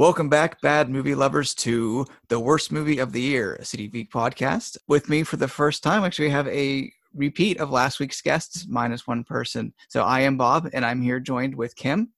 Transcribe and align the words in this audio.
Welcome 0.00 0.30
back, 0.30 0.62
bad 0.62 0.88
movie 0.88 1.14
lovers, 1.14 1.52
to 1.56 2.06
the 2.28 2.40
worst 2.40 2.72
movie 2.72 3.00
of 3.00 3.12
the 3.12 3.20
year, 3.20 3.56
a 3.56 3.66
City 3.66 3.86
Geek 3.86 4.10
podcast. 4.10 4.78
With 4.88 5.10
me 5.10 5.24
for 5.24 5.36
the 5.36 5.46
first 5.46 5.82
time, 5.82 6.04
actually, 6.04 6.28
we 6.28 6.30
have 6.30 6.48
a 6.48 6.90
repeat 7.14 7.60
of 7.60 7.70
last 7.70 8.00
week's 8.00 8.22
guests, 8.22 8.64
minus 8.66 9.06
one 9.06 9.24
person. 9.24 9.74
So 9.88 10.02
I 10.02 10.20
am 10.20 10.38
Bob, 10.38 10.70
and 10.72 10.86
I'm 10.86 11.02
here 11.02 11.20
joined 11.20 11.54
with 11.54 11.76
Kim 11.76 12.12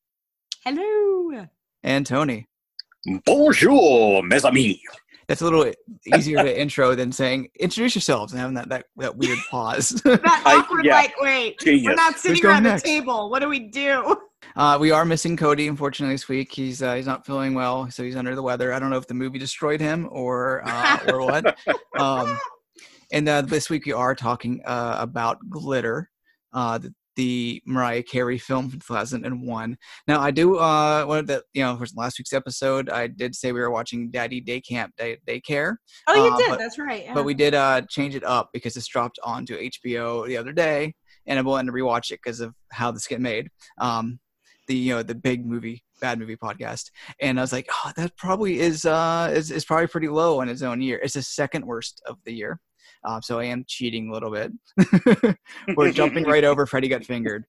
Hello. 0.64 1.48
and 1.82 2.06
Tony. 2.06 2.46
Bonjour, 3.24 4.22
mes 4.22 4.44
amis. 4.44 4.78
That's 5.26 5.40
a 5.40 5.44
little 5.44 5.72
easier 6.14 6.40
to 6.40 6.60
intro 6.60 6.94
than 6.94 7.10
saying 7.10 7.48
introduce 7.58 7.96
yourselves 7.96 8.32
and 8.32 8.40
having 8.40 8.54
that 8.54 8.68
that, 8.68 8.86
that 8.98 9.16
weird 9.16 9.40
pause. 9.50 9.88
That 10.04 10.20
I- 10.24 10.58
awkward, 10.58 10.84
yeah. 10.84 10.94
like, 10.94 11.20
wait, 11.20 11.56
we're 11.66 11.96
not 11.96 12.16
sitting 12.16 12.46
around 12.46 12.62
next? 12.62 12.84
the 12.84 12.88
table. 12.90 13.28
What 13.28 13.40
do 13.40 13.48
we 13.48 13.58
do? 13.58 14.18
Uh, 14.56 14.76
we 14.80 14.90
are 14.90 15.04
missing 15.04 15.36
Cody, 15.36 15.68
unfortunately, 15.68 16.14
this 16.14 16.28
week. 16.28 16.52
He's 16.52 16.82
uh, 16.82 16.94
he's 16.94 17.06
not 17.06 17.24
feeling 17.26 17.54
well, 17.54 17.90
so 17.90 18.02
he's 18.02 18.16
under 18.16 18.34
the 18.34 18.42
weather. 18.42 18.72
I 18.72 18.78
don't 18.78 18.90
know 18.90 18.96
if 18.98 19.06
the 19.06 19.14
movie 19.14 19.38
destroyed 19.38 19.80
him 19.80 20.08
or 20.10 20.62
uh, 20.64 20.98
or 21.08 21.24
what. 21.24 21.56
Um, 21.98 22.38
and 23.12 23.28
uh, 23.28 23.42
this 23.42 23.68
week 23.70 23.84
we 23.86 23.92
are 23.92 24.14
talking 24.14 24.60
uh, 24.64 24.96
about 24.98 25.38
Glitter, 25.50 26.08
uh, 26.54 26.78
the, 26.78 26.92
the 27.16 27.62
Mariah 27.66 28.02
Carey 28.02 28.38
film 28.38 28.70
from 28.70 28.80
2001. 28.80 29.76
Now 30.08 30.20
I 30.20 30.30
do 30.30 30.56
uh, 30.56 31.04
one 31.04 31.18
of 31.18 31.26
the 31.26 31.42
you 31.52 31.62
know 31.62 31.76
for 31.76 31.86
last 31.94 32.18
week's 32.18 32.32
episode 32.32 32.88
I 32.88 33.06
did 33.06 33.34
say 33.36 33.52
we 33.52 33.60
were 33.60 33.70
watching 33.70 34.10
Daddy 34.10 34.40
Day 34.40 34.60
Camp 34.62 34.94
Day 34.96 35.18
Daycare, 35.28 35.76
Oh, 36.08 36.14
you 36.30 36.36
did. 36.38 36.48
but- 36.50 36.58
That's 36.58 36.78
right. 36.78 37.04
yeah. 37.04 37.14
but 37.14 37.24
we 37.24 37.34
did 37.34 37.54
uh, 37.54 37.82
change 37.88 38.14
it 38.16 38.24
up 38.24 38.48
because 38.52 38.74
this 38.74 38.86
dropped 38.88 39.18
onto 39.22 39.56
HBO 39.60 40.26
the 40.26 40.38
other 40.38 40.52
day, 40.52 40.94
and 41.26 41.38
I 41.38 41.42
wanted 41.42 41.70
to 41.70 41.72
rewatch 41.76 42.10
it 42.10 42.20
because 42.24 42.40
of 42.40 42.54
how 42.72 42.90
this 42.90 43.06
get 43.06 43.20
made. 43.20 43.48
Um, 43.78 44.18
the 44.68 44.74
you 44.74 44.94
know 44.94 45.02
the 45.02 45.14
big 45.14 45.44
movie 45.46 45.82
bad 46.00 46.18
movie 46.18 46.36
podcast, 46.36 46.90
and 47.20 47.38
I 47.38 47.42
was 47.42 47.52
like, 47.52 47.68
oh, 47.72 47.92
that 47.96 48.16
probably 48.16 48.58
is 48.60 48.84
uh 48.84 49.30
is, 49.34 49.50
is 49.50 49.64
probably 49.64 49.86
pretty 49.86 50.08
low 50.08 50.40
in 50.40 50.48
its 50.48 50.62
own 50.62 50.80
year. 50.80 51.00
It's 51.02 51.14
the 51.14 51.22
second 51.22 51.64
worst 51.66 52.02
of 52.06 52.16
the 52.24 52.32
year. 52.32 52.60
Um, 53.04 53.20
so 53.22 53.40
I 53.40 53.44
am 53.44 53.64
cheating 53.66 54.08
a 54.08 54.12
little 54.12 54.30
bit. 54.30 54.52
We're 55.76 55.90
jumping 55.92 56.24
right 56.24 56.44
over 56.44 56.66
Freddy 56.66 56.88
Got 56.88 57.04
Fingered. 57.04 57.44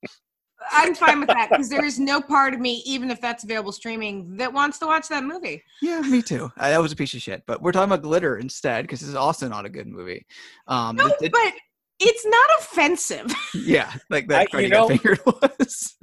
I'm 0.71 0.95
fine 0.95 1.19
with 1.19 1.27
that 1.27 1.49
because 1.49 1.69
there 1.69 1.83
is 1.83 1.99
no 1.99 2.21
part 2.21 2.53
of 2.53 2.59
me, 2.59 2.81
even 2.85 3.11
if 3.11 3.19
that's 3.21 3.43
available 3.43 3.71
streaming, 3.73 4.38
that 4.38 4.51
wants 4.51 4.79
to 4.79 4.85
watch 4.88 5.09
that 5.09 5.23
movie. 5.25 5.61
Yeah, 5.81 5.99
me 6.01 6.21
too. 6.21 6.49
Uh, 6.57 6.69
that 6.69 6.81
was 6.81 6.91
a 6.91 6.95
piece 6.95 7.13
of 7.13 7.21
shit. 7.21 7.43
But 7.45 7.61
we're 7.61 7.71
talking 7.73 7.91
about 7.91 8.01
Glitter 8.01 8.38
instead 8.38 8.83
because 8.83 9.01
this 9.01 9.09
is 9.09 9.16
also 9.16 9.47
not 9.49 9.66
a 9.66 9.69
good 9.69 9.88
movie. 9.88 10.25
Um, 10.67 10.95
No, 10.95 11.07
it- 11.07 11.16
it- 11.21 11.31
but 11.33 11.53
it's 11.99 12.25
not 12.25 12.49
offensive. 12.59 13.31
yeah, 13.53 13.91
like 14.09 14.27
that 14.29 14.41
I- 14.41 14.45
Freddy 14.45 14.66
you 14.67 14.71
Got 14.71 14.88
Fingered 14.88 15.19
was. 15.25 15.95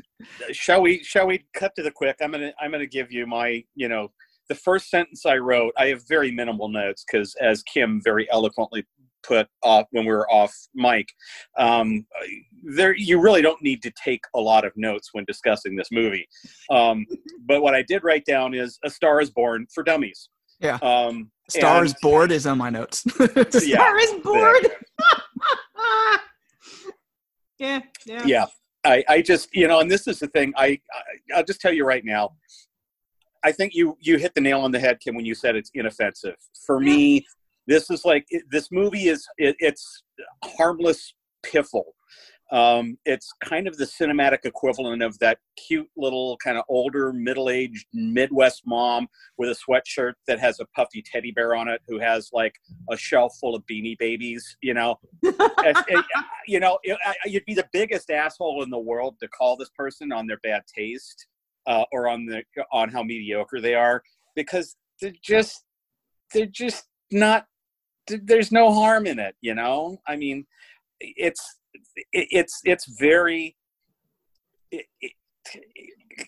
Shall 0.52 0.82
we? 0.82 1.02
Shall 1.02 1.26
we 1.26 1.44
cut 1.54 1.74
to 1.76 1.82
the 1.82 1.90
quick? 1.90 2.16
I'm 2.20 2.32
gonna. 2.32 2.52
I'm 2.60 2.70
gonna 2.70 2.86
give 2.86 3.12
you 3.12 3.26
my. 3.26 3.64
You 3.74 3.88
know, 3.88 4.12
the 4.48 4.54
first 4.54 4.90
sentence 4.90 5.26
I 5.26 5.36
wrote. 5.36 5.72
I 5.78 5.86
have 5.86 6.06
very 6.08 6.30
minimal 6.30 6.68
notes 6.68 7.04
because, 7.10 7.34
as 7.40 7.62
Kim 7.62 8.00
very 8.02 8.30
eloquently 8.30 8.86
put 9.22 9.46
off 9.62 9.86
when 9.90 10.04
we 10.06 10.12
were 10.12 10.30
off 10.30 10.54
mic, 10.74 11.06
um, 11.58 12.06
there 12.62 12.94
you 12.96 13.20
really 13.20 13.42
don't 13.42 13.62
need 13.62 13.82
to 13.82 13.92
take 14.02 14.22
a 14.34 14.40
lot 14.40 14.64
of 14.64 14.72
notes 14.76 15.10
when 15.12 15.24
discussing 15.26 15.76
this 15.76 15.88
movie. 15.90 16.26
Um, 16.70 17.06
but 17.46 17.62
what 17.62 17.74
I 17.74 17.82
did 17.82 18.04
write 18.04 18.24
down 18.24 18.54
is 18.54 18.78
"A 18.84 18.90
Star 18.90 19.20
Is 19.20 19.30
Born" 19.30 19.66
for 19.74 19.82
dummies. 19.82 20.28
Yeah. 20.60 20.78
Um, 20.82 21.30
Stars 21.48 21.92
and- 21.92 22.00
board 22.02 22.32
is 22.32 22.46
on 22.46 22.58
my 22.58 22.70
notes. 22.70 23.04
Yeah. 23.18 23.76
Star 23.76 23.98
is 23.98 24.12
bored. 24.22 24.66
yeah, 27.58 27.80
yeah. 28.06 28.22
yeah 28.26 28.46
i 28.84 29.04
i 29.08 29.22
just 29.22 29.48
you 29.54 29.68
know 29.68 29.80
and 29.80 29.90
this 29.90 30.06
is 30.06 30.18
the 30.18 30.26
thing 30.28 30.52
i, 30.56 30.66
I 30.66 31.36
i'll 31.36 31.44
just 31.44 31.60
tell 31.60 31.72
you 31.72 31.84
right 31.84 32.04
now. 32.04 32.30
I 33.42 33.52
think 33.52 33.74
you 33.74 33.96
you 34.00 34.18
hit 34.18 34.34
the 34.34 34.40
nail 34.42 34.60
on 34.60 34.70
the 34.70 34.78
head 34.78 35.00
kim 35.00 35.14
when 35.14 35.24
you 35.24 35.34
said 35.34 35.56
it's 35.56 35.70
inoffensive. 35.74 36.36
For 36.66 36.78
me 36.78 37.26
this 37.66 37.90
is 37.90 38.04
like 38.04 38.26
this 38.50 38.70
movie 38.70 39.08
is 39.08 39.26
it, 39.38 39.56
it's 39.58 40.02
harmless 40.44 41.14
piffle 41.42 41.94
um, 42.52 42.98
it's 43.04 43.32
kind 43.44 43.68
of 43.68 43.76
the 43.76 43.84
cinematic 43.84 44.44
equivalent 44.44 45.02
of 45.02 45.18
that 45.20 45.38
cute 45.56 45.88
little 45.96 46.36
kind 46.42 46.58
of 46.58 46.64
older 46.68 47.12
middle-aged 47.12 47.86
midwest 47.92 48.62
mom 48.66 49.06
with 49.38 49.48
a 49.50 49.54
sweatshirt 49.54 50.14
that 50.26 50.40
has 50.40 50.58
a 50.60 50.66
puffy 50.76 51.02
teddy 51.04 51.30
bear 51.30 51.54
on 51.54 51.68
it 51.68 51.80
who 51.86 51.98
has 52.00 52.28
like 52.32 52.54
a 52.90 52.96
shelf 52.96 53.36
full 53.40 53.54
of 53.54 53.62
beanie 53.70 53.96
babies 53.98 54.56
you 54.62 54.74
know 54.74 54.98
It's- 55.22 55.84
it- 55.88 56.04
you 56.46 56.58
know, 56.58 56.78
it, 56.82 56.98
I- 57.04 57.14
you'd 57.26 57.44
be 57.44 57.54
the 57.54 57.68
biggest 57.72 58.10
asshole 58.10 58.62
in 58.64 58.70
the 58.70 58.78
world 58.78 59.16
to 59.20 59.28
call 59.28 59.56
this 59.56 59.70
person 59.76 60.10
on 60.10 60.26
their 60.26 60.38
bad 60.42 60.62
taste 60.66 61.26
uh, 61.66 61.84
or 61.92 62.08
on 62.08 62.26
the 62.26 62.42
on 62.72 62.88
how 62.88 63.02
mediocre 63.04 63.60
they 63.60 63.74
are 63.74 64.02
because 64.34 64.74
they're 65.00 65.12
just 65.22 65.64
they're 66.32 66.46
just 66.46 66.86
not. 67.12 67.46
There's 68.08 68.50
no 68.50 68.72
harm 68.72 69.06
in 69.06 69.18
it, 69.20 69.36
you 69.40 69.54
know. 69.54 69.98
I 70.08 70.16
mean, 70.16 70.46
it's 71.00 71.59
it, 71.74 72.28
it's 72.30 72.60
it's 72.64 72.86
very. 72.98 73.56
It, 74.70 74.86
it, 75.00 75.12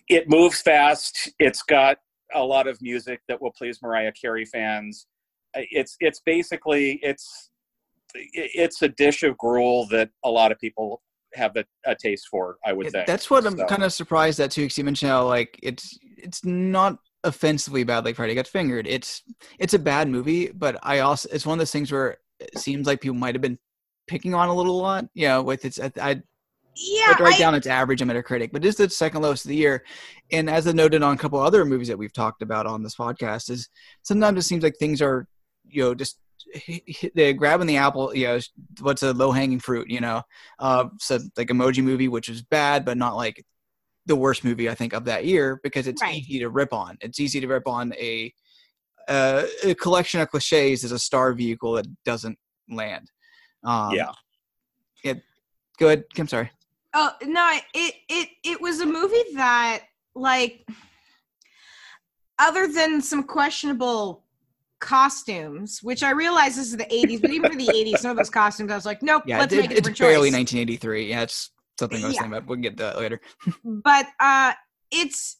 it 0.09 0.29
moves 0.29 0.61
fast. 0.61 1.31
It's 1.39 1.61
got 1.61 1.97
a 2.33 2.43
lot 2.43 2.67
of 2.67 2.81
music 2.81 3.21
that 3.27 3.41
will 3.41 3.51
please 3.51 3.79
Mariah 3.81 4.11
Carey 4.11 4.45
fans. 4.45 5.07
It's 5.53 5.95
it's 5.99 6.21
basically 6.25 6.99
it's 7.03 7.51
it's 8.13 8.81
a 8.81 8.89
dish 8.89 9.23
of 9.23 9.37
gruel 9.37 9.87
that 9.91 10.09
a 10.23 10.29
lot 10.29 10.51
of 10.51 10.59
people 10.59 11.01
have 11.35 11.55
a, 11.55 11.65
a 11.85 11.95
taste 11.95 12.27
for. 12.29 12.57
I 12.65 12.73
would 12.73 12.91
say 12.91 13.03
That's 13.05 13.29
what 13.29 13.45
I'm 13.45 13.57
kind 13.67 13.83
of 13.83 13.93
surprised 13.93 14.39
at 14.39 14.51
too. 14.51 14.63
Because 14.63 14.77
you 14.77 14.83
mentioned 14.83 15.11
how 15.11 15.27
like 15.27 15.59
it's 15.61 15.97
it's 16.17 16.43
not 16.43 16.97
offensively 17.23 17.83
bad 17.83 18.05
like 18.05 18.15
Freddy 18.15 18.35
Got 18.35 18.47
Fingered. 18.47 18.87
It's 18.87 19.23
it's 19.59 19.73
a 19.73 19.79
bad 19.79 20.09
movie, 20.09 20.49
but 20.49 20.77
I 20.83 20.99
also 20.99 21.29
it's 21.31 21.45
one 21.45 21.57
of 21.57 21.59
those 21.59 21.71
things 21.71 21.91
where 21.91 22.17
it 22.39 22.57
seems 22.57 22.87
like 22.87 23.01
people 23.01 23.17
might 23.17 23.35
have 23.35 23.41
been 23.41 23.59
picking 24.07 24.33
on 24.33 24.49
a 24.49 24.53
little 24.53 24.77
lot. 24.77 25.05
You 25.13 25.27
know, 25.27 25.43
with 25.43 25.65
its 25.65 25.79
I, 25.79 25.91
Yeah, 26.75 27.11
I'd 27.13 27.19
write 27.19 27.35
I- 27.35 27.39
down 27.39 27.55
its 27.55 27.67
average 27.67 28.01
on 28.01 28.07
Metacritic, 28.07 28.51
but 28.51 28.61
this 28.61 28.71
is 28.71 28.77
the 28.77 28.89
second 28.89 29.21
lowest 29.21 29.45
of 29.45 29.49
the 29.49 29.55
year. 29.55 29.83
And 30.31 30.49
as 30.49 30.67
I 30.67 30.71
noted 30.71 31.03
on 31.03 31.13
a 31.13 31.17
couple 31.17 31.39
other 31.39 31.65
movies 31.65 31.87
that 31.87 31.97
we've 31.97 32.13
talked 32.13 32.41
about 32.41 32.65
on 32.65 32.83
this 32.83 32.95
podcast, 32.95 33.49
is 33.49 33.69
sometimes 34.01 34.39
it 34.39 34.47
seems 34.47 34.63
like 34.63 34.75
things 34.77 35.01
are, 35.01 35.27
you 35.67 35.83
know, 35.83 35.93
just 35.95 36.17
they're 37.15 37.33
grabbing 37.33 37.67
the 37.67 37.77
apple. 37.77 38.13
You 38.15 38.27
know, 38.27 38.39
what's 38.81 39.03
a 39.03 39.13
low 39.13 39.31
hanging 39.31 39.59
fruit? 39.59 39.89
You 39.89 40.01
know, 40.01 40.21
uh, 40.59 40.85
so 40.99 41.19
like 41.37 41.47
Emoji 41.49 41.83
Movie, 41.83 42.07
which 42.07 42.29
is 42.29 42.41
bad, 42.41 42.85
but 42.85 42.97
not 42.97 43.15
like 43.15 43.43
the 44.05 44.15
worst 44.15 44.43
movie 44.43 44.69
I 44.69 44.75
think 44.75 44.93
of 44.93 45.05
that 45.05 45.25
year 45.25 45.59
because 45.63 45.87
it's 45.87 46.01
Right. 46.01 46.15
easy 46.17 46.39
to 46.39 46.49
rip 46.49 46.73
on. 46.73 46.97
It's 47.01 47.19
easy 47.21 47.39
to 47.39 47.47
rip 47.47 47.67
on 47.67 47.93
a 47.93 48.33
uh, 49.07 49.45
a 49.63 49.75
collection 49.75 50.21
of 50.21 50.29
cliches 50.29 50.83
as 50.83 50.91
a 50.93 50.99
star 50.99 51.33
vehicle 51.33 51.73
that 51.73 51.85
doesn't 52.05 52.37
land. 52.69 53.09
Um, 53.63 53.93
yeah, 53.95 54.11
Go 55.79 55.87
ahead. 55.87 56.03
I'm 56.17 56.27
sorry. 56.27 56.51
Oh 56.93 57.11
no, 57.23 57.57
it 57.73 57.95
it 58.07 58.29
it 58.43 58.61
was 58.61 58.79
a 58.81 58.85
movie 58.85 59.23
that 59.35 59.83
like 60.15 60.65
other 62.37 62.67
than 62.67 63.01
some 63.01 63.23
questionable 63.23 64.23
costumes, 64.79 65.79
which 65.81 66.03
I 66.03 66.11
realize 66.11 66.55
this 66.55 66.67
is 66.67 66.77
the 66.77 66.83
80s, 66.85 67.21
but 67.21 67.31
even 67.31 67.49
for 67.49 67.55
the 67.57 67.65
80s, 67.67 67.97
some 67.99 68.11
of 68.11 68.17
those 68.17 68.29
costumes, 68.29 68.71
I 68.71 68.75
was 68.75 68.85
like, 68.85 69.01
nope, 69.01 69.23
Yeah, 69.25 69.39
let's 69.39 69.53
it, 69.53 69.57
make 69.57 69.65
a 69.65 69.69
it's 69.69 69.77
different 69.87 69.97
barely 69.97 70.29
choice. 70.29 70.33
1983. 70.33 71.09
Yeah, 71.09 71.21
it's 71.23 71.51
something 71.79 72.03
I 72.03 72.07
was 72.07 72.15
Yeah. 72.15 72.21
thinking 72.21 72.37
about. 72.37 72.47
We'll 72.47 72.59
get 72.59 72.77
to 72.77 72.83
that 72.83 72.97
later. 72.97 73.19
But 73.63 74.07
uh 74.19 74.53
it's 74.91 75.37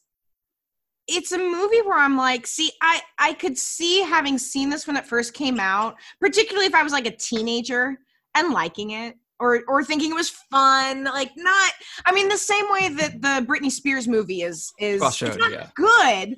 it's 1.06 1.32
a 1.32 1.38
movie 1.38 1.82
where 1.82 1.98
I'm 1.98 2.16
like, 2.16 2.46
see, 2.46 2.72
I 2.82 3.02
I 3.18 3.34
could 3.34 3.56
see 3.56 4.00
having 4.02 4.38
seen 4.38 4.70
this 4.70 4.86
when 4.86 4.96
it 4.96 5.06
first 5.06 5.34
came 5.34 5.60
out, 5.60 5.94
particularly 6.20 6.66
if 6.66 6.74
I 6.74 6.82
was 6.82 6.92
like 6.92 7.06
a 7.06 7.14
teenager 7.16 7.98
and 8.34 8.52
liking 8.52 8.90
it. 8.90 9.16
Or, 9.40 9.62
or 9.66 9.82
thinking 9.82 10.12
it 10.12 10.14
was 10.14 10.30
fun, 10.30 11.04
like 11.04 11.32
not. 11.36 11.72
I 12.06 12.12
mean, 12.14 12.28
the 12.28 12.38
same 12.38 12.64
way 12.70 12.88
that 12.88 13.20
the 13.20 13.44
Britney 13.44 13.70
Spears 13.70 14.06
movie 14.06 14.42
is 14.42 14.72
is 14.78 15.00
Crossroad, 15.00 15.32
it's 15.32 15.38
not 15.38 15.50
yeah. 15.50 15.68
good, 15.74 16.36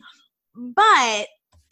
but 0.55 1.27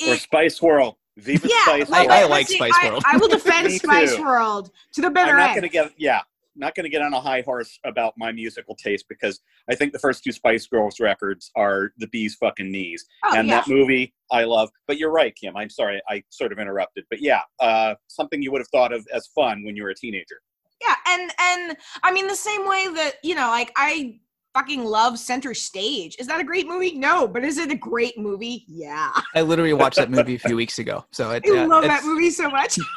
or 0.07 0.17
Spice 0.17 0.61
World. 0.61 0.97
Viva 1.17 1.49
yeah, 1.49 1.63
Spice 1.63 1.89
like, 1.89 2.09
World. 2.09 2.19
I 2.19 2.23
but 2.23 2.31
like 2.31 2.47
see, 2.47 2.57
Spice 2.57 2.73
I- 2.83 2.91
World. 2.91 3.03
I, 3.07 3.17
will 3.17 3.29
defend 3.39 3.73
Spice 3.73 4.17
too. 4.17 4.23
World 4.23 4.71
to 4.93 5.01
the 5.01 5.11
bitter 5.11 5.21
I'm 5.21 5.27
bitter 5.27 5.39
not 5.39 5.51
end. 5.51 5.61
going 5.61 5.63
to 5.63 5.69
get 5.69 5.91
yeah, 5.97 6.21
not 6.57 6.75
going 6.75 6.85
to 6.85 6.91
get 6.91 7.03
on 7.03 7.13
a 7.13 7.21
high 7.21 7.43
horse 7.43 7.79
about 7.85 8.15
my 8.17 8.33
musical 8.33 8.75
taste 8.75 9.07
because 9.09 9.41
I 9.71 9.75
think 9.75 9.93
the 9.93 9.99
first 9.99 10.25
two 10.25 10.33
Spice 10.33 10.67
Girls 10.67 11.01
records 11.01 11.51
are 11.57 11.91
the 11.99 12.09
bee's 12.09 12.35
fucking 12.37 12.71
knees, 12.71 13.05
oh, 13.25 13.37
and 13.37 13.49
yeah. 13.49 13.61
that 13.61 13.69
movie 13.69 14.15
I 14.31 14.45
love. 14.45 14.71
But 14.87 14.99
you're 14.99 15.13
right, 15.13 15.35
Kim. 15.35 15.57
I'm 15.57 15.71
sorry 15.71 16.01
I 16.09 16.23
sort 16.31 16.53
of 16.53 16.59
interrupted, 16.59 17.05
but 17.11 17.21
yeah, 17.21 17.41
uh, 17.61 17.95
something 18.09 18.43
you 18.43 18.53
would 18.53 18.61
have 18.61 18.69
thought 18.69 18.93
of 18.93 19.07
as 19.13 19.29
fun 19.29 19.65
when 19.65 19.77
you 19.77 19.85
were 19.85 19.91
a 19.91 19.95
teenager. 19.95 20.37
Yeah, 20.83 20.95
and 21.07 21.31
and 21.39 21.77
I 22.03 22.13
mean 22.13 22.27
the 22.27 22.37
same 22.37 22.69
way 22.69 22.89
that 22.95 23.15
you 23.23 23.35
know, 23.35 23.49
like 23.49 23.73
I 23.77 24.19
fucking 24.55 24.85
love 24.85 25.19
Center 25.19 25.55
Stage. 25.55 26.17
Is 26.19 26.27
that 26.27 26.41
a 26.41 26.45
great 26.45 26.67
movie? 26.67 26.95
No, 26.95 27.27
but 27.27 27.45
is 27.45 27.59
it 27.59 27.71
a 27.71 27.77
great 27.77 28.19
movie? 28.19 28.65
Yeah, 28.69 29.13
I 29.35 29.43
literally 29.43 29.73
watched 29.73 29.97
that 29.97 30.11
movie 30.11 30.37
a 30.37 30.39
few 30.39 30.57
weeks 30.57 30.79
ago. 30.79 31.05
So 31.13 31.31
it, 31.31 31.45
I 31.47 31.53
yeah, 31.53 31.67
love 31.67 31.85
that 31.85 32.05
movie 32.05 32.31
so 32.31 32.49
much. 32.49 32.79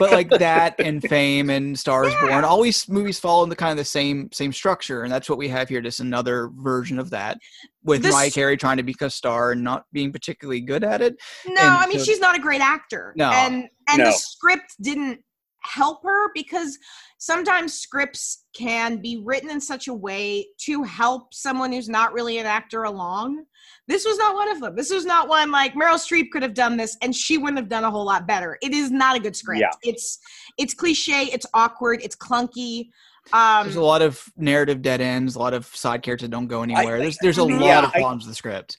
but 0.00 0.10
like 0.10 0.30
that 0.30 0.74
and 0.80 1.00
Fame 1.00 1.48
and 1.50 1.78
Stars 1.78 2.12
Yeah. 2.12 2.28
Born, 2.28 2.44
all 2.44 2.60
these 2.60 2.88
movies 2.88 3.20
follow 3.20 3.46
the 3.46 3.54
kind 3.54 3.70
of 3.70 3.76
the 3.76 3.84
same 3.84 4.28
same 4.32 4.52
structure, 4.52 5.04
and 5.04 5.12
that's 5.12 5.28
what 5.28 5.38
we 5.38 5.46
have 5.48 5.68
here. 5.68 5.80
Just 5.80 6.00
another 6.00 6.50
version 6.56 6.98
of 6.98 7.10
that, 7.10 7.38
with 7.84 8.02
This- 8.02 8.12
Mariah 8.12 8.30
Carey 8.32 8.56
trying 8.56 8.78
to 8.78 8.82
be 8.82 8.96
a 9.00 9.08
star 9.10 9.52
and 9.52 9.62
not 9.62 9.84
being 9.92 10.10
particularly 10.12 10.60
good 10.60 10.82
at 10.82 11.00
it. 11.00 11.16
No, 11.46 11.60
And 11.60 11.70
I 11.70 11.86
mean 11.86 11.98
so- 11.98 12.04
she's 12.04 12.18
not 12.20 12.34
a 12.36 12.40
great 12.40 12.60
actor. 12.60 13.12
No. 13.16 13.30
And 13.30 13.68
and 13.88 13.98
No. 13.98 14.06
the 14.06 14.12
script 14.12 14.74
didn't 14.80 15.20
help 15.62 16.02
her 16.04 16.30
because 16.34 16.78
sometimes 17.18 17.74
scripts 17.74 18.44
can 18.54 18.96
be 18.96 19.20
written 19.22 19.50
in 19.50 19.60
such 19.60 19.88
a 19.88 19.94
way 19.94 20.46
to 20.58 20.82
help 20.82 21.34
someone 21.34 21.72
who's 21.72 21.88
not 21.88 22.12
really 22.12 22.38
an 22.38 22.46
actor 22.46 22.84
along. 22.84 23.44
This 23.86 24.04
was 24.04 24.16
not 24.18 24.34
one 24.34 24.48
of 24.50 24.60
them. 24.60 24.74
This 24.76 24.90
was 24.90 25.04
not 25.04 25.28
one 25.28 25.50
like 25.50 25.74
Meryl 25.74 25.94
Streep 25.98 26.30
could 26.30 26.42
have 26.42 26.54
done 26.54 26.76
this 26.76 26.96
and 27.02 27.14
she 27.14 27.36
wouldn't 27.38 27.58
have 27.58 27.68
done 27.68 27.84
a 27.84 27.90
whole 27.90 28.04
lot 28.06 28.26
better. 28.26 28.56
It 28.62 28.72
is 28.72 28.90
not 28.90 29.16
a 29.16 29.20
good 29.20 29.36
script. 29.36 29.60
Yeah. 29.60 29.70
It's 29.82 30.18
it's 30.58 30.74
cliche, 30.74 31.24
it's 31.24 31.46
awkward, 31.54 32.00
it's 32.02 32.16
clunky. 32.16 32.88
Um 33.32 33.64
There's 33.64 33.76
a 33.76 33.82
lot 33.82 34.00
of 34.02 34.24
narrative 34.36 34.80
dead 34.80 35.00
ends, 35.00 35.34
a 35.34 35.38
lot 35.38 35.52
of 35.54 35.66
side 35.66 36.02
characters 36.02 36.28
that 36.28 36.32
don't 36.34 36.46
go 36.46 36.62
anywhere. 36.62 36.98
there's 36.98 37.18
there's 37.20 37.38
a 37.38 37.42
Mhm. 37.42 37.60
lot 37.60 37.66
Yeah, 37.66 37.78
of 37.80 37.90
I- 37.94 37.98
problems 38.00 38.24
with 38.24 38.32
the 38.32 38.36
script. 38.36 38.78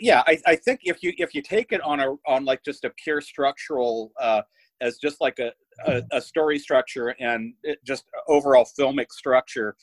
yeah 0.00 0.22
I, 0.28 0.38
I 0.46 0.54
think 0.56 0.80
if 0.84 1.02
you 1.02 1.12
if 1.18 1.34
you 1.34 1.42
take 1.42 1.72
it 1.72 1.80
on 1.82 1.98
a 2.00 2.14
on 2.28 2.44
like 2.44 2.62
just 2.64 2.84
a 2.84 2.90
pure 3.02 3.20
structural 3.20 4.12
uh 4.20 4.42
as 4.80 4.98
just 4.98 5.20
like 5.20 5.38
a 5.40 5.52
a, 5.86 6.02
a 6.12 6.20
story 6.20 6.58
structure 6.58 7.14
and 7.20 7.54
it 7.62 7.78
just 7.84 8.04
overall 8.28 8.66
filmic 8.78 9.10
structure 9.10 9.76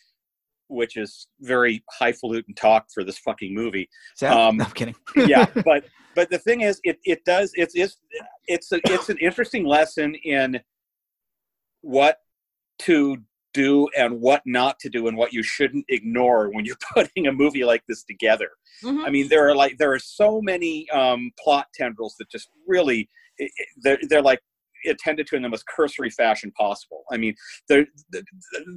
which 0.67 0.97
is 0.97 1.27
very 1.41 1.83
highfalutin 1.99 2.53
talk 2.55 2.85
for 2.93 3.03
this 3.03 3.17
fucking 3.17 3.53
movie 3.53 3.89
Is 4.15 4.23
Um, 4.23 4.57
no, 4.57 4.63
I'm 4.65 4.71
kidding. 4.71 4.95
yeah 5.15 5.45
but 5.65 5.83
but 6.15 6.29
the 6.29 6.39
thing 6.39 6.61
is 6.61 6.79
it 6.83 6.97
it 7.05 7.23
does 7.25 7.51
it's 7.55 7.75
it's 7.75 7.97
it's 8.47 8.71
a, 8.71 8.79
it's 8.85 9.09
an 9.09 9.17
interesting 9.19 9.65
lesson 9.65 10.15
in 10.23 10.59
what 11.81 12.17
to 12.79 13.17
do 13.53 13.87
and 13.97 14.21
what 14.21 14.41
not 14.45 14.77
to 14.79 14.89
do 14.89 15.07
and 15.07 15.17
what 15.17 15.33
you 15.33 15.41
shouldn't 15.41 15.85
ignore 15.89 16.49
when 16.51 16.65
you're 16.65 16.77
putting 16.93 17.27
a 17.27 17.31
movie 17.31 17.63
like 17.63 17.83
this 17.87 18.03
together 18.03 18.51
mhm. 18.83 19.03
I 19.05 19.09
mean, 19.09 19.27
there 19.27 19.49
are 19.49 19.55
like 19.55 19.77
there 19.77 19.91
are 19.91 19.99
so 19.99 20.39
many 20.41 20.89
um, 20.91 21.31
plot 21.43 21.67
tendrils 21.73 22.15
that 22.19 22.29
just 22.29 22.49
really 22.67 23.09
i- 23.41 23.43
i- 23.45 23.65
they're 23.81 23.97
they're 24.07 24.21
like 24.21 24.39
attended 24.85 25.27
to 25.27 25.35
in 25.35 25.41
the 25.41 25.49
most 25.49 25.65
cursory 25.67 26.09
fashion 26.09 26.51
possible. 26.51 27.03
I 27.11 27.17
mean, 27.17 27.35
the, 27.67 27.85
the 28.11 28.23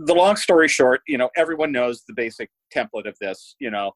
the 0.06 0.14
long 0.14 0.36
story 0.36 0.68
short, 0.68 1.02
you 1.06 1.18
know, 1.18 1.30
everyone 1.36 1.72
knows 1.72 2.02
the 2.06 2.14
basic 2.14 2.50
template 2.74 3.08
of 3.08 3.16
this. 3.20 3.56
You 3.58 3.70
know, 3.70 3.92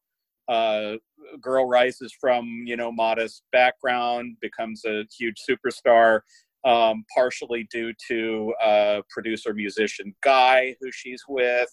uh, 0.47 0.93
girl 1.41 1.67
rises 1.67 2.13
from 2.19 2.63
you 2.65 2.75
know 2.75 2.91
modest 2.91 3.43
background, 3.51 4.37
becomes 4.41 4.83
a 4.85 5.03
huge 5.17 5.41
superstar. 5.49 6.21
Um, 6.65 7.05
partially 7.15 7.65
due 7.71 7.93
to 8.09 8.53
uh, 8.61 9.01
producer 9.09 9.53
musician 9.53 10.13
guy 10.21 10.75
who 10.81 10.91
she's 10.91 11.23
with, 11.29 11.69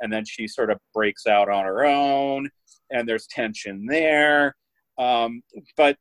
and 0.00 0.10
then 0.10 0.24
she 0.24 0.46
sort 0.46 0.70
of 0.70 0.78
breaks 0.94 1.26
out 1.26 1.50
on 1.50 1.66
her 1.66 1.84
own 1.84 2.48
and 2.90 3.08
there's 3.08 3.26
tension 3.26 3.86
there. 3.86 4.56
Um, 4.98 5.42
but 5.76 5.96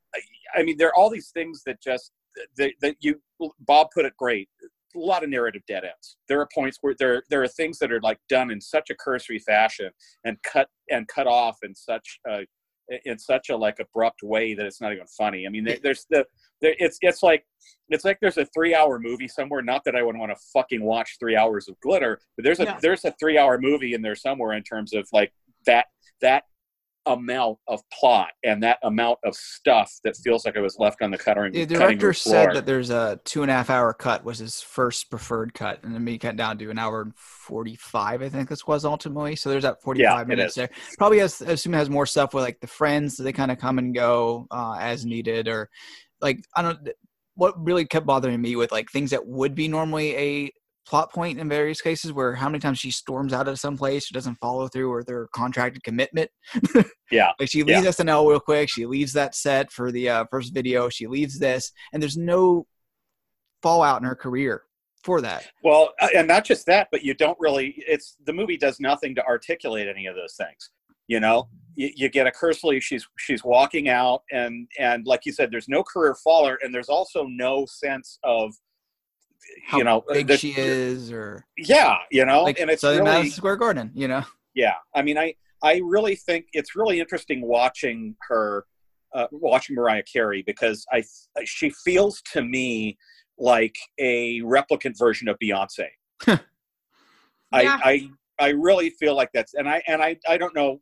I 0.56 0.64
mean, 0.64 0.78
there 0.78 0.88
are 0.90 0.96
all 0.96 1.10
these 1.10 1.30
things 1.30 1.62
that 1.66 1.82
just 1.82 2.12
that, 2.58 2.96
you 3.00 3.22
Bob 3.62 3.88
put 3.94 4.06
it 4.06 4.14
great. 4.18 4.50
A 4.96 5.00
lot 5.00 5.24
of 5.24 5.30
narrative 5.30 5.62
dead 5.68 5.84
ends. 5.84 6.18
There 6.28 6.40
are 6.40 6.48
points 6.54 6.78
where 6.82 6.96
there 6.98 7.24
there 7.30 7.44
are 7.44 7.48
things 7.48 7.78
that 7.80 7.92
are 7.92 8.02
like 8.02 8.20
done 8.30 8.52
in 8.52 8.62
such 8.62 8.90
a 8.90 8.96
cursory 8.96 9.40
fashion 9.40 9.92
and 10.24 10.38
cut 10.44 10.70
and 10.90 11.08
cut 11.08 11.28
off 11.28 11.58
in 11.64 11.76
such 11.76 12.20
a 12.28 12.46
in 13.04 13.20
such 13.20 13.50
a 13.50 13.58
like 13.58 13.80
abrupt 13.80 14.24
way 14.24 14.54
that 14.54 14.66
it's 14.66 14.80
not 14.80 14.94
even 14.94 15.06
funny. 15.08 15.46
I 15.46 15.50
mean, 15.50 15.66
there, 15.66 15.78
there's 15.84 16.06
the 16.10 16.26
there, 16.62 16.74
it's 16.80 16.98
it's 17.02 17.22
like 17.22 17.46
it's 17.90 18.06
like 18.06 18.18
there's 18.22 18.38
a 18.38 18.46
three 18.46 18.74
hour 18.74 18.98
movie 18.98 19.28
somewhere. 19.28 19.62
Not 19.62 19.84
that 19.86 19.96
I 19.96 20.02
would 20.04 20.18
want 20.18 20.32
to 20.32 20.38
fucking 20.54 20.84
watch 20.84 21.18
three 21.20 21.36
hours 21.36 21.68
of 21.68 21.80
glitter, 21.82 22.20
but 22.36 22.46
there's 22.46 22.62
a 22.62 22.64
Yeah. 22.66 22.80
there's 22.82 23.04
a 23.06 23.14
three 23.20 23.38
hour 23.38 23.60
movie 23.60 23.94
in 23.94 24.02
there 24.02 24.16
somewhere 24.16 24.54
in 24.54 24.64
terms 24.64 24.94
of 24.94 25.08
like 25.12 25.34
that 25.66 25.88
that 26.22 26.44
amount 27.08 27.58
of 27.68 27.82
plot 27.92 28.30
and 28.44 28.62
that 28.64 28.78
amount 28.84 29.20
of 29.24 29.36
stuff 29.36 29.92
that 30.04 30.16
feels 30.18 30.46
like 30.46 30.56
it 30.56 30.62
was 30.62 30.78
left 30.80 31.02
on 31.02 31.12
the 31.12 31.18
cutting, 31.18 31.52
The 31.52 31.66
director 31.66 32.14
said 32.14 32.54
that 32.54 32.66
there's 32.66 32.90
a 32.90 33.20
two 33.24 33.42
and 33.42 33.52
a 33.52 33.54
half 33.54 33.70
hour 33.70 33.94
cut 33.94 34.24
was 34.24 34.40
his 34.40 34.62
first 34.62 35.10
preferred 35.10 35.54
cut, 35.54 35.84
and 35.84 35.94
then 35.94 36.06
he 36.06 36.18
cut 36.18 36.36
down 36.36 36.58
to 36.60 36.70
an 36.70 36.78
hour 36.78 37.02
and 37.02 37.16
forty 37.16 37.76
five. 37.76 38.22
I 38.22 38.30
think 38.30 38.50
this 38.50 38.68
was 38.68 38.86
ultimately. 38.86 39.36
So 39.36 39.50
there's 39.50 39.64
that 39.64 39.82
forty 39.82 40.04
five 40.04 40.28
Yeah, 40.28 40.36
minutes 40.36 40.56
there. 40.56 40.70
Probably 40.98 41.20
has 41.20 41.42
I 41.42 41.52
assume 41.52 41.74
it 41.74 41.78
has 41.78 41.90
more 41.90 42.06
stuff 42.06 42.34
with 42.34 42.44
like 42.44 42.60
the 42.60 42.68
friends. 42.68 43.18
So 43.18 43.24
they 43.24 43.34
kind 43.34 43.52
of 43.52 43.58
come 43.58 43.78
and 43.80 43.94
go 43.96 44.48
uh, 44.52 44.78
as 44.80 45.06
needed, 45.06 45.48
or 45.48 45.70
like 46.22 46.44
I 46.56 46.62
don't. 46.62 46.90
What 47.36 47.64
really 47.64 47.86
kept 47.86 48.08
bothering 48.08 48.42
me 48.42 48.56
with 48.56 48.72
like 48.72 48.90
things 48.90 49.12
that 49.12 49.28
would 49.28 49.54
be 49.54 49.68
normally 49.68 50.16
a 50.16 50.52
plot 50.88 51.12
point 51.12 51.40
in 51.40 51.50
various 51.50 51.82
cases, 51.82 52.14
where 52.14 52.34
how 52.34 52.48
many 52.48 52.60
times 52.60 52.80
she 52.80 52.92
storms 52.92 53.34
out 53.34 53.48
of 53.48 53.60
some 53.60 53.78
place, 53.78 54.06
she 54.06 54.14
doesn't 54.14 54.36
follow 54.36 54.68
through 54.68 54.96
with 54.96 55.06
their 55.06 55.28
contracted 55.28 55.84
commitment. 55.84 56.32
Yeah. 57.10 57.32
Like 57.40 57.50
she 57.50 57.64
leaves 57.64 57.86
SNL 57.86 58.30
real 58.30 58.40
quick. 58.40 58.70
She 58.70 58.86
leaves 58.86 59.14
that 59.14 59.34
set 59.34 59.72
for 59.72 59.94
the 59.94 60.10
uh, 60.10 60.26
first 60.30 60.54
video. 60.54 60.90
She 60.90 61.08
leaves 61.08 61.40
this, 61.40 61.72
and 61.94 62.04
there's 62.04 62.18
no 62.18 62.68
fallout 63.62 64.02
in 64.02 64.08
her 64.08 64.16
career 64.16 64.64
for 65.04 65.22
that. 65.22 65.48
Well, 65.64 65.94
and 66.14 66.28
not 66.28 66.44
just 66.44 66.66
that, 66.66 66.90
but 66.92 67.04
you 67.04 67.14
don't 67.14 67.38
really. 67.40 67.82
It's 67.88 68.18
the 68.26 68.34
movie 68.34 68.58
does 68.58 68.82
nothing 68.82 69.16
to 69.16 69.26
articulate 69.26 69.88
any 69.88 70.08
of 70.08 70.16
those 70.16 70.36
things. 70.36 70.72
You 71.08 71.22
know, 71.22 71.48
you, 71.76 71.92
you 71.96 72.10
get 72.10 72.28
a 72.28 72.32
cursory. 72.32 72.82
She's 72.82 73.08
she's 73.18 73.44
walking 73.44 73.88
out, 73.88 74.24
and 74.32 74.68
and 74.78 75.08
like 75.08 75.26
you 75.26 75.32
said, 75.32 75.50
there's 75.50 75.70
no 75.70 75.84
career 75.84 76.16
faller, 76.16 76.60
and 76.62 76.76
there's 76.76 76.90
also 76.90 77.26
no 77.26 77.66
sense 77.66 78.20
of, 78.24 78.54
How 79.66 79.78
you 79.78 79.84
know, 79.84 80.04
big 80.12 80.28
the- 80.28 80.38
she 80.38 80.54
is, 80.58 81.12
or 81.12 81.46
Yeah, 81.58 81.96
you 82.12 82.26
know, 82.26 82.44
like 82.44 82.60
and 82.60 82.70
it's 82.70 82.82
Southern 82.82 83.04
really 83.06 83.18
Madison 83.18 83.38
Square 83.38 83.58
Garden. 83.58 83.92
You 83.94 84.08
know, 84.08 84.24
yeah. 84.56 84.76
I 84.96 85.02
mean, 85.02 85.18
I 85.18 85.36
I 85.64 85.82
really 85.84 86.16
think 86.16 86.46
it's 86.54 86.76
really 86.76 87.00
interesting 87.00 87.42
watching 87.42 88.16
her, 88.30 88.66
uh, 89.14 89.28
watching 89.32 89.76
Mariah 89.76 90.04
Carey 90.04 90.44
because 90.46 90.86
I 90.92 91.04
she 91.46 91.70
feels 91.84 92.22
to 92.34 92.44
me 92.44 92.98
like 93.38 93.76
a 94.00 94.42
replicant 94.42 94.98
version 94.98 95.28
of 95.28 95.38
Beyonce. 95.40 95.88
Yeah. 96.28 96.38
I, 97.52 97.80
I 97.84 98.10
I 98.40 98.50
really 98.50 98.90
feel 98.92 99.16
like 99.16 99.30
that's 99.34 99.54
and 99.54 99.70
I 99.70 99.82
and 99.88 100.02
I 100.04 100.18
I 100.28 100.38
don't 100.38 100.54
know. 100.56 100.80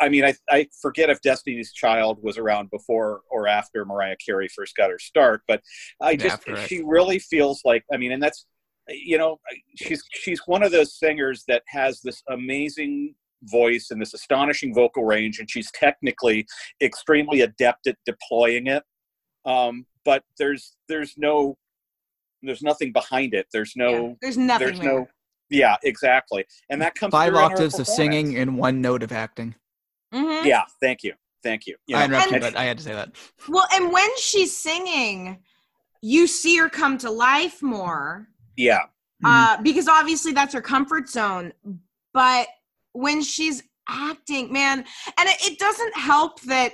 I 0.00 0.08
mean, 0.08 0.24
I 0.24 0.34
I 0.50 0.68
forget 0.80 1.10
if 1.10 1.20
Destiny's 1.20 1.72
Child 1.72 2.18
was 2.22 2.38
around 2.38 2.70
before 2.70 3.20
or 3.30 3.46
after 3.46 3.84
Mariah 3.84 4.16
Carey 4.24 4.48
first 4.48 4.76
got 4.76 4.90
her 4.90 4.98
start, 4.98 5.42
but 5.46 5.62
I 6.00 6.16
just 6.16 6.36
After 6.36 6.56
it. 6.56 6.68
she 6.68 6.82
really 6.82 7.18
feels 7.18 7.62
like 7.64 7.84
I 7.92 7.96
mean, 7.96 8.12
and 8.12 8.22
that's 8.22 8.46
you 8.88 9.18
know 9.18 9.38
she's 9.76 10.02
she's 10.12 10.40
one 10.46 10.62
of 10.62 10.72
those 10.72 10.98
singers 10.98 11.44
that 11.48 11.62
has 11.68 12.00
this 12.00 12.22
amazing 12.30 13.14
voice 13.44 13.88
and 13.90 14.00
this 14.00 14.14
astonishing 14.14 14.74
vocal 14.74 15.04
range, 15.04 15.38
and 15.38 15.50
she's 15.50 15.70
technically 15.72 16.46
extremely 16.82 17.42
adept 17.42 17.86
at 17.86 17.96
deploying 18.04 18.66
it. 18.66 18.82
Um, 19.44 19.86
but 20.04 20.24
there's 20.38 20.76
there's 20.88 21.14
no 21.16 21.56
there's 22.42 22.62
nothing 22.62 22.92
behind 22.92 23.34
it. 23.34 23.46
There's 23.52 23.74
no 23.76 23.90
Yeah, 23.90 24.14
there's 24.22 24.38
nothing 24.38 24.66
there's 24.66 24.80
no 24.80 25.06
yeah 25.50 25.76
exactly 25.82 26.44
and 26.68 26.82
that 26.82 26.94
comes 26.94 27.10
five 27.10 27.30
through 27.30 27.38
in 27.38 27.44
her 27.44 27.52
octaves 27.52 27.78
of 27.78 27.86
singing 27.86 28.26
performance. 28.26 28.48
and 28.50 28.58
one 28.58 28.82
note 28.82 29.02
of 29.02 29.12
acting. 29.12 29.54
Mhm. 30.14 30.44
yeah 30.44 30.62
thank 30.80 31.02
you 31.02 31.14
thank 31.42 31.66
you, 31.66 31.76
you 31.86 31.96
I 31.96 32.04
interrupted, 32.04 32.34
and- 32.34 32.42
but 32.42 32.56
I 32.56 32.64
had 32.64 32.78
to 32.78 32.84
say 32.84 32.92
that. 32.94 33.10
Well, 33.48 33.66
and 33.72 33.92
when 33.92 34.08
she's 34.18 34.56
singing, 34.56 35.38
you 36.02 36.26
see 36.26 36.56
her 36.58 36.68
come 36.68 36.98
to 36.98 37.10
life 37.10 37.62
more. 37.62 38.28
yeah 38.56 38.80
uh, 39.24 39.60
because 39.62 39.88
obviously 39.88 40.32
that's 40.32 40.54
her 40.54 40.60
comfort 40.62 41.08
zone. 41.08 41.52
But 42.14 42.46
when 42.92 43.20
she's 43.22 43.62
acting, 43.88 44.52
man, 44.52 44.84
and 45.18 45.28
it, 45.28 45.36
it 45.52 45.58
doesn't 45.58 45.96
help 45.96 46.40
that. 46.42 46.72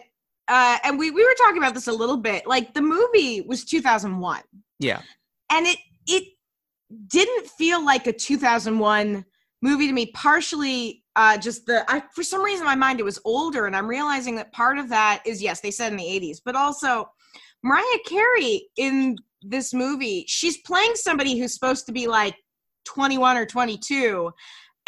Uh, 0.48 0.76
and 0.84 0.98
we, 0.98 1.10
we 1.10 1.24
were 1.24 1.34
talking 1.38 1.56
about 1.56 1.72
this 1.74 1.86
a 1.88 1.92
little 1.92 2.18
bit. 2.18 2.46
Like 2.46 2.74
the 2.74 2.82
movie 2.82 3.40
was 3.40 3.64
2001, 3.64 4.42
Yeah, 4.78 5.00
and 5.50 5.66
it 5.66 5.78
it 6.06 6.24
didn't 7.08 7.46
feel 7.48 7.82
like 7.84 8.06
a 8.06 8.12
2001 8.12 9.24
movie 9.62 9.86
to 9.86 9.92
me. 9.92 10.06
Partially, 10.06 11.03
uh, 11.16 11.36
just 11.38 11.66
the 11.66 11.84
I, 11.90 12.02
for 12.14 12.22
some 12.22 12.42
reason 12.42 12.62
in 12.62 12.66
my 12.66 12.74
mind 12.74 13.00
it 13.00 13.04
was 13.04 13.18
older, 13.24 13.66
and 13.66 13.76
I'm 13.76 13.86
realizing 13.86 14.34
that 14.36 14.52
part 14.52 14.78
of 14.78 14.88
that 14.88 15.22
is 15.24 15.42
yes, 15.42 15.60
they 15.60 15.70
said 15.70 15.92
in 15.92 15.98
the 15.98 16.04
80s, 16.04 16.38
but 16.44 16.56
also 16.56 17.08
Mariah 17.62 17.82
Carey 18.06 18.68
in 18.76 19.16
this 19.42 19.72
movie, 19.74 20.24
she's 20.28 20.58
playing 20.58 20.94
somebody 20.94 21.38
who's 21.38 21.54
supposed 21.54 21.86
to 21.86 21.92
be 21.92 22.06
like 22.06 22.34
21 22.86 23.36
or 23.36 23.46
22, 23.46 24.32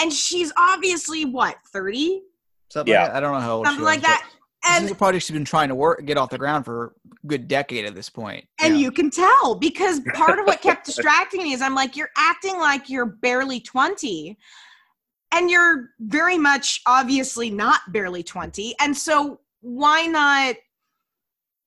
and 0.00 0.12
she's 0.12 0.52
obviously 0.58 1.24
what 1.24 1.56
30, 1.72 2.22
something 2.70 2.92
Yeah. 2.92 3.02
like 3.04 3.12
that. 3.12 3.16
I 3.16 3.20
don't 3.20 3.32
know 3.32 3.40
how 3.40 3.56
old 3.56 3.66
she 3.66 3.68
something 3.70 3.84
was, 3.84 3.94
like 3.94 4.02
that. 4.02 4.22
but 4.24 4.32
This 4.68 4.76
And 4.76 4.84
is 4.86 4.90
a 4.90 4.94
project 4.96 5.24
she's 5.24 5.34
been 5.34 5.44
trying 5.44 5.68
to 5.68 5.74
work 5.74 6.04
get 6.04 6.16
off 6.18 6.30
the 6.30 6.38
ground 6.38 6.64
for 6.64 6.86
a 7.24 7.26
good 7.26 7.46
decade 7.48 7.84
at 7.86 7.94
this 7.94 8.08
point. 8.10 8.44
and 8.60 8.74
Yeah. 8.74 8.80
you 8.84 8.90
can 8.92 9.10
tell 9.10 9.54
because 9.54 10.00
part 10.14 10.38
of 10.38 10.46
what 10.46 10.60
kept 10.60 10.84
distracting 10.86 11.42
me 11.42 11.52
is 11.52 11.62
I'm 11.62 11.74
like, 11.74 11.96
you're 11.96 12.10
acting 12.16 12.58
like 12.58 12.90
you're 12.90 13.06
barely 13.06 13.60
20, 13.60 14.36
and 15.32 15.50
you're 15.50 15.90
very 16.00 16.38
much 16.38 16.80
obviously 16.86 17.50
not 17.50 17.80
barely 17.92 18.22
20. 18.22 18.74
And 18.80 18.96
so, 18.96 19.40
why 19.60 20.06
not 20.06 20.56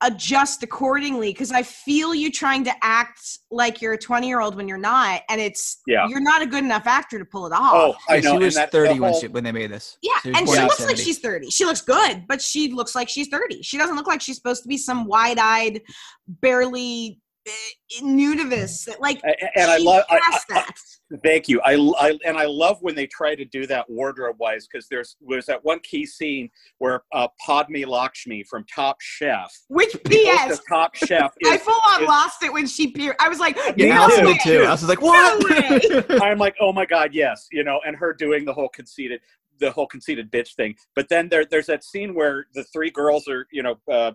adjust 0.02 0.64
accordingly 0.64 1.30
because 1.34 1.52
I 1.52 1.62
feel 1.62 2.16
you 2.16 2.32
trying 2.32 2.64
to 2.64 2.72
act 2.82 3.40
like 3.52 3.82
you're 3.82 3.92
a 3.94 3.98
20 3.98 4.26
year 4.30 4.40
old 4.40 4.56
when 4.56 4.66
you're 4.66 4.78
not, 4.78 5.24
and 5.28 5.42
it's 5.42 5.82
Yeah. 5.88 6.08
you're 6.08 6.22
not 6.22 6.42
a 6.42 6.46
good 6.46 6.64
enough 6.64 6.88
actor 6.88 7.20
to 7.20 7.26
pull 7.26 7.46
it 7.48 7.52
off. 7.52 7.74
Oh, 7.74 7.96
I 8.08 8.16
Yeah, 8.16 8.22
know. 8.22 8.30
she 8.30 8.36
and 8.38 8.46
was 8.46 8.56
that- 8.56 8.72
the 8.72 8.78
30 8.78 9.00
when, 9.02 9.20
she, 9.20 9.28
when 9.28 9.44
they 9.44 9.52
made 9.52 9.72
this. 9.72 9.98
Yeah, 10.02 10.14
She 10.24 10.30
and 10.30 10.48
she 10.48 10.56
in 10.56 10.64
looks 10.64 10.86
like 10.86 10.96
she's 10.96 11.20
30. 11.20 11.50
She 11.50 11.66
looks 11.66 11.82
good, 11.82 12.24
but 12.30 12.42
she 12.42 12.72
looks 12.72 12.96
like 12.96 13.10
she's 13.10 13.28
30. 13.28 13.62
She 13.62 13.78
doesn't 13.78 13.98
look 13.98 14.08
like 14.08 14.22
she's 14.22 14.38
supposed 14.38 14.64
to 14.64 14.70
be 14.70 14.78
some 14.78 15.04
wide-eyed, 15.06 15.82
barely 16.30 17.20
uh, 17.48 17.52
nudivist. 18.06 18.90
Like, 19.00 19.22
and 19.24 19.72
I 19.72 19.78
love. 19.78 20.04
I, 20.10 20.20
I, 20.24 20.40
that. 20.50 20.72
Thank 21.24 21.48
you. 21.50 21.60
I, 21.66 21.74
I 22.00 22.20
and 22.26 22.38
I 22.38 22.46
love 22.46 22.78
when 22.82 22.94
they 22.96 23.08
try 23.08 23.34
to 23.34 23.46
do 23.46 23.66
that 23.68 23.90
wardrobe 23.90 24.36
wise 24.40 24.68
because 24.68 24.88
there's 24.90 25.16
there's 25.28 25.46
that 25.48 25.64
one 25.64 25.80
key 25.80 26.06
scene 26.06 26.50
where 26.78 27.04
uh, 27.14 27.28
Padma 27.44 27.80
Lakshmi 27.88 28.44
from 28.44 28.64
Top 28.74 28.98
Chef. 29.02 29.52
Which 29.70 29.96
P.S. 30.06 30.60
Top 30.70 30.96
Chef 30.96 31.34
I 31.46 31.58
full 31.58 31.80
on 31.88 32.04
is- 32.04 32.08
lost 32.08 32.44
it 32.44 32.54
when 32.54 32.68
she 32.68 32.92
peered. 32.92 33.16
I 33.20 33.28
was 33.30 33.40
like, 33.40 33.58
Yeah, 33.76 34.08
no 34.20 34.26
way. 34.28 34.38
too. 34.44 34.64
I 34.64 34.72
was 34.72 34.88
like, 34.88 35.02
what? 35.02 35.50
way. 35.50 36.04
I'm 36.22 36.38
like, 36.38 36.56
oh 36.62 36.72
my 36.74 36.86
god, 36.86 37.14
yes, 37.14 37.48
you 37.52 37.64
know, 37.64 37.80
and 37.86 37.96
her 37.96 38.14
doing 38.14 38.46
the 38.46 38.54
whole 38.54 38.70
conceited, 38.70 39.22
the 39.60 39.72
whole 39.72 39.88
conceited 39.88 40.32
bitch 40.32 40.54
thing. 40.56 40.76
But 40.96 41.10
then 41.10 41.28
there, 41.30 41.46
there's 41.46 41.66
that 41.68 41.84
scene 41.84 42.14
where 42.14 42.46
the 42.54 42.64
three 42.66 42.92
girls 42.92 43.28
are, 43.28 43.48
you 43.52 43.64
know, 43.64 43.76
uh, 43.92 44.12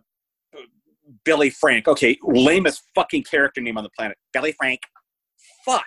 Billy 1.24 1.50
Frank. 1.50 1.88
Okay, 1.88 2.18
lamest 2.22 2.82
fucking 2.94 3.24
character 3.24 3.60
name 3.60 3.76
on 3.78 3.84
the 3.84 3.90
planet, 3.96 4.16
Billy 4.32 4.52
Frank. 4.52 4.80
Fuck, 5.64 5.86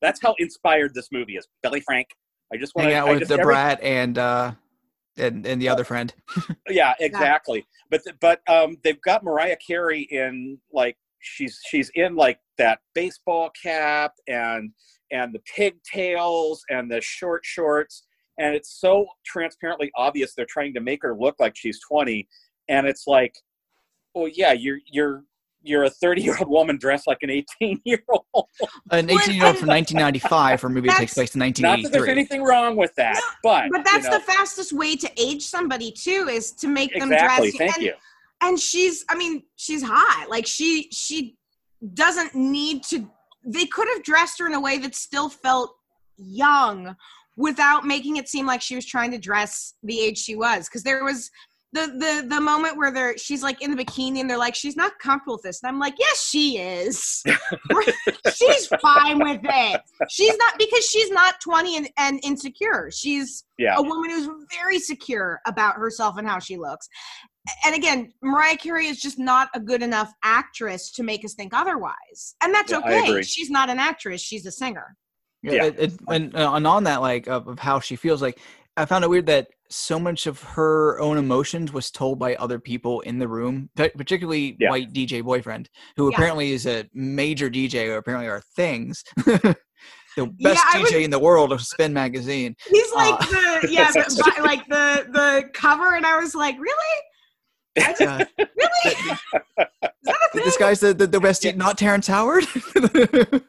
that's 0.00 0.20
how 0.22 0.34
inspired 0.38 0.94
this 0.94 1.08
movie 1.12 1.36
is. 1.36 1.46
Billy 1.62 1.80
Frank. 1.80 2.08
I 2.52 2.56
just 2.56 2.74
want 2.74 2.88
to 2.88 2.94
Hang 2.94 3.02
out 3.02 3.08
I 3.08 3.12
with 3.12 3.20
just, 3.20 3.28
the 3.30 3.34
every- 3.34 3.44
brat 3.44 3.82
and 3.82 4.18
uh 4.18 4.52
and 5.16 5.46
and 5.46 5.60
the 5.60 5.68
other 5.68 5.84
friend. 5.84 6.12
Yeah, 6.68 6.94
exactly. 7.00 7.66
But 7.90 8.02
but 8.20 8.40
um, 8.48 8.78
they've 8.82 9.00
got 9.02 9.22
Mariah 9.22 9.56
Carey 9.56 10.08
in 10.10 10.58
like 10.72 10.96
she's 11.20 11.58
she's 11.68 11.90
in 11.94 12.16
like 12.16 12.38
that 12.58 12.80
baseball 12.94 13.50
cap 13.62 14.12
and 14.26 14.70
and 15.10 15.34
the 15.34 15.40
pigtails 15.54 16.64
and 16.70 16.90
the 16.90 17.00
short 17.00 17.44
shorts 17.44 18.04
and 18.38 18.54
it's 18.54 18.80
so 18.80 19.06
transparently 19.24 19.90
obvious 19.96 20.34
they're 20.34 20.46
trying 20.48 20.72
to 20.74 20.80
make 20.80 21.00
her 21.02 21.14
look 21.14 21.36
like 21.38 21.54
she's 21.54 21.78
20 21.86 22.26
and 22.68 22.86
it's 22.86 23.06
like 23.06 23.34
well 24.14 24.28
yeah 24.34 24.52
you're 24.52 24.78
you're 24.90 25.24
you're 25.64 25.84
a 25.84 25.90
30 25.90 26.22
year 26.22 26.36
old 26.40 26.48
woman 26.48 26.76
dressed 26.76 27.06
like 27.06 27.18
an 27.22 27.30
18 27.30 27.80
year 27.84 28.02
old 28.08 28.46
An 28.90 29.08
18 29.08 29.34
year 29.34 29.46
old 29.46 29.58
from 29.58 29.68
1995 29.68 30.60
for 30.60 30.66
a 30.66 30.70
movie 30.70 30.88
that 30.88 30.98
takes 30.98 31.14
place 31.14 31.34
in 31.34 31.38
not 31.38 31.54
that 31.54 31.62
there's 31.62 32.06
1983. 32.06 32.12
anything 32.12 32.42
wrong 32.42 32.76
with 32.76 32.94
that 32.96 33.20
but 33.42 33.68
But 33.70 33.84
that's 33.84 34.04
you 34.04 34.10
know, 34.10 34.18
the 34.18 34.24
fastest 34.24 34.72
way 34.72 34.96
to 34.96 35.10
age 35.16 35.42
somebody 35.42 35.92
too, 35.92 36.28
is 36.28 36.50
to 36.52 36.66
make 36.66 36.92
them 36.92 37.12
exactly 37.12 37.52
dress. 37.52 37.58
thank 37.58 37.76
and, 37.76 37.84
you 37.84 37.94
and 38.42 38.58
she's, 38.58 39.04
I 39.08 39.14
mean, 39.14 39.44
she's 39.56 39.82
hot. 39.82 40.28
Like 40.28 40.46
she, 40.46 40.88
she 40.90 41.36
doesn't 41.94 42.34
need 42.34 42.82
to. 42.84 43.08
They 43.44 43.66
could 43.66 43.88
have 43.94 44.02
dressed 44.02 44.38
her 44.40 44.46
in 44.46 44.54
a 44.54 44.60
way 44.60 44.78
that 44.78 44.94
still 44.94 45.28
felt 45.28 45.74
young, 46.16 46.96
without 47.36 47.86
making 47.86 48.16
it 48.16 48.28
seem 48.28 48.46
like 48.46 48.60
she 48.60 48.74
was 48.74 48.84
trying 48.84 49.10
to 49.10 49.18
dress 49.18 49.74
the 49.82 49.98
age 49.98 50.18
she 50.18 50.36
was. 50.36 50.68
Because 50.68 50.82
there 50.82 51.02
was 51.02 51.30
the 51.72 51.86
the 51.86 52.26
the 52.28 52.40
moment 52.40 52.76
where 52.76 52.92
they're 52.92 53.16
she's 53.16 53.42
like 53.42 53.62
in 53.62 53.74
the 53.74 53.84
bikini 53.84 54.20
and 54.20 54.28
they're 54.28 54.38
like 54.38 54.54
she's 54.54 54.76
not 54.76 54.98
comfortable 54.98 55.34
with 55.34 55.42
this, 55.42 55.62
and 55.62 55.70
I'm 55.70 55.78
like, 55.78 55.94
yes, 55.98 56.28
she 56.28 56.58
is. 56.58 57.22
she's 58.34 58.66
fine 58.80 59.18
with 59.18 59.40
it. 59.42 59.80
She's 60.10 60.36
not 60.36 60.58
because 60.58 60.86
she's 60.86 61.10
not 61.10 61.40
20 61.40 61.76
and, 61.78 61.88
and 61.98 62.20
insecure. 62.22 62.90
She's 62.92 63.44
yeah 63.58 63.76
a 63.78 63.82
woman 63.82 64.10
who's 64.10 64.28
very 64.54 64.78
secure 64.78 65.40
about 65.46 65.76
herself 65.76 66.16
and 66.18 66.28
how 66.28 66.38
she 66.38 66.58
looks. 66.58 66.88
And 67.64 67.74
again, 67.74 68.12
Mariah 68.22 68.56
Carey 68.56 68.86
is 68.86 69.00
just 69.00 69.18
not 69.18 69.48
a 69.54 69.60
good 69.60 69.82
enough 69.82 70.12
actress 70.22 70.92
to 70.92 71.02
make 71.02 71.24
us 71.24 71.34
think 71.34 71.52
otherwise. 71.52 72.36
And 72.42 72.54
that's 72.54 72.70
Yeah, 72.70 72.78
okay. 72.78 73.22
She's 73.22 73.50
not 73.50 73.68
an 73.68 73.78
actress, 73.78 74.20
she's 74.20 74.46
a 74.46 74.52
singer. 74.52 74.96
Yeah. 75.42 75.64
It, 75.64 75.78
it, 75.78 75.92
and, 76.08 76.36
uh, 76.36 76.52
and 76.54 76.66
on 76.66 76.84
that, 76.84 77.00
like 77.00 77.26
of, 77.26 77.48
of 77.48 77.58
how 77.58 77.80
she 77.80 77.96
feels, 77.96 78.22
like 78.22 78.38
I 78.76 78.84
found 78.84 79.02
it 79.02 79.10
weird 79.10 79.26
that 79.26 79.48
so 79.72 79.98
much 79.98 80.26
of 80.26 80.40
her 80.42 81.00
own 81.00 81.16
emotions 81.18 81.72
was 81.72 81.90
told 81.90 82.18
by 82.18 82.34
other 82.36 82.58
people 82.58 83.00
in 83.00 83.18
the 83.18 83.28
room, 83.28 83.70
particularly 83.76 84.56
Yeah. 84.60 84.70
white 84.70 84.92
DJ 84.92 85.22
boyfriend, 85.22 85.68
who 85.96 86.10
Yeah. 86.10 86.16
apparently 86.16 86.52
is 86.52 86.66
a 86.66 86.88
major 86.94 87.48
DJ, 87.50 87.88
or 87.88 87.96
apparently 87.96 88.28
are 88.28 88.42
things. 88.54 89.02
the 89.24 89.56
best 90.40 90.62
I 90.66 90.78
DJ 90.78 90.82
was- 90.82 90.92
in 91.04 91.10
the 91.10 91.18
world 91.18 91.52
of 91.52 91.62
Spin 91.62 91.92
Magazine. 91.92 92.54
He's 92.68 92.92
like 92.92 93.14
Uh, 93.14 93.26
the 93.62 93.68
yeah, 93.70 93.90
the, 93.92 94.40
like 94.42 94.66
the 94.68 95.06
the 95.10 95.48
cover, 95.54 95.94
and 95.94 96.04
I 96.06 96.18
was 96.18 96.34
like, 96.34 96.56
really? 96.58 96.74
Just, 97.78 98.02
Uh, 98.02 98.24
really? 98.38 98.48
Is 98.84 99.18
that 100.04 100.16
a 100.34 100.38
this 100.38 100.56
guy's 100.58 100.80
the, 100.80 100.92
the, 100.92 101.06
the 101.06 101.20
best, 101.20 101.44
not 101.56 101.78
Terrence 101.78 102.06
Howard. 102.06 102.44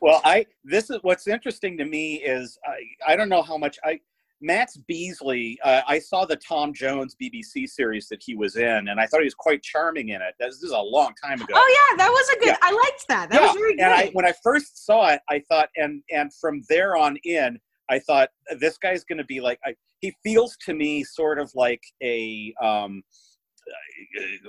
Well, 0.01 0.21
I 0.23 0.45
this 0.63 0.89
is 0.89 0.99
what's 1.01 1.27
interesting 1.27 1.77
to 1.77 1.85
me 1.85 2.15
is 2.15 2.57
I 2.65 3.11
I 3.13 3.15
don't 3.17 3.27
know 3.29 3.41
how 3.41 3.57
much 3.57 3.77
I 3.83 3.99
Max 4.43 4.77
Beesley. 4.91 5.55
Uh, 5.63 5.81
I 5.87 5.97
saw 5.99 6.25
the 6.25 6.35
Tom 6.35 6.73
Jones 6.73 7.15
BBC 7.19 7.67
series 7.67 8.07
that 8.09 8.21
he 8.23 8.35
was 8.35 8.57
in, 8.57 8.87
and 8.89 8.99
I 8.99 9.07
thought 9.07 9.21
he 9.21 9.25
was 9.25 9.33
quite 9.33 9.63
charming 9.63 10.09
in 10.09 10.21
it. 10.21 10.35
This 10.39 10.61
is 10.61 10.71
a 10.71 10.77
long 10.79 11.13
time 11.23 11.41
ago. 11.41 11.53
Oh 11.55 11.89
yeah, 11.91 11.97
that 11.97 12.09
was 12.09 12.29
a 12.29 12.39
good. 12.39 12.47
Yeah. 12.49 12.57
I 12.61 12.71
liked 12.71 13.05
that. 13.07 13.29
That 13.29 13.41
Yeah, 13.41 13.47
was 13.47 13.55
very 13.55 13.75
good. 13.75 13.83
and 13.83 13.93
I 13.93 14.09
when 14.13 14.25
I 14.25 14.33
first 14.43 14.85
saw 14.85 15.07
it, 15.09 15.21
I 15.29 15.39
thought, 15.49 15.69
and 15.77 16.03
and 16.11 16.31
from 16.35 16.61
there 16.69 16.95
on 16.97 17.17
in, 17.23 17.57
I 17.89 17.99
thought 17.99 18.29
this 18.59 18.77
guy's 18.77 19.03
going 19.03 19.17
to 19.19 19.25
be 19.25 19.39
like. 19.41 19.59
I, 19.65 19.73
he 20.01 20.13
feels 20.21 20.57
to 20.65 20.73
me 20.73 21.03
sort 21.03 21.39
of 21.39 21.49
like 21.55 21.81
a. 22.03 22.53
Um, 22.61 23.01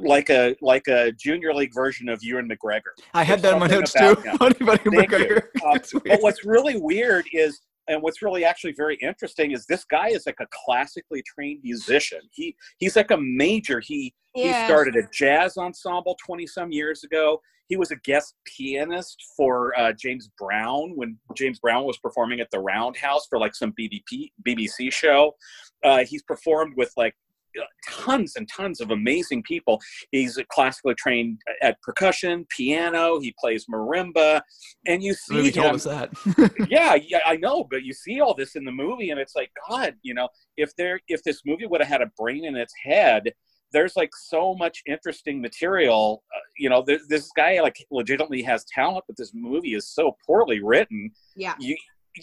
like 0.01 0.29
a 0.29 0.57
like 0.61 0.89
a 0.89 1.13
junior 1.13 1.55
league 1.55 1.73
version 1.73 2.09
of 2.09 2.21
Ewan 2.25 2.49
McGregor. 2.49 2.81
I 3.15 3.23
had 3.23 3.41
There's 3.41 3.43
that 3.43 3.53
in 3.55 3.59
my 3.61 3.67
notes 3.69 3.93
too. 3.93 4.21
him. 4.29 4.37
Funny 4.39 4.57
about 4.61 4.81
Thank. 4.83 5.11
McGregor. 5.13 5.43
Uh, 5.65 5.79
But 6.05 6.21
what's 6.21 6.45
really 6.45 6.77
weird 6.77 7.25
is, 7.33 7.61
and 7.88 8.03
what's 8.03 8.23
really 8.23 8.45
actually 8.45 8.73
very 8.73 8.97
interesting 8.97 9.53
is 9.53 9.67
this 9.67 9.85
guy 9.85 10.09
is 10.09 10.26
like 10.26 10.41
a 10.41 10.47
classically 10.64 11.23
trained 11.23 11.61
musician. 11.62 12.21
He 12.33 12.57
he's 12.79 12.97
like 12.97 13.11
a 13.11 13.19
major. 13.19 13.81
He 13.81 14.14
he 14.35 14.53
started 14.64 14.97
a 14.97 15.03
jazz 15.12 15.57
ensemble 15.57 16.17
twenty 16.25 16.47
some 16.47 16.73
years 16.73 17.05
ago. 17.05 17.41
He 17.69 17.76
was 17.76 17.91
a 17.91 17.97
guest 17.97 18.35
pianist 18.45 19.17
for 19.37 19.79
uh, 19.79 19.93
James 19.93 20.29
Brown 20.38 20.93
when 20.97 21.19
James 21.35 21.59
Brown 21.61 21.85
was 21.85 21.97
performing 21.99 22.41
at 22.41 22.50
the 22.50 22.59
Roundhouse 22.59 23.26
for 23.29 23.38
like 23.38 23.55
some 23.55 23.73
BBC 23.73 24.33
BBC 24.47 24.93
show. 24.93 25.33
Uh, 25.83 26.05
he's 26.05 26.23
performed 26.23 26.75
with 26.76 26.93
like 26.97 27.14
tons 27.88 28.34
and 28.37 28.49
tons 28.49 28.80
of 28.80 28.90
amazing 28.90 29.42
people. 29.42 29.80
He's 30.11 30.38
classically 30.50 30.94
trained 30.94 31.40
at 31.62 31.80
percussion, 31.82 32.46
piano. 32.49 33.20
He 33.20 33.34
plays 33.38 33.66
marimba, 33.66 34.42
and 34.87 35.02
you 35.02 35.12
The 35.12 35.18
see 35.18 35.34
movie 35.34 35.52
told 35.52 35.75
us 35.75 35.84
that. 35.84 36.11
yeah, 36.68 36.94
yeah, 36.94 37.20
I 37.26 37.37
know, 37.37 37.64
but 37.70 37.82
you 37.82 37.92
see 37.92 38.20
all 38.20 38.34
this 38.34 38.56
in 38.56 38.64
the 38.64 38.73
movie, 38.73 39.11
and 39.11 39.20
it's 39.20 39.34
like, 39.34 39.50
God, 39.68 39.94
you 40.02 40.14
know, 40.14 40.28
if 40.56 40.75
there, 40.76 41.00
if 41.08 41.23
this 41.23 41.42
movie 41.46 41.66
would 41.66 41.80
have 41.80 41.88
had 41.88 42.02
a 42.02 42.11
brain 42.18 42.44
in 42.44 42.56
its 42.56 42.73
head, 42.82 43.32
there's 43.73 43.96
like 43.96 44.11
so 44.14 44.54
much 44.54 44.82
interesting 44.87 45.40
material. 45.40 46.23
Uh, 46.34 46.38
you 46.58 46.68
know, 46.70 46.82
th- 46.82 47.00
this 47.08 47.28
guy 47.37 47.61
like 47.61 47.76
legitimately 47.90 48.42
has 48.42 48.64
talent, 48.73 49.04
but 49.06 49.16
this 49.16 49.32
movie 49.34 49.75
is 49.75 49.88
so 49.88 50.16
poorly 50.26 50.62
written. 50.62 51.11
yeah. 51.37 51.54
You, 51.58 51.76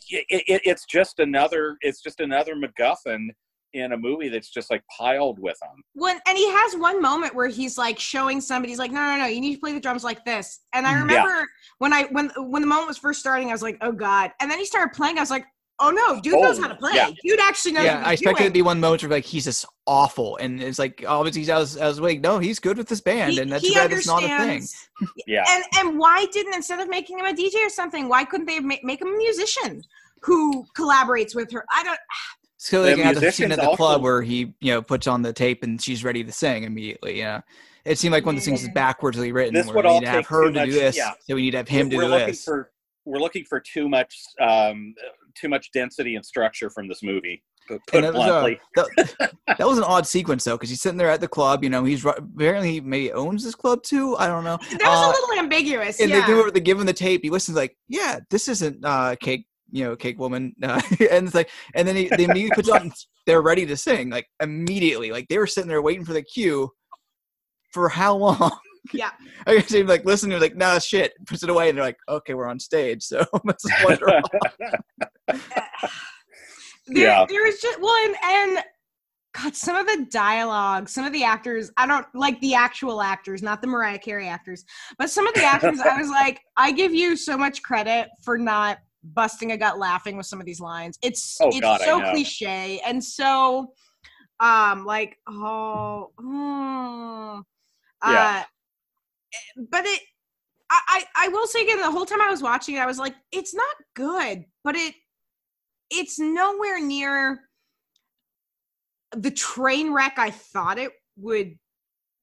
it, 0.09 0.25
it, 0.29 0.61
it's 0.63 0.85
just 0.85 1.19
another, 1.19 1.75
it's 1.81 2.01
just 2.01 2.21
another 2.21 2.55
MacGuffin 2.55 3.27
in 3.74 3.94
a 3.94 3.98
movie 3.98 4.28
that's 4.30 4.50
just 4.50 4.70
like 4.70 4.84
piled 4.98 5.40
with 5.40 5.58
them. 5.60 5.82
when 5.94 6.20
and 6.28 6.38
he 6.38 6.50
has 6.51 6.75
one 6.75 7.01
moment 7.01 7.34
where 7.34 7.48
he's 7.48 7.78
like 7.78 7.98
showing 8.00 8.42
somebody 8.42 8.72
he's 8.72 8.80
like 8.80 8.92
no 8.92 9.00
no 9.01 9.18
no 9.18 9.25
you 9.25 9.40
need 9.40 9.54
to 9.56 9.60
play 9.60 9.74
the 9.74 9.80
drums 9.80 10.04
like 10.04 10.24
this 10.25 10.62
and 10.74 10.86
i 10.86 10.94
Mm. 10.94 11.01
remember 11.01 11.48
when 11.80 11.94
i 11.94 12.04
when 12.12 12.30
when 12.38 12.62
the 12.62 12.68
moment 12.68 12.88
was 12.88 12.98
first 12.98 13.20
starting 13.22 13.50
i 13.50 13.51
was 13.54 13.62
like 13.62 13.78
oh 13.82 13.92
god 13.92 14.32
and 14.40 14.51
then 14.51 14.60
he 14.60 14.66
started 14.66 14.94
playing 14.94 15.18
i 15.18 15.22
was 15.22 15.30
like 15.32 15.46
oh 15.80 15.90
no 15.90 16.20
dude 16.22 16.34
knows 16.34 16.60
Oh, 16.60 16.63
how 16.63 16.68
to 16.68 16.75
play 16.75 16.92
yeah. 16.94 17.10
dude 17.24 17.40
actually 17.40 17.72
knows 17.72 17.86
yeah, 17.86 17.98
what 18.00 18.08
I 18.08 18.13
expected 18.13 18.44
it 18.44 18.48
to 18.48 18.54
be 18.54 18.62
one 18.62 18.80
moment 18.80 19.01
where 19.04 19.10
like 19.12 19.25
he's 19.25 19.46
just 19.46 19.66
awful, 19.88 20.38
and 20.38 20.62
it's 20.62 20.78
like 20.78 21.04
obviously 21.08 21.51
I 21.51 21.58
was 21.58 21.75
I 21.78 21.88
was 21.88 22.00
like, 22.00 22.22
no, 22.22 22.38
he's 22.38 22.60
good 22.60 22.78
with 22.78 22.88
this 22.88 23.01
band, 23.01 23.32
He- 23.34 23.40
and 23.40 23.51
that's 23.51 23.66
he 23.68 23.74
bad 23.74 23.92
it's 23.92 24.06
not 24.06 24.22
a 24.24 24.28
thing. 24.28 24.32
understands. 24.40 24.90
Yeah. 25.25 25.44
and 25.50 25.63
and 25.78 25.98
why 25.98 26.28
didn't 26.32 26.54
instead 26.54 26.80
of 26.82 26.88
making 26.88 27.18
him 27.18 27.25
a 27.25 27.34
dj 27.34 27.56
or 27.66 27.70
something 27.70 28.08
why 28.08 28.24
couldn't 28.25 28.46
they 28.46 28.60
make, 28.60 28.84
make 28.84 29.01
him 29.01 29.08
a 29.08 29.18
musician 29.18 29.82
who 30.22 30.63
collaborates 30.78 31.34
with 31.34 31.51
her 31.51 31.66
i 31.74 31.84
don't 31.84 32.00
So 32.63 32.84
The 32.84 32.89
they 32.89 32.96
can 32.96 33.03
have 33.06 33.20
the 33.20 33.32
scene 33.32 33.51
at 33.51 33.58
the 33.60 33.65
club 33.75 33.80
also- 33.80 34.00
where 34.03 34.22
he 34.22 34.53
you 34.60 34.72
know 34.72 34.84
puts 34.84 35.08
on 35.08 35.24
the 35.24 35.34
tape 35.34 35.63
and 35.63 35.82
she's 35.82 36.03
ready 36.03 36.24
to 36.24 36.32
sing 36.32 36.63
immediately. 36.63 37.18
Yeah, 37.18 37.41
it 37.86 37.98
seemed 37.98 38.12
like 38.12 38.24
one 38.24 38.36
of 38.36 38.41
the 38.41 38.46
things 38.46 38.62
is 38.62 38.70
Yeah. 38.75 38.94
backwardsly 38.94 39.34
written. 39.34 39.56
This 39.56 39.65
where 39.65 39.77
would 39.77 39.86
we 39.86 39.89
all 39.91 40.00
need 40.00 40.06
to 40.06 40.12
have 40.12 40.27
her 40.27 40.44
to 40.46 40.51
much, 40.51 40.65
do 40.68 40.72
this, 40.74 40.96
yeah. 40.96 41.13
so 41.27 41.34
we 41.34 41.41
need 41.41 41.51
to 41.51 41.58
have 41.58 41.68
him 41.68 41.89
we're 41.89 42.01
do 42.03 42.08
looking 42.08 42.27
this. 42.27 42.44
for 42.44 42.72
we're 43.06 43.18
looking 43.18 43.44
for 43.46 43.60
too 43.60 43.89
much 43.89 44.15
um, 44.39 44.94
too 45.34 45.50
much 45.50 45.72
density 45.72 46.15
and 46.15 46.24
structure 46.24 46.70
from 46.70 46.88
this 46.88 47.01
movie. 47.01 47.41
Put 47.68 47.80
And 47.94 48.06
it 48.06 48.13
that 48.13 48.20
was, 48.20 48.27
uh, 48.30 48.41
bluntly. 48.41 48.60
that, 48.75 49.32
that 49.58 49.68
was 49.68 49.77
an 49.80 49.84
odd 49.86 50.06
sequence 50.06 50.44
though, 50.44 50.56
because 50.56 50.70
he's 50.70 50.82
sitting 50.82 50.98
there 51.00 51.10
at 51.10 51.20
the 51.22 51.27
club. 51.27 51.63
You 51.63 51.72
know, 51.72 51.84
he's 51.84 52.03
ru- 52.06 52.12
apparently 52.12 52.74
he 52.74 52.82
maybe 52.82 53.12
owns 53.12 53.44
this 53.44 53.56
club 53.56 53.82
too. 53.82 54.15
I 54.18 54.27
don't 54.27 54.44
know. 54.44 54.58
that 54.58 54.82
was 54.84 55.08
Uh, 55.08 55.10
a 55.10 55.13
little 55.20 55.39
ambiguous 55.44 56.00
and 56.00 56.10
yeah 56.12 56.22
they 56.22 56.27
give 56.27 56.38
him, 56.46 56.53
they 56.53 56.60
give 56.60 56.80
him 56.80 56.86
the 56.86 56.94
tape. 56.94 57.22
He 57.24 57.30
listens 57.32 57.56
like, 57.58 57.75
yeah, 57.88 58.20
this 58.30 58.48
isn't 58.50 58.84
uh, 58.86 59.15
cake, 59.20 59.46
you 59.72 59.84
know, 59.84 59.96
cake 59.96 60.20
woman. 60.20 60.54
Uh, 60.63 60.82
and 61.12 61.25
it's 61.28 61.36
like, 61.36 61.50
and 61.75 61.88
then 61.88 61.96
he 61.96 62.08
they 62.16 62.25
immediately 62.25 62.63
put 62.63 62.70
on. 62.70 62.92
They're 63.25 63.42
ready 63.42 63.66
to 63.66 63.75
sing 63.78 64.10
like 64.10 64.28
immediately. 64.42 65.12
Like 65.12 65.28
they 65.30 65.38
were 65.38 65.48
sitting 65.48 65.68
there 65.70 65.82
waiting 65.82 66.06
for 66.06 66.13
the 66.13 66.22
cue. 66.22 66.70
For 67.74 67.90
how 67.90 68.16
long? 68.16 68.51
Yeah. 68.94 69.12
I 69.46 69.58
guess 69.58 69.70
they'd 69.70 69.84
like 69.88 70.06
listen. 70.06 70.30
They're 70.32 70.40
like, 70.40 70.56
"No, 70.56 70.80
shit." 70.80 71.13
Puts 71.28 71.44
it 71.44 71.51
away, 71.51 71.70
and 71.70 71.78
they're 71.78 71.86
like, 71.86 72.00
"Okay, 72.10 72.34
we're 72.34 72.48
on 72.48 72.60
stage." 72.60 73.04
So 73.04 73.24
let's 73.44 73.63
just 73.63 73.86
wander 73.86 74.10
off. 74.10 74.24
there, 75.28 75.40
Yeah. 76.88 77.25
there 77.30 77.48
is 77.48 77.62
just 77.62 77.80
well 77.80 77.96
and, 78.06 78.16
and 78.24 78.63
god 79.34 79.56
some 79.56 79.75
of 79.78 79.86
the 79.86 80.08
dialogue 80.12 80.90
some 80.90 81.06
of 81.06 81.13
the 81.13 81.24
actors 81.24 81.72
i 81.78 81.86
don't 81.86 82.06
like 82.13 82.40
the 82.42 82.54
actual 82.54 83.01
actors 83.01 83.42
not 83.42 83.62
the 83.62 83.68
mariah 83.68 83.98
carey 84.00 84.28
actors 84.28 84.66
but 84.98 85.10
some 85.10 85.25
of 85.28 85.34
the 85.36 85.44
actors 85.44 85.80
i 85.80 85.98
was 85.98 86.10
like 86.10 86.42
i 86.58 86.72
give 86.72 86.94
you 86.94 87.16
so 87.16 87.38
much 87.38 87.62
credit 87.63 88.10
for 88.24 88.38
not 88.38 88.80
busting 89.03 89.51
a 89.51 89.58
gut 89.58 89.79
laughing 89.79 90.17
with 90.17 90.25
some 90.25 90.39
of 90.39 90.46
these 90.46 90.60
lines 90.60 90.98
it's 91.01 91.38
Oh, 91.41 91.50
it's 91.50 91.62
God, 91.62 91.81
so 91.81 92.01
cliche 92.12 92.79
and 92.86 93.03
so 93.03 93.74
um 94.39 94.86
like 94.86 95.17
oh 95.27 96.12
mm, 96.20 97.43
Yeah. 98.03 98.41
uh, 98.41 98.43
but 99.70 99.86
it 99.86 100.01
I, 100.70 100.79
I 100.88 101.25
I 101.25 101.27
will 101.29 101.48
say 101.48 101.63
again 101.63 101.79
the 101.79 101.91
whole 101.91 102.05
time 102.05 102.22
I 102.22 102.29
was 102.29 102.41
watching 102.41 102.75
it 102.75 102.79
I 102.79 102.86
was 102.86 103.00
like 103.00 103.15
it's 103.31 103.53
not 103.55 103.75
good 103.96 104.46
but 104.63 104.75
it 104.75 104.93
it's 105.89 106.20
nowhere 106.20 106.79
near 106.79 107.41
the 109.15 109.31
train 109.31 109.91
wreck 109.93 110.13
I 110.17 110.31
thought 110.31 110.77
it 110.77 110.91
would 111.17 111.58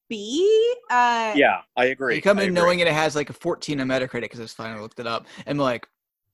be. 0.09 0.75
Uh, 0.89 1.33
yeah, 1.35 1.61
I 1.77 1.85
agree. 1.85 2.15
You 2.15 2.21
come 2.21 2.39
I 2.39 2.43
in 2.43 2.49
agree. 2.49 2.55
knowing 2.55 2.79
it 2.79 2.87
has 2.87 3.15
like 3.15 3.29
a 3.29 3.33
14 3.33 3.79
on 3.79 3.87
Metacritic 3.87 4.21
because 4.21 4.39
I 4.39 4.43
just 4.43 4.57
finally 4.57 4.81
looked 4.81 4.99
it 4.99 5.07
up, 5.07 5.27
and 5.45 5.59
like, 5.59 5.87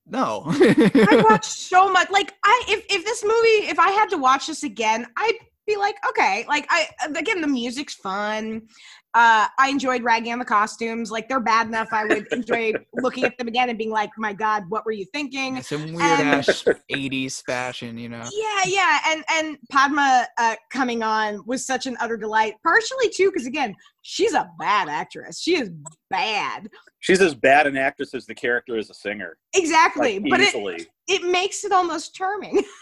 no. 0.07 0.43
I 0.45 1.23
watched 1.29 1.45
so 1.45 1.91
much. 1.91 2.09
Like 2.11 2.33
I, 2.43 2.63
if 2.67 2.85
if 2.89 3.05
this 3.05 3.23
movie, 3.23 3.69
if 3.69 3.79
I 3.79 3.89
had 3.89 4.09
to 4.11 4.17
watch 4.17 4.47
this 4.47 4.63
again, 4.63 5.07
I'd 5.17 5.37
be 5.65 5.75
like, 5.77 5.95
okay. 6.09 6.45
Like 6.47 6.65
I 6.69 6.87
again, 7.15 7.41
the 7.41 7.47
music's 7.47 7.93
fun. 7.95 8.63
Uh, 9.13 9.47
I 9.57 9.69
enjoyed 9.69 10.03
ragging 10.03 10.33
on 10.33 10.39
the 10.39 10.45
costumes. 10.45 11.09
Like 11.09 11.29
they're 11.29 11.39
bad 11.39 11.67
enough. 11.67 11.87
I 11.93 12.03
would 12.03 12.27
enjoy 12.33 12.73
looking 12.95 13.23
at 13.23 13.37
them 13.37 13.47
again 13.47 13.69
and 13.69 13.77
being 13.77 13.89
like, 13.89 14.09
my 14.17 14.33
God, 14.33 14.63
what 14.67 14.85
were 14.85 14.91
you 14.91 15.05
thinking? 15.13 15.61
Some 15.63 15.93
weird 15.93 16.01
And- 16.01 16.27
ass 16.29 16.65
80s 16.91 17.41
fashion, 17.45 17.97
you 17.97 18.09
know. 18.09 18.23
Yeah, 18.33 18.61
yeah, 18.65 18.99
and 19.07 19.23
and 19.31 19.57
Padma 19.71 20.27
uh, 20.37 20.55
coming 20.69 21.01
on 21.01 21.41
was 21.45 21.65
such 21.65 21.85
an 21.85 21.95
utter 22.01 22.17
delight. 22.17 22.55
Partially 22.61 23.09
too, 23.09 23.31
because 23.31 23.47
again, 23.47 23.73
she's 24.01 24.33
a 24.33 24.49
bad 24.59 24.89
actress. 24.89 25.39
She 25.39 25.55
is 25.55 25.71
bad. 26.09 26.69
She's 26.99 27.21
as 27.21 27.35
bad 27.35 27.67
an 27.67 27.77
actress 27.77 28.13
as 28.13 28.25
the 28.25 28.35
character 28.35 28.77
is 28.77 28.89
a 28.89 28.93
singer. 28.93 29.37
Exactly, 29.53 30.19
Like, 30.19 30.29
but 30.29 30.39
it 30.41 30.87
it 31.07 31.23
makes 31.23 31.63
it 31.63 31.71
almost 31.71 32.13
charming. 32.13 32.61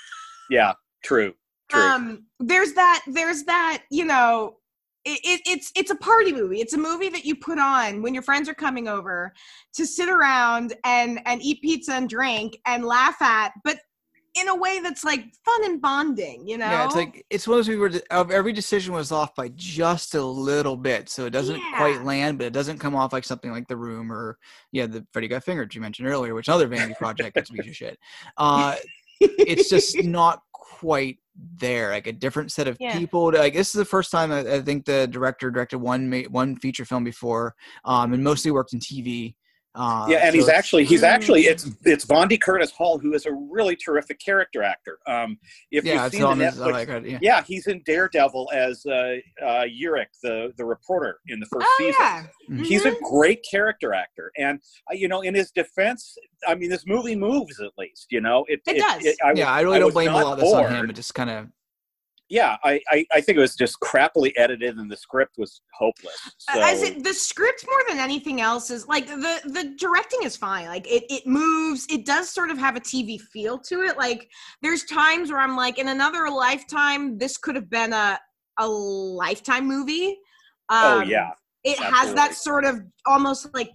Yeah, 0.49 0.73
true. 1.03 1.33
True. 1.73 1.81
um 1.81 2.25
there's 2.39 2.73
that 2.73 3.03
there's 3.07 3.43
that 3.43 3.83
you 3.89 4.05
know 4.05 4.57
it, 5.05 5.19
it, 5.23 5.41
it's 5.45 5.71
it's 5.75 5.91
a 5.91 5.95
party 5.95 6.31
movie 6.31 6.61
it's 6.61 6.73
a 6.73 6.77
movie 6.77 7.09
that 7.09 7.25
you 7.25 7.35
put 7.35 7.59
on 7.59 8.01
when 8.01 8.13
your 8.13 8.23
friends 8.23 8.47
are 8.47 8.53
coming 8.53 8.87
over 8.87 9.33
to 9.73 9.85
sit 9.85 10.07
around 10.09 10.73
and 10.85 11.19
and 11.25 11.41
eat 11.41 11.61
pizza 11.61 11.93
and 11.93 12.09
drink 12.09 12.57
and 12.65 12.85
laugh 12.85 13.21
at 13.21 13.51
but 13.63 13.77
in 14.35 14.47
a 14.47 14.55
way 14.55 14.79
that's 14.81 15.03
like 15.03 15.25
fun 15.45 15.63
and 15.65 15.81
bonding 15.81 16.47
you 16.47 16.57
know 16.57 16.65
Yeah, 16.65 16.85
it's 16.85 16.95
like 16.95 17.25
it's 17.29 17.47
one 17.47 17.59
of 17.59 17.65
those 17.65 17.69
we 17.69 17.75
were 17.75 17.91
every 18.09 18.51
decision 18.53 18.93
was 18.93 19.11
off 19.11 19.35
by 19.35 19.49
just 19.49 20.15
a 20.15 20.23
little 20.23 20.75
bit, 20.75 21.07
so 21.07 21.25
it 21.25 21.29
doesn't 21.29 21.57
Yeah. 21.57 21.77
quite 21.77 22.03
land, 22.03 22.39
but 22.39 22.47
it 22.47 22.53
doesn't 22.53 22.79
come 22.79 22.95
off 22.95 23.13
like 23.13 23.25
something 23.25 23.51
like 23.51 23.67
The 23.67 23.77
Room 23.77 24.11
or 24.11 24.39
yeah, 24.71 24.87
the 24.87 25.05
Freddy 25.13 25.27
Got 25.27 25.43
Fingered 25.43 25.75
you 25.75 25.81
mentioned 25.81 26.07
earlier, 26.07 26.33
which 26.33 26.47
another 26.47 26.67
vanity 26.67 26.95
project 26.97 27.35
that's 27.35 27.51
a 27.51 27.53
piece 27.53 27.67
of 27.67 27.75
shit. 27.75 27.99
Uh, 28.37 28.75
it's 29.19 29.69
just 29.69 29.97
not 30.03 30.41
quite 30.51 31.19
there. 31.35 31.91
Like 31.91 32.07
a 32.07 32.11
different 32.11 32.51
set 32.51 32.67
of 32.67 32.77
Yeah. 32.79 32.97
people. 32.97 33.31
Like 33.31 33.53
this 33.53 33.69
is 33.69 33.73
the 33.79 33.85
first 33.85 34.11
time 34.11 34.31
I, 34.31 34.39
I 34.39 34.61
think 34.61 34.85
the 34.85 35.07
director 35.07 35.51
directed 35.51 35.77
one 35.79 36.11
one 36.29 36.55
feature 36.57 36.85
film 36.85 37.03
before, 37.03 37.55
um, 37.85 38.13
and 38.13 38.23
mostly 38.23 38.51
worked 38.51 38.73
in 38.73 38.79
TV. 38.79 39.35
Uh, 39.75 40.05
yeah, 40.07 40.17
and 40.17 40.33
so 40.33 40.37
he's 40.37 40.49
actually 40.49 40.85
he's 40.85 41.01
actually 41.01 41.41
it's 41.41 41.67
it's 41.83 42.05
Vondie 42.05 42.39
Curtis 42.39 42.69
Hall 42.69 42.99
who 42.99 43.13
is 43.13 43.25
a 43.25 43.31
really 43.31 43.75
terrific 43.75 44.19
character 44.19 44.61
actor. 44.61 44.99
Um, 45.07 45.39
if 45.71 45.83
yeah, 45.83 46.03
you've 46.03 46.11
seen 46.11 46.21
the 46.21 46.45
Netflix, 46.45 46.87
like, 46.87 47.05
yeah. 47.05 47.17
yeah, 47.21 47.43
he's 47.43 47.65
in 47.65 47.81
Daredevil 47.83 48.51
as 48.53 48.85
uh, 48.85 49.15
uh, 49.41 49.63
Urich, 49.63 50.05
the 50.21 50.53
the 50.57 50.65
reporter 50.65 51.19
in 51.27 51.39
the 51.39 51.47
first 51.47 51.65
oh 51.67 51.75
season. 51.79 51.95
yeah 51.99 52.23
He's 52.63 52.85
a 52.85 52.91
Mhm. 52.91 53.01
great 53.09 53.45
character 53.49 53.93
actor, 53.93 54.31
and 54.37 54.59
uh, 54.91 54.93
you 54.93 55.07
know, 55.07 55.21
in 55.21 55.33
his 55.33 55.49
defense, 55.49 56.17
I 56.47 56.53
mean, 56.55 56.69
this 56.69 56.85
movie 56.85 57.15
moves 57.15 57.59
at 57.59 57.71
least. 57.77 58.07
You 58.11 58.21
know, 58.21 58.45
it, 58.47 58.61
It 58.67 58.77
does. 58.77 59.15
I, 59.23 59.31
yeah, 59.33 59.51
I 59.51 59.61
really 59.61 59.79
don't 59.79 59.93
blame 59.93 60.09
a 60.11 60.13
lot 60.13 60.33
of 60.33 60.39
this 60.39 60.53
on 60.53 60.71
him. 60.71 60.89
It 60.89 60.93
just 60.95 61.15
kind 61.15 61.29
of 61.29 61.47
Yeah, 62.29 62.57
I, 62.63 62.79
I, 62.89 63.05
I 63.13 63.21
think 63.21 63.37
it 63.37 63.41
was 63.41 63.55
just 63.55 63.79
crappily 63.79 64.31
edited, 64.37 64.77
and 64.77 64.89
the 64.89 64.97
script 64.97 65.35
was 65.37 65.61
hopeless. 65.73 66.15
So, 66.37 66.59
As 66.61 66.81
it, 66.81 67.03
the 67.03 67.13
script 67.13 67.65
more 67.69 67.81
than 67.87 67.99
anything 67.99 68.41
else 68.41 68.71
is 68.71 68.87
like 68.87 69.07
the 69.07 69.41
the 69.43 69.75
directing 69.77 70.21
is 70.23 70.35
fine. 70.35 70.67
Like 70.67 70.87
it 70.87 71.03
it 71.09 71.27
moves. 71.27 71.85
It 71.89 72.05
does 72.05 72.29
sort 72.29 72.49
of 72.49 72.57
have 72.57 72.75
a 72.75 72.79
TV 72.79 73.19
feel 73.19 73.59
to 73.59 73.81
it. 73.81 73.97
Like 73.97 74.29
there's 74.61 74.83
times 74.85 75.31
where 75.31 75.41
I'm 75.41 75.55
like, 75.55 75.77
in 75.77 75.89
another 75.89 76.29
lifetime, 76.29 77.17
this 77.17 77.37
could 77.37 77.55
have 77.55 77.69
been 77.69 77.93
a 77.93 78.19
a 78.59 78.67
lifetime 78.67 79.67
movie. 79.67 80.17
oh 80.69 81.01
Um, 81.01 81.09
yeah, 81.09 81.31
it 81.63 81.77
has 81.79 82.13
that 82.13 82.35
sort 82.35 82.65
of 82.65 82.81
almost 83.05 83.53
like 83.53 83.71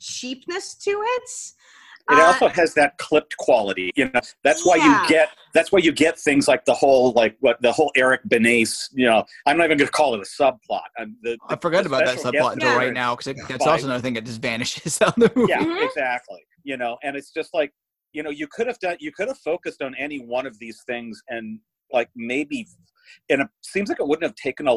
cheapness 0.00 0.76
to 0.76 0.90
it. 0.90 1.30
It 2.10 2.18
Uh, 2.18 2.24
also 2.26 2.48
has 2.48 2.74
that 2.74 2.96
clipped 2.98 3.36
quality. 3.36 3.90
You 3.96 4.10
know, 4.12 4.20
that's 4.44 4.64
why 4.64 4.76
Yeah. 4.76 5.02
you 5.02 5.08
get 5.08 5.28
that's 5.54 5.72
why 5.72 5.78
you 5.80 5.92
get 5.92 6.18
things 6.18 6.46
like 6.46 6.64
the 6.66 6.74
whole 6.74 7.12
like 7.12 7.36
what 7.40 7.60
the 7.62 7.72
whole 7.72 7.90
Eric 7.96 8.20
Benet. 8.26 8.68
You 8.92 9.06
know, 9.06 9.24
I'm 9.46 9.56
not 9.56 9.64
even 9.64 9.78
going 9.78 9.86
to 9.86 9.92
call 9.92 10.14
it 10.14 10.20
a 10.20 10.42
subplot. 10.42 10.82
I'm, 10.98 11.16
the, 11.22 11.36
I 11.48 11.56
forgot 11.56 11.82
the 11.84 11.88
about 11.88 12.04
that 12.04 12.18
subplot 12.18 12.52
until 12.54 12.76
right 12.76 12.92
now 12.92 13.16
because 13.16 13.34
that's 13.48 13.66
also 13.66 13.86
another 13.86 14.02
thing 14.02 14.14
that 14.14 14.24
just 14.24 14.40
vanishes 14.40 15.00
out 15.02 15.16
of 15.18 15.22
the 15.24 15.32
movie. 15.34 15.50
yeah 15.52 15.64
Mhm. 15.64 15.82
exactly 15.82 16.40
you 16.64 16.76
know 16.76 16.96
and 17.02 17.16
it's 17.16 17.30
just 17.32 17.52
like 17.54 17.72
you 18.12 18.22
know 18.22 18.30
you 18.30 18.46
could 18.46 18.66
have 18.66 18.78
done 18.80 18.96
you 19.00 19.12
could 19.12 19.28
have 19.28 19.38
focused 19.38 19.82
on 19.82 19.94
any 19.96 20.18
one 20.18 20.46
of 20.46 20.58
these 20.58 20.82
things 20.86 21.20
and 21.28 21.58
like 21.92 22.08
maybe 22.14 22.66
and 23.30 23.40
it 23.42 23.48
seems 23.62 23.88
like 23.88 24.00
it 24.00 24.06
wouldn't 24.06 24.24
have 24.24 24.34
taken 24.34 24.68
a 24.68 24.76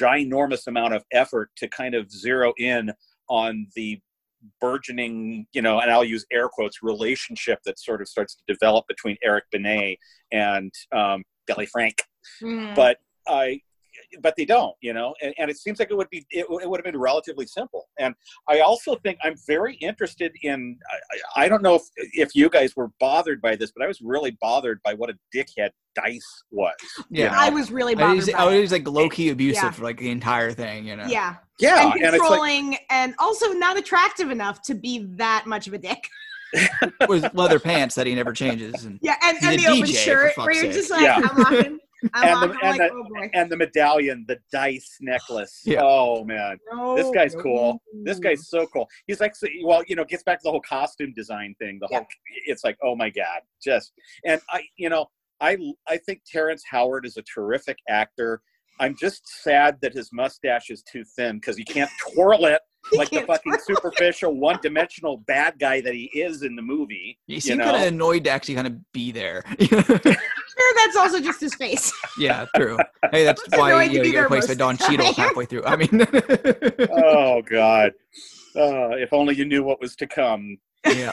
ginormous 0.00 0.66
amount 0.66 0.94
of 0.94 1.04
effort 1.12 1.50
to 1.56 1.68
kind 1.68 1.94
of 1.94 2.10
zero 2.10 2.52
in 2.58 2.92
on 3.28 3.66
the 3.76 4.00
burgeoning 4.60 5.46
you 5.52 5.62
know 5.62 5.80
and 5.80 5.90
i'll 5.90 6.04
use 6.04 6.24
air 6.32 6.48
quotes 6.48 6.82
relationship 6.82 7.58
that 7.64 7.78
sort 7.78 8.00
of 8.00 8.08
starts 8.08 8.34
to 8.36 8.42
develop 8.52 8.84
between 8.88 9.16
eric 9.22 9.44
benet 9.50 9.98
and 10.32 10.72
um, 10.92 11.22
billy 11.46 11.66
frank 11.66 12.02
mm. 12.42 12.74
but 12.74 12.98
I, 13.28 13.60
but 14.22 14.34
they 14.36 14.44
don't, 14.44 14.74
you 14.80 14.92
know, 14.92 15.14
and, 15.22 15.34
and 15.38 15.50
it 15.50 15.56
seems 15.58 15.78
like 15.78 15.90
it 15.90 15.96
would 15.96 16.10
be, 16.10 16.26
it, 16.30 16.46
it 16.62 16.68
would 16.70 16.78
have 16.78 16.84
been 16.84 16.98
relatively 16.98 17.46
simple. 17.46 17.88
And 17.98 18.14
I 18.48 18.60
also 18.60 18.96
think 18.96 19.18
I'm 19.22 19.34
very 19.46 19.74
interested 19.76 20.32
in, 20.42 20.78
I, 20.90 20.94
I- 20.94 21.46
I 21.46 21.48
don't 21.48 21.62
know 21.62 21.74
if, 21.76 21.82
if 21.96 22.34
you 22.34 22.48
guys 22.50 22.74
were 22.76 22.90
bothered 22.98 23.40
by 23.40 23.54
this, 23.56 23.70
but 23.76 23.84
I 23.84 23.86
was 23.88 24.00
really 24.00 24.36
bothered 24.40 24.80
by 24.84 24.94
what 24.94 25.10
a 25.10 25.14
dickhead 25.34 25.70
Dice 25.94 26.42
was. 26.50 26.72
you 27.10 27.22
Yeah. 27.24 27.30
know? 27.30 27.38
I 27.38 27.50
was 27.50 27.70
really 27.70 27.94
I 27.94 27.98
bothered 27.98 28.16
was, 28.16 28.26
by 28.26 28.32
oh, 28.38 28.48
I 28.48 28.60
was 28.60 28.72
like 28.72 28.86
low 28.88 29.08
key 29.08 29.28
abusive 29.30 29.62
Yeah. 29.64 29.70
for 29.70 29.84
like 29.84 29.98
the 29.98 30.10
entire 30.10 30.52
thing, 30.52 30.86
you 30.86 30.96
know. 30.96 31.06
yeah, 31.06 31.36
yeah. 31.60 31.92
and 31.92 32.02
And 32.02 32.12
like, 32.12 32.20
controlling, 32.20 32.76
and 32.90 33.14
also 33.18 33.52
not 33.52 33.78
attractive 33.78 34.30
enough 34.30 34.60
to 34.62 34.74
be 34.74 35.06
that 35.16 35.44
much 35.46 35.66
of 35.68 35.74
a 35.74 35.78
dick. 35.78 36.08
With 37.08 37.32
leather 37.34 37.58
pants 37.58 37.94
that 37.96 38.06
he 38.06 38.14
never 38.14 38.32
changes. 38.32 38.84
And 38.84 38.98
Yeah, 39.02 39.16
and, 39.22 39.36
and 39.42 39.58
the 39.58 39.66
open 39.66 39.82
DJ, 39.82 39.86
for 39.88 39.92
shirt 39.94 40.36
where 40.36 40.52
you're 40.52 40.64
sake. 40.64 40.72
just 40.72 40.90
like, 40.90 41.02
Yeah. 41.02 41.16
I'm 41.16 41.36
walking, 41.42 41.58
I'm 41.66 41.80
And 42.14 42.42
the- 42.52 42.58
and 42.62 42.78
like, 42.78 42.90
the- 42.90 42.90
oh 42.92 43.28
and 43.34 43.50
the 43.50 43.56
medallion, 43.56 44.24
the 44.28 44.38
dice 44.52 44.96
necklace. 45.00 45.62
Yeah. 45.64 45.80
Oh 45.82 46.24
man. 46.24 46.58
This 46.96 47.06
No, 47.06 47.12
guy's 47.12 47.34
no. 47.34 47.42
cool. 47.42 47.82
This 48.04 48.18
guy's 48.18 48.48
so 48.48 48.66
cool. 48.72 48.88
He's 49.06 49.20
like, 49.20 49.34
so- 49.36 49.48
well, 49.64 49.82
you 49.86 49.96
know, 49.96 50.04
gets 50.04 50.22
back 50.22 50.38
to 50.40 50.44
the 50.44 50.50
whole 50.50 50.62
costume 50.62 51.12
design 51.16 51.54
thing. 51.58 51.78
The 51.80 51.88
Yeah. 51.90 51.98
whole, 51.98 52.06
it's 52.46 52.64
like, 52.64 52.76
oh 52.82 52.96
my 52.96 53.10
god, 53.10 53.40
just 53.62 53.92
and 54.24 54.40
I, 54.50 54.62
you 54.76 54.88
know, 54.88 55.06
I 55.40 55.56
I 55.88 55.96
think 55.98 56.22
Terrence 56.30 56.62
Howard 56.70 57.04
is 57.06 57.16
a 57.16 57.22
terrific 57.22 57.78
actor. 57.88 58.40
I'm 58.78 58.94
just 58.98 59.26
sad 59.42 59.78
that 59.80 59.94
his 59.94 60.10
mustache 60.12 60.68
is 60.70 60.82
too 60.82 61.02
thin 61.16 61.36
because 61.36 61.56
he 61.56 61.64
can't 61.64 61.90
twirl 62.12 62.44
it 62.46 62.60
like 62.92 63.10
the 63.10 63.22
fucking 63.22 63.56
superficial, 63.64 64.38
one-dimensional 64.38 65.16
bad 65.26 65.58
guy 65.58 65.80
that 65.80 65.92
he 65.94 66.04
is 66.14 66.42
in 66.42 66.54
the 66.54 66.62
movie. 66.62 67.18
he 67.26 67.34
You 67.34 67.40
seemed 67.40 67.58
know? 67.58 67.64
kind 67.72 67.76
of 67.78 67.82
annoyed 67.92 68.22
to 68.24 68.30
actually 68.30 68.54
kind 68.54 68.66
of 68.68 68.92
be 68.92 69.10
there. 69.12 69.42
Sure, 70.58 70.74
that's 70.76 70.96
also 70.96 71.20
just 71.20 71.40
his 71.40 71.54
face. 71.54 71.92
yeah, 72.18 72.46
true. 72.56 72.78
Hey, 73.10 73.24
that's 73.24 73.42
why 73.54 73.70
annoying 73.70 73.88
to 73.90 73.94
you 73.94 73.98
know, 73.98 74.02
be 74.02 74.08
you 74.08 74.12
get 74.12 74.18
there 74.18 74.22
replaced 74.24 74.48
by 74.48 74.54
Don 74.54 74.76
Cheadle 74.76 75.12
halfway 75.12 75.44
through. 75.44 75.64
I 75.64 75.76
mean, 75.76 75.90
Oh 76.92 77.42
God. 77.42 77.92
Uh, 78.54 78.96
if 78.96 79.12
only 79.12 79.34
you 79.34 79.44
knew 79.44 79.62
what 79.62 79.80
was 79.80 79.94
to 79.96 80.06
come, 80.06 80.56
yeah, 80.86 81.12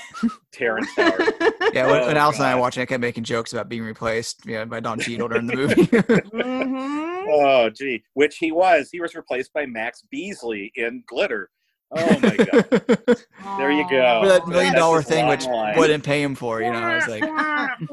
Terrence 0.53 0.87
Howard. 0.95 1.33
yeah. 1.73 1.87
When, 1.91 2.01
Oh, 2.03 2.07
when 2.07 2.15
Alice 2.17 2.37
and 2.37 2.45
I 2.45 2.53
God. 2.53 2.59
watching, 2.61 2.83
I 2.83 2.85
kept 2.85 3.01
making 3.01 3.23
jokes 3.25 3.51
about 3.51 3.67
being 3.67 3.81
replaced, 3.83 4.45
yeah, 4.45 4.63
by 4.65 4.79
Don 4.79 4.97
Cheadle 4.99 5.27
during 5.27 5.47
the 5.47 5.55
movie. 5.55 5.87
Mhm. 5.87 7.25
Oh, 7.29 7.69
gee, 7.69 8.03
which 8.13 8.37
he 8.37 8.51
was. 8.51 8.89
He 8.91 9.01
was 9.01 9.13
replaced 9.15 9.51
by 9.51 9.65
Max 9.65 10.03
Beesley 10.13 10.71
in 10.75 11.03
Glitter. 11.07 11.49
Oh 11.95 12.19
my 12.21 12.37
god. 12.37 13.17
There 13.57 13.71
you 13.71 13.87
go. 13.87 14.21
For 14.23 14.27
that 14.29 14.47
million 14.47 14.73
that's 14.73 14.79
dollar 14.81 14.97
his 15.01 15.07
thing, 15.07 15.27
which 15.27 15.45
line. 15.45 15.77
wouldn't 15.77 16.03
pay 16.03 16.23
him 16.23 16.33
for, 16.33 16.61
you 16.61 16.71
know. 16.71 16.79
I 16.79 16.95
was 16.95 17.07
like, 17.07 17.21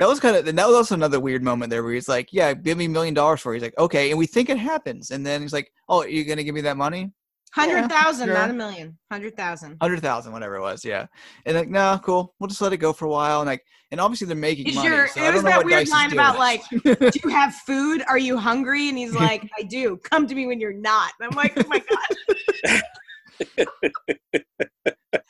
that 0.00 0.06
was 0.06 0.20
kind 0.20 0.36
of, 0.36 0.46
and 0.46 0.56
that 0.56 0.66
was 0.66 0.76
also 0.76 0.94
another 0.94 1.18
weird 1.18 1.42
moment 1.42 1.70
there 1.70 1.82
where 1.82 1.92
he's 1.92 2.08
like, 2.08 2.28
"Yeah, 2.32 2.54
give 2.54 2.78
me 2.78 2.84
a 2.84 2.88
million 2.88 3.12
dollars 3.12 3.40
for." 3.40 3.52
it. 3.52 3.56
He's 3.56 3.62
like, 3.62 3.78
"Okay," 3.78 4.10
and 4.10 4.18
we 4.18 4.26
think 4.26 4.48
it 4.48 4.58
happens, 4.58 5.10
and 5.10 5.26
then 5.26 5.42
he's 5.42 5.52
like, 5.52 5.72
"Oh, 5.88 6.02
are 6.02 6.08
you're 6.08 6.24
gonna 6.24 6.44
give 6.44 6.54
me 6.54 6.60
that 6.62 6.76
money?" 6.76 7.10
Hundred 7.52 7.88
thousand, 7.88 8.26
sure. 8.26 8.34
not 8.34 8.50
a 8.50 8.52
million. 8.52 8.96
Hundred 9.10 9.36
thousand. 9.36 9.76
hundred 9.80 10.02
thousand, 10.02 10.32
whatever 10.32 10.56
it 10.56 10.60
was. 10.60 10.84
Yeah, 10.84 11.06
and 11.46 11.56
like, 11.56 11.68
no, 11.68 11.98
cool. 12.04 12.34
We'll 12.38 12.48
just 12.48 12.60
let 12.60 12.72
it 12.72 12.76
go 12.78 12.92
for 12.92 13.06
a 13.06 13.10
while. 13.10 13.40
And 13.40 13.48
like, 13.48 13.64
and 13.90 14.00
obviously 14.00 14.26
they're 14.26 14.36
making 14.36 14.66
Is 14.66 14.74
money. 14.76 14.88
your 14.88 15.08
so 15.08 15.20
it 15.20 15.24
I 15.24 15.30
was 15.30 15.42
don't 15.42 15.44
know 15.44 15.50
that 15.50 15.56
what 15.58 15.66
weird 15.66 15.78
Dice 15.78 15.86
is 15.86 15.92
line 15.92 16.12
about 16.12 16.38
like, 16.38 16.62
do 16.70 17.20
you 17.24 17.30
have 17.30 17.54
food? 17.54 18.02
Are 18.08 18.18
you 18.18 18.36
hungry? 18.36 18.88
And 18.88 18.98
he's 18.98 19.14
like, 19.14 19.48
I 19.58 19.62
do. 19.62 19.96
Come 19.98 20.26
to 20.26 20.34
me 20.34 20.46
when 20.46 20.60
you're 20.60 20.72
not. 20.72 21.12
And 21.20 21.30
I'm 21.30 21.36
like, 21.36 21.52
oh 21.56 21.66
my 21.68 21.78
god. 21.78 22.82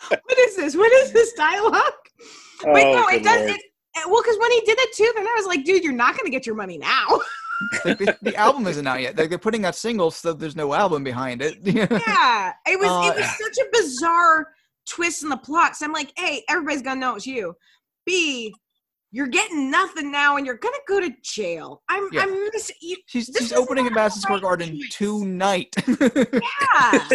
What 0.08 0.38
is 0.38 0.56
this? 0.56 0.76
What 0.76 0.92
is 0.92 1.12
this 1.12 1.32
dialogue? 1.34 1.92
Wait, 2.64 2.84
Oh, 2.86 2.92
no, 2.92 3.08
it 3.08 3.22
does. 3.22 3.42
It, 3.42 3.50
it- 3.56 3.62
well, 4.08 4.20
because 4.22 4.36
when 4.38 4.52
he 4.52 4.60
did 4.60 4.78
it 4.78 4.94
too, 4.94 5.10
then 5.16 5.26
I 5.26 5.32
was 5.36 5.46
like, 5.46 5.64
dude, 5.64 5.82
you're 5.82 5.92
not 5.94 6.12
going 6.14 6.26
to 6.26 6.30
get 6.30 6.44
your 6.44 6.54
money 6.54 6.76
now. 6.76 7.06
like, 7.86 7.96
the, 7.96 8.14
the 8.20 8.36
album 8.36 8.66
isn't 8.66 8.86
out 8.86 9.00
yet. 9.00 9.16
Like, 9.16 9.30
they're 9.30 9.38
putting 9.38 9.64
out 9.64 9.74
singles, 9.74 10.16
so 10.16 10.34
there's 10.34 10.54
no 10.54 10.74
album 10.74 11.02
behind 11.02 11.40
it. 11.40 11.56
yeah, 11.64 12.52
it 12.66 12.78
was. 12.78 12.88
Uh, 12.90 13.12
it 13.14 13.20
was 13.20 13.38
such 13.38 13.56
a 13.66 13.68
bizarre 13.72 14.48
twist 14.86 15.22
in 15.22 15.30
the 15.30 15.36
plot. 15.38 15.76
So 15.76 15.86
I'm 15.86 15.94
like, 15.94 16.12
hey, 16.18 16.44
everybody's 16.46 16.82
gonna 16.82 17.00
know 17.00 17.14
it's 17.16 17.26
you. 17.26 17.56
B, 18.04 18.54
you're 19.16 19.26
getting 19.28 19.70
nothing 19.70 20.12
now, 20.12 20.36
and 20.36 20.44
you're 20.44 20.58
gonna 20.58 20.76
go 20.86 21.00
to 21.00 21.10
jail. 21.22 21.82
I'm. 21.88 22.06
Yeah. 22.12 22.24
I'm 22.24 22.44
miss 22.52 22.70
you. 22.82 22.98
she's 23.06 23.30
she's 23.34 23.50
opening 23.50 23.86
in 23.86 23.94
Madison 23.94 24.20
Square 24.20 24.40
Garden 24.40 24.78
choice. 24.78 24.90
tonight. 24.90 25.74
Yeah, 25.86 27.08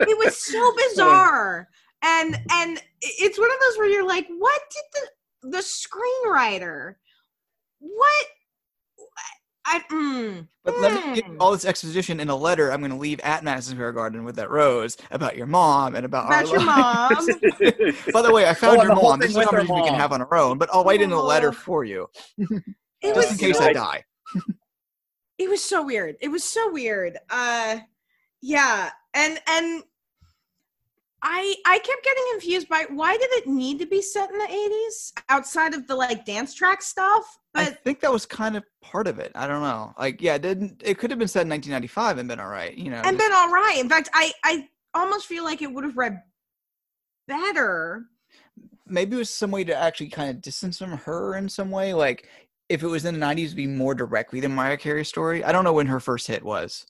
it 0.00 0.18
was 0.18 0.36
so 0.36 0.74
bizarre, 0.88 1.68
and 2.02 2.36
and 2.50 2.82
it's 3.00 3.38
one 3.38 3.48
of 3.48 3.56
those 3.60 3.78
where 3.78 3.86
you're 3.88 4.06
like, 4.06 4.26
what 4.38 4.60
did 4.72 5.02
the 5.42 5.50
the 5.50 5.58
screenwriter? 5.58 6.94
What? 7.78 8.26
I. 9.70 9.80
Mm, 9.90 10.48
But 10.64 10.78
let 10.80 10.92
me 11.06 11.14
give 11.20 11.24
all 11.40 11.52
this 11.52 11.64
exposition 11.64 12.20
in 12.20 12.28
a 12.28 12.36
letter 12.36 12.72
I'm 12.72 12.80
going 12.80 12.90
to 12.90 12.96
leave 12.96 13.20
at 13.20 13.44
Madison 13.44 13.74
Square 13.74 13.92
Garden 13.92 14.24
with 14.24 14.36
that 14.36 14.50
rose 14.50 14.96
about 15.10 15.36
your 15.36 15.46
mom 15.46 15.94
and 15.94 16.04
about, 16.06 16.26
about 16.26 16.44
our 16.46 16.50
your 16.50 16.58
li- 16.60 16.64
mom. 16.64 17.08
By 18.12 18.22
the 18.22 18.30
way, 18.32 18.48
I 18.48 18.54
found 18.54 18.78
Oh, 18.78 18.82
your 18.84 18.94
mom. 18.94 19.18
This 19.20 19.30
is 19.30 19.36
a 19.36 19.44
conversation 19.44 19.74
we 19.76 19.82
can 19.84 19.94
have 19.94 20.12
on 20.12 20.22
our 20.22 20.34
own, 20.34 20.58
but 20.58 20.68
I'll 20.72 20.84
write 20.84 21.00
in 21.02 21.12
a 21.12 21.20
letter 21.20 21.48
Oh. 21.48 21.52
for 21.52 21.84
you 21.84 22.08
It 22.38 23.14
just 23.14 23.16
was 23.16 23.32
in 23.32 23.38
case 23.38 23.58
so- 23.58 23.64
I 23.64 23.72
die. 23.72 24.04
it 25.38 25.48
was 25.48 25.62
so 25.62 25.84
weird 25.84 26.16
it 26.20 26.28
was 26.28 26.42
so 26.44 26.70
weird 26.72 27.16
uh 27.30 27.78
yeah 28.42 28.90
and 29.14 29.38
and 29.46 29.82
i 31.30 31.54
i 31.66 31.78
kept 31.78 32.02
getting 32.02 32.24
confused 32.32 32.68
by 32.68 32.84
why 32.90 33.12
did 33.16 33.28
it 33.32 33.46
need 33.46 33.78
to 33.78 33.86
be 33.86 34.00
set 34.00 34.30
in 34.30 34.38
the 34.38 34.44
80s 34.46 35.12
outside 35.28 35.74
of 35.74 35.86
the 35.86 35.94
like 35.94 36.24
dance 36.24 36.54
track 36.54 36.80
stuff 36.82 37.38
But 37.52 37.62
I 37.62 37.64
think 37.66 38.00
that 38.00 38.12
was 38.12 38.24
kind 38.26 38.56
of 38.56 38.64
part 38.82 39.06
of 39.06 39.18
it. 39.18 39.32
I 39.34 39.46
don't 39.46 39.62
know. 39.62 39.92
Like, 39.98 40.22
yeah, 40.22 40.36
it 40.36 40.42
didn't 40.42 40.82
it 40.84 40.98
could 40.98 41.10
have 41.10 41.18
been 41.18 41.28
said 41.28 41.42
in 41.42 41.50
1995 41.50 42.18
and 42.18 42.28
been 42.28 42.40
all 42.40 42.48
right, 42.48 42.74
you 42.76 42.90
know. 42.90 42.96
and 43.04 43.16
just- 43.16 43.18
been 43.18 43.32
all 43.32 43.50
right 43.50 43.78
in 43.78 43.88
fact 43.88 44.08
i 44.14 44.32
i 44.44 44.68
almost 44.94 45.26
feel 45.26 45.44
like 45.44 45.60
it 45.62 45.72
would 45.72 45.84
have 45.84 45.96
read 45.96 46.22
better 47.26 48.06
maybe 48.86 49.16
it 49.16 49.18
was 49.18 49.30
some 49.30 49.50
way 49.50 49.64
to 49.64 49.76
actually 49.76 50.08
kind 50.08 50.30
of 50.30 50.40
distance 50.40 50.78
from 50.78 50.92
her 50.92 51.34
in 51.36 51.48
some 51.48 51.70
way. 51.70 51.92
Like, 51.94 52.26
if 52.68 52.82
it 52.82 52.86
was 52.86 53.04
in 53.04 53.18
the 53.18 53.24
90s, 53.24 53.44
it'd 53.46 53.56
be 53.56 53.66
more 53.66 53.94
directly 53.94 54.40
the 54.40 54.48
Mariah 54.48 54.76
Carey 54.76 55.04
story. 55.04 55.44
I 55.44 55.52
don't 55.52 55.64
know 55.64 55.72
when 55.72 55.86
her 55.86 56.00
first 56.00 56.26
hit 56.26 56.42
was, 56.42 56.86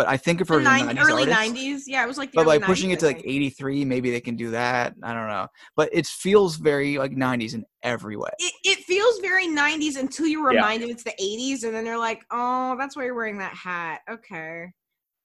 but 0.00 0.08
I 0.08 0.16
think 0.16 0.40
of 0.40 0.48
her 0.48 0.60
the 0.60 0.70
as 0.70 0.80
a 0.80 0.84
90s 0.86 1.10
early 1.10 1.22
artist. 1.26 1.54
90s 1.54 1.82
yeah 1.86 2.02
it 2.02 2.06
was 2.08 2.16
like 2.16 2.32
the 2.32 2.36
but 2.36 2.46
early 2.46 2.56
like 2.58 2.66
pushing 2.66 2.88
90s, 2.88 2.92
it 2.94 2.98
to 3.00 3.06
like 3.06 3.22
83 3.22 3.84
maybe 3.84 4.10
they 4.10 4.20
can 4.20 4.34
do 4.34 4.50
that 4.52 4.94
i 5.02 5.12
don't 5.12 5.28
know 5.28 5.46
but 5.76 5.90
it 5.92 6.06
feels 6.06 6.56
very 6.56 6.96
like 6.96 7.12
90s 7.12 7.52
in 7.54 7.64
every 7.82 8.16
way 8.16 8.30
it, 8.38 8.54
it 8.64 8.78
feels 8.84 9.18
very 9.20 9.46
90s 9.46 9.96
until 9.96 10.26
you're 10.26 10.50
Yeah. 10.50 10.54
reminded 10.64 10.88
it's 10.88 11.04
the 11.04 11.12
80s 11.20 11.64
and 11.64 11.74
then 11.74 11.84
they're 11.84 11.98
like 11.98 12.22
oh 12.30 12.76
that's 12.78 12.96
why 12.96 13.04
you're 13.04 13.14
wearing 13.14 13.38
that 13.38 13.52
hat 13.54 14.00
okay 14.10 14.72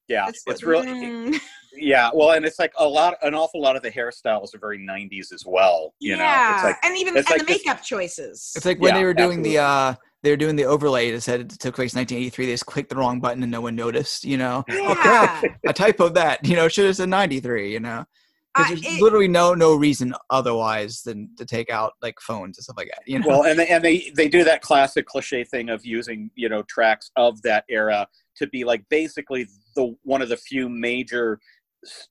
yeah, 0.08 0.30
It's 0.30 0.44
it's 0.46 0.64
like, 0.64 0.86
really 0.86 0.88
mm. 0.88 1.40
yeah. 1.74 2.12
Well, 2.14 2.32
and 2.32 2.46
it's 2.46 2.60
like 2.60 2.72
a 2.78 2.88
lot, 2.88 3.16
an 3.24 3.34
awful 3.34 3.60
lot 3.60 3.76
of 3.76 3.82
the 3.82 3.90
hairstyles 3.90 4.54
are 4.54 4.60
very 4.60 4.78
'90s 4.78 5.34
as 5.34 5.44
well. 5.48 5.96
You 6.00 6.16
know, 6.16 6.24
yeah, 6.24 6.54
it's 6.54 6.64
like 6.64 6.76
and 6.84 6.96
even 6.96 7.18
it's 7.18 7.28
and 7.28 7.40
like 7.40 7.48
the 7.48 7.54
this- 7.54 7.66
makeup 7.66 7.82
choices. 7.84 8.52
it's 8.56 8.66
like 8.68 8.80
when 8.80 8.94
Yeah, 8.94 9.00
they 9.00 9.04
were 9.04 9.16
doing 9.16 9.42
the 9.42 9.58
uh 9.58 9.96
they 10.26 10.32
were 10.32 10.38
doing 10.38 10.56
the 10.56 10.66
overlay 10.66 11.12
that 11.12 11.22
said 11.22 11.40
it 11.40 11.50
took 11.52 11.76
place 11.76 11.94
in 11.94 12.00
1983 12.00 12.46
they 12.46 12.52
just 12.54 12.66
clicked 12.66 12.90
the 12.90 12.96
wrong 12.96 13.20
button 13.20 13.44
and 13.44 13.52
no 13.52 13.62
one 13.62 13.76
noticed 13.76 14.26
you 14.26 14.38
know? 14.38 14.64
Yeah, 14.68 15.42
oh 15.68 15.72
typoed 15.72 16.16
that 16.16 16.46
you 16.46 16.56
know 16.56 16.68
should 16.68 16.86
have 16.86 16.96
said 16.96 17.10
93 17.10 17.72
you 17.72 17.80
know? 17.80 18.06
Because 18.54 18.70
there's 18.70 18.98
it- 18.98 19.02
literally 19.02 19.28
no 19.28 19.54
no 19.54 19.76
reason 19.76 20.16
otherwise 20.32 21.04
than 21.04 21.30
to 21.38 21.46
take 21.46 21.70
out 21.70 21.94
like 22.02 22.20
phones 22.20 22.58
and 22.58 22.64
stuff 22.64 22.78
like 22.78 22.88
that 22.88 23.04
you 23.06 23.20
know? 23.20 23.28
Well, 23.28 23.44
and 23.46 23.60
they, 23.60 23.68
and 23.68 23.84
they 23.84 24.12
they 24.16 24.28
do 24.28 24.44
that 24.44 24.62
classic 24.62 25.06
cliche 25.06 25.44
thing 25.44 25.70
of 25.70 25.86
using 25.86 26.32
you 26.36 26.50
know 26.50 26.64
tracks 26.64 27.12
of 27.16 27.42
that 27.44 27.64
era 27.70 28.08
to 28.38 28.48
be 28.48 28.64
like 28.64 28.84
basically 28.90 29.48
the 29.76 29.96
one 30.04 30.22
of 30.24 30.30
the 30.30 30.38
few 30.38 30.70
major 30.70 31.40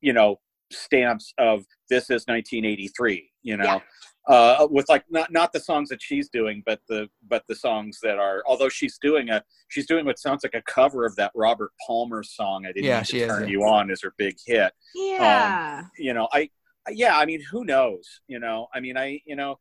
you 0.00 0.12
know 0.12 0.38
stamps 0.70 1.34
of 1.38 1.64
this 1.90 2.04
is 2.04 2.24
1983 2.26 3.30
you 3.42 3.56
know 3.56 3.82
uh 4.26 4.66
with 4.70 4.88
like 4.88 5.04
not 5.10 5.30
not 5.32 5.52
the 5.52 5.60
songs 5.60 5.88
that 5.88 6.00
she's 6.00 6.28
doing 6.28 6.62
but 6.64 6.80
the 6.88 7.08
but 7.28 7.42
the 7.48 7.54
songs 7.54 7.98
that 8.02 8.18
are 8.18 8.42
although 8.46 8.68
she's 8.68 8.98
doing 8.98 9.28
a 9.30 9.42
she's 9.68 9.86
doing 9.86 10.04
what 10.06 10.18
sounds 10.18 10.42
like 10.42 10.54
a 10.54 10.62
cover 10.62 11.04
of 11.04 11.14
that 11.16 11.30
robert 11.34 11.70
palmer 11.86 12.22
song 12.22 12.64
i 12.64 12.72
didn't 12.72 12.84
Yeah, 12.84 13.02
she 13.02 13.18
to 13.18 13.24
is, 13.24 13.28
turn 13.28 13.42
yeah. 13.42 13.48
you 13.48 13.64
on 13.64 13.90
is 13.90 14.02
her 14.02 14.14
big 14.16 14.36
hit 14.46 14.72
yeah. 14.94 15.82
you 15.98 16.14
know 16.14 16.28
i 16.32 16.48
yeah 16.90 17.18
i 17.18 17.26
mean 17.26 17.42
who 17.50 17.64
knows 17.64 18.20
you 18.26 18.38
know 18.38 18.68
i 18.74 18.80
mean 18.80 18.96
i 18.96 19.20
you 19.26 19.36
know 19.36 19.58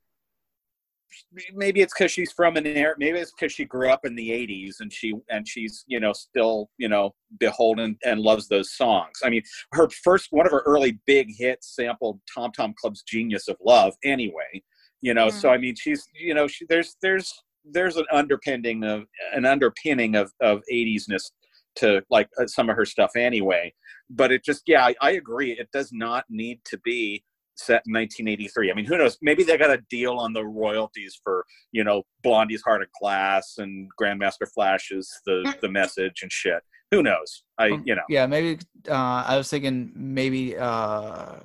maybe 1.54 1.82
it's 1.82 1.94
because 1.98 2.12
she's 2.12 2.32
from 2.32 2.56
an 2.58 2.66
era 2.66 2.96
maybe 2.98 3.20
it's 3.20 3.32
because 3.32 3.52
she 3.52 3.66
grew 3.66 3.90
up 3.90 4.06
in 4.06 4.16
the 4.16 4.30
80s 4.30 4.76
and 4.80 4.92
she 4.92 5.14
and 5.30 5.48
she's 5.48 5.84
you 5.88 6.00
know 6.00 6.14
still 6.14 6.70
you 6.78 6.90
know 6.90 7.14
beholden 7.40 7.98
and 8.04 8.20
loves 8.20 8.48
those 8.48 8.74
songs. 8.74 9.20
I 9.24 9.30
mean 9.30 9.44
her 9.74 9.90
first 10.04 10.28
one 10.32 10.46
of 10.46 10.52
her 10.52 10.64
early 10.66 11.00
big 11.06 11.30
hits 11.36 11.76
sampled 11.76 12.20
tom 12.34 12.52
tom 12.52 12.74
club's 12.80 13.04
genius 13.04 13.48
of 13.48 13.58
love 13.66 13.94
anyway 14.04 14.62
you 15.02 15.14
know 15.14 15.30
so 15.30 15.50
i 15.50 15.58
mean 15.58 15.76
she's 15.76 16.08
you 16.14 16.34
know 16.34 16.48
she, 16.48 16.66
there's 16.70 16.96
there's 17.02 17.34
there's 17.66 17.98
an 17.98 18.06
underpinning 18.12 18.84
of 18.84 19.06
an 19.34 19.46
underpinning 19.46 20.16
of 20.16 20.32
of 20.42 20.62
80s-ness 20.72 21.32
to 21.76 22.04
like 22.10 22.30
uh, 22.40 22.48
some 22.48 22.70
of 22.70 22.76
her 22.76 22.86
stuff 22.86 23.12
anyway. 23.16 23.74
But 24.10 24.32
it 24.32 24.44
just 24.44 24.64
yeah 24.68 24.86
I, 24.86 24.96
I 25.02 25.12
agree. 25.12 25.52
It 25.52 25.70
does 25.72 25.90
not 25.92 26.26
need 26.30 26.60
to 26.66 26.78
be 26.80 27.24
set 27.56 27.84
in 27.86 27.94
1983 27.94 28.72
i 28.72 28.74
mean 28.74 28.86
who 28.86 28.98
knows? 28.98 29.18
Maybe 29.22 29.44
they 29.44 29.58
got 29.58 29.70
a 29.70 29.82
deal 29.90 30.18
on 30.18 30.34
the 30.34 30.44
royalties 30.44 31.20
for 31.24 31.46
you 31.72 31.84
know 31.84 32.04
blondie's 32.24 32.62
heart 32.62 32.82
of 32.82 32.88
glass 33.00 33.56
and 33.58 33.90
grandmaster 34.02 34.48
Flash's 34.54 35.10
the 35.26 35.54
the 35.62 35.70
message 35.70 36.22
and 36.22 36.32
shit. 36.32 36.62
Who 36.92 37.04
knows? 37.04 37.44
I 37.58 37.70
Um, 37.72 37.84
you 37.86 37.96
know. 37.96 38.02
Yeah 38.10 38.26
maybe 38.26 38.60
uh 38.90 39.24
i 39.28 39.38
was 39.38 39.50
thinking 39.50 39.92
maybe 39.96 40.58
uh 40.58 41.36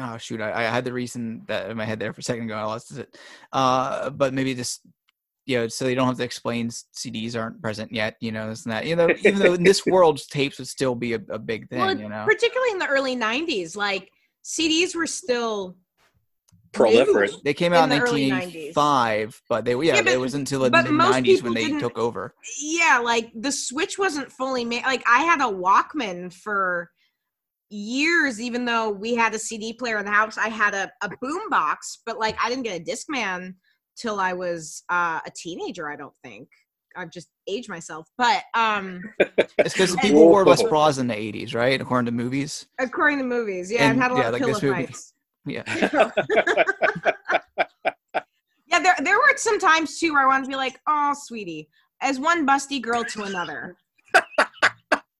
oh 0.00 0.16
shoot 0.18 0.40
I, 0.40 0.52
I 0.52 0.62
had 0.64 0.84
the 0.84 0.92
reason 0.92 1.42
that 1.46 1.70
in 1.70 1.76
my 1.76 1.84
head 1.84 1.98
there 2.00 2.12
for 2.12 2.20
a 2.20 2.24
second 2.24 2.44
ago 2.44 2.54
i 2.56 2.64
lost 2.64 2.96
it. 2.98 3.16
Uh 3.52 4.10
but 4.10 4.34
maybe 4.34 4.54
just 4.54 4.80
you 5.46 5.58
know 5.58 5.68
so 5.68 5.84
they 5.84 5.94
don't 5.94 6.08
have 6.08 6.16
to 6.18 6.24
explain 6.24 6.68
cds 6.70 7.38
aren't 7.40 7.62
present 7.62 7.92
yet 7.92 8.16
you 8.20 8.32
know 8.32 8.48
this 8.48 8.64
and 8.64 8.72
that. 8.72 8.84
You 8.84 8.96
know 8.96 9.08
even 9.10 9.38
though 9.38 9.54
in 9.54 9.62
this 9.62 9.86
world 9.94 10.20
tapes 10.28 10.58
would 10.58 10.68
still 10.68 10.94
be 10.94 11.14
a, 11.14 11.20
a 11.30 11.38
big 11.38 11.68
thing 11.68 11.78
Well, 11.78 11.96
you 11.96 12.08
know? 12.08 12.24
particularly 12.26 12.72
in 12.72 12.78
the 12.78 12.88
early 12.88 13.16
'90s, 13.16 13.76
like 13.76 14.10
CDs 14.46 14.94
were 14.94 15.06
still 15.06 15.76
proliferate 16.72 17.32
new. 17.32 17.40
they 17.44 17.54
came 17.54 17.72
out 17.72 17.84
in 17.84 17.92
in, 17.92 17.98
the 17.98 18.04
early 18.04 18.30
90s. 18.30 18.76
1985 18.76 19.42
but 19.48 19.64
they 19.64 19.72
yeah, 19.72 19.96
Yeah, 19.96 20.02
but- 20.02 20.12
it 20.12 20.20
was 20.20 20.34
until 20.34 20.60
the 20.60 20.70
mid 20.70 20.86
90s 20.86 21.42
when 21.42 21.54
they 21.54 21.68
took 21.78 21.98
over 21.98 22.34
Yeah, 22.60 23.00
like 23.02 23.32
the 23.34 23.50
switch 23.50 23.98
wasn't 23.98 24.30
fully 24.30 24.64
made. 24.64 24.84
Like 24.84 25.02
I 25.06 25.22
had 25.22 25.40
a 25.40 25.52
Walkman 25.52 26.32
for 26.32 26.90
years, 27.70 28.40
even 28.40 28.64
though 28.64 28.90
we 28.90 29.14
had 29.14 29.34
a 29.34 29.38
CD 29.38 29.72
player 29.72 29.98
in 29.98 30.04
the 30.04 30.12
house. 30.12 30.38
I 30.38 30.48
had 30.48 30.74
a, 30.74 30.90
a 31.02 31.10
boom 31.20 31.48
box, 31.50 32.02
but 32.06 32.18
like 32.18 32.36
I 32.42 32.48
didn't 32.48 32.64
get 32.64 32.80
a 32.80 32.84
Discman 32.84 33.54
till 33.96 34.20
I 34.20 34.34
was 34.34 34.84
uh, 34.88 35.20
a 35.26 35.30
teenager. 35.34 35.90
I 35.90 35.96
don't 35.96 36.14
think 36.22 36.48
I've 36.96 37.10
just 37.10 37.28
aged 37.48 37.68
myself. 37.68 38.08
But 38.18 38.42
um, 38.54 39.02
it's 39.58 39.74
because 39.74 39.94
people 39.96 40.28
wore 40.28 40.44
less 40.44 40.62
bras 40.62 40.98
in 40.98 41.06
the 41.06 41.14
80s 41.14 41.54
right 41.54 41.80
according 41.80 42.06
to 42.06 42.12
movies 42.12 42.66
according 42.80 43.18
to 43.18 43.24
movies, 43.24 43.70
yeah, 43.70 43.82
and, 43.82 43.92
And, 43.92 44.02
had 44.02 44.10
a 44.10 44.14
lot 44.14 44.20
yeah, 44.20 44.26
of 44.28 44.32
like 44.32 44.42
pillow 44.42 44.54
this 44.54 44.62
movie. 44.62 44.86
fights. 44.86 45.12
yeah 45.46 45.62
Yeah, 48.68 48.80
there 48.80 48.96
there 49.02 49.16
were 49.16 49.36
some 49.36 49.58
times 49.60 50.00
too 50.00 50.12
where 50.12 50.22
I 50.22 50.26
wanted 50.26 50.44
to 50.44 50.50
be 50.50 50.56
like, 50.56 50.80
"Oh, 50.88 51.14
sweetie," 51.16 51.68
as 52.02 52.18
one 52.18 52.44
busty 52.46 52.82
girl 52.82 53.04
to 53.04 53.22
another. 53.22 53.76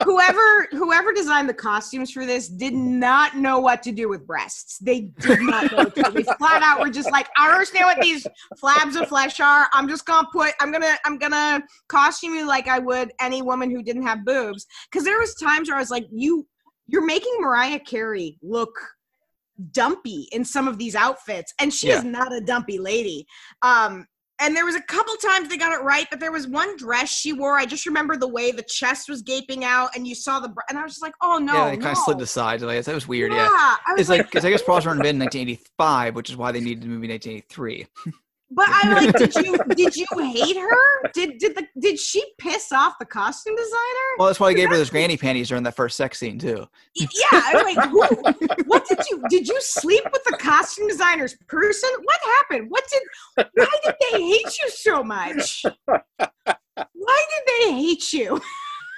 Whoever 0.07 0.69
whoever 0.71 1.13
designed 1.13 1.49
the 1.49 1.55
costumes 1.55 2.13
for 2.13 2.25
this 2.25 2.49
did 2.49 2.75
not 2.75 3.37
know 3.37 3.59
what 3.59 3.83
to 3.83 3.91
do 3.91 4.09
with 4.09 4.25
breasts. 4.25 4.79
They 4.79 5.01
did 5.21 5.41
not 5.41 5.73
know. 5.73 5.79
What 5.79 5.95
to 5.97 6.03
do. 6.05 6.11
They 6.13 6.23
flat 6.39 6.63
out 6.63 6.79
were 6.81 6.91
just 6.91 7.11
like, 7.11 7.29
"I 7.37 7.47
don't 7.47 7.55
understand 7.55 7.87
what 7.87 8.01
these 8.01 8.25
flabs 8.63 9.01
of 9.01 9.09
flesh 9.09 9.41
are. 9.41 9.67
I'm 9.73 9.89
just 9.89 10.07
gonna 10.07 10.29
put. 10.33 10.53
I'm 10.61 10.71
gonna. 10.71 10.97
I'm 11.05 11.19
gonna 11.19 11.63
costume 11.89 12.35
you 12.35 12.47
like 12.47 12.69
I 12.69 12.79
would 12.79 13.13
any 13.21 13.43
woman 13.43 13.69
who 13.71 13.83
didn't 13.83 14.05
have 14.05 14.25
boobs." 14.25 14.67
Because 14.91 15.05
there 15.05 15.19
was 15.19 15.35
times 15.35 15.69
where 15.69 15.77
I 15.77 15.81
was 15.81 15.91
like, 15.91 16.07
"You, 16.13 16.47
you're 16.87 17.05
making 17.05 17.37
Mariah 17.41 17.81
Carey 17.81 18.39
look." 18.43 18.73
dumpy 19.73 20.29
in 20.33 20.45
some 20.45 20.69
of 20.69 20.77
these 20.77 20.95
outfits 20.95 21.55
and 21.59 21.73
she 21.73 21.89
is 21.89 22.05
not 22.05 22.31
a 22.31 22.43
dumpy 22.43 22.77
lady 22.79 23.27
um 23.63 24.07
and 24.41 24.55
there 24.55 24.65
was 24.65 24.75
a 24.75 24.83
couple 24.83 25.15
times 25.17 25.49
they 25.49 25.57
got 25.57 25.73
it 25.73 25.83
right, 25.83 26.07
but 26.11 26.21
there 26.21 26.33
was 26.33 26.47
one 26.47 26.77
dress 26.77 27.11
she 27.11 27.33
wore. 27.33 27.59
I 27.59 27.65
just 27.65 27.87
remember 27.87 28.17
the 28.17 28.29
way 28.29 28.53
the 28.53 28.63
chest 28.63 29.09
was 29.09 29.23
gaping 29.23 29.65
out, 29.65 29.91
and 29.95 30.07
you 30.07 30.15
saw 30.15 30.41
the, 30.41 30.49
br- 30.49 30.61
and 30.69 30.79
I 30.79 30.83
was 30.83 30.93
just 30.93 31.03
like, 31.03 31.15
"Oh 31.23 31.39
no!" 31.39 31.55
yeah, 31.55 31.71
they 31.71 31.77
no. 31.77 31.83
kind 31.85 31.97
of 31.97 32.03
slid 32.05 32.19
the 32.19 32.27
sides. 32.27 32.63
Like, 32.63 32.85
that 32.85 32.95
was 32.95 33.09
weird. 33.09 33.33
Yeah, 33.33 33.49
I 33.51 33.79
was 33.93 34.01
it's 34.03 34.11
like 34.11 34.27
because 34.27 34.45
I 34.45 34.51
guess 34.51 34.63
Paul's 34.63 34.85
weren't 34.85 34.99
invented 34.99 35.17
in 35.17 35.49
1985, 35.49 36.15
which 36.15 36.31
is 36.31 36.37
why 36.37 36.53
they 36.53 36.61
needed 36.61 36.83
the 36.83 36.89
movie 36.89 37.07
in 37.07 37.13
1983. 37.13 37.87
But 38.51 38.67
I'm 38.71 38.95
like, 38.95 39.17
did 39.17 39.35
you 39.35 39.59
did 39.77 39.97
you 39.97 40.07
hate 40.19 40.57
her? 40.57 41.11
Did 41.13 41.39
did 41.39 41.57
the 41.57 41.67
did 41.81 41.99
she 41.99 42.23
piss 42.39 42.71
off 42.73 42.95
the 42.99 43.05
costume 43.05 43.57
designer? 43.57 44.09
Well, 44.19 44.29
that's 44.29 44.39
why 44.39 44.49
they 44.53 44.55
gave 44.55 44.69
her 44.69 44.77
those 44.77 44.91
granny 44.91 45.17
panties 45.17 45.49
during 45.49 45.65
that 45.65 45.75
first 45.75 45.97
sex 45.97 46.19
scene 46.19 46.39
too. 46.39 46.67
Yeah, 46.95 47.09
I'm 47.33 47.65
like, 47.65 47.89
who, 47.89 47.99
what 48.67 48.87
did 48.89 49.01
you 49.11 49.23
did 49.29 49.49
you 49.49 49.61
sleep 49.61 50.05
with 50.13 50.23
the 50.25 50.37
costume 50.39 50.87
designer's 50.87 51.35
person? 51.49 51.91
What 52.03 52.19
happened? 52.23 52.71
What 52.71 52.85
did 52.91 53.49
why 53.55 53.69
did 53.85 53.95
they 54.13 54.23
hate 54.23 54.59
you 54.63 54.71
so 54.71 55.03
much? 55.03 55.65
Why 55.87 57.25
did 57.31 57.43
they 57.49 57.73
hate 57.73 58.13
you? 58.13 58.41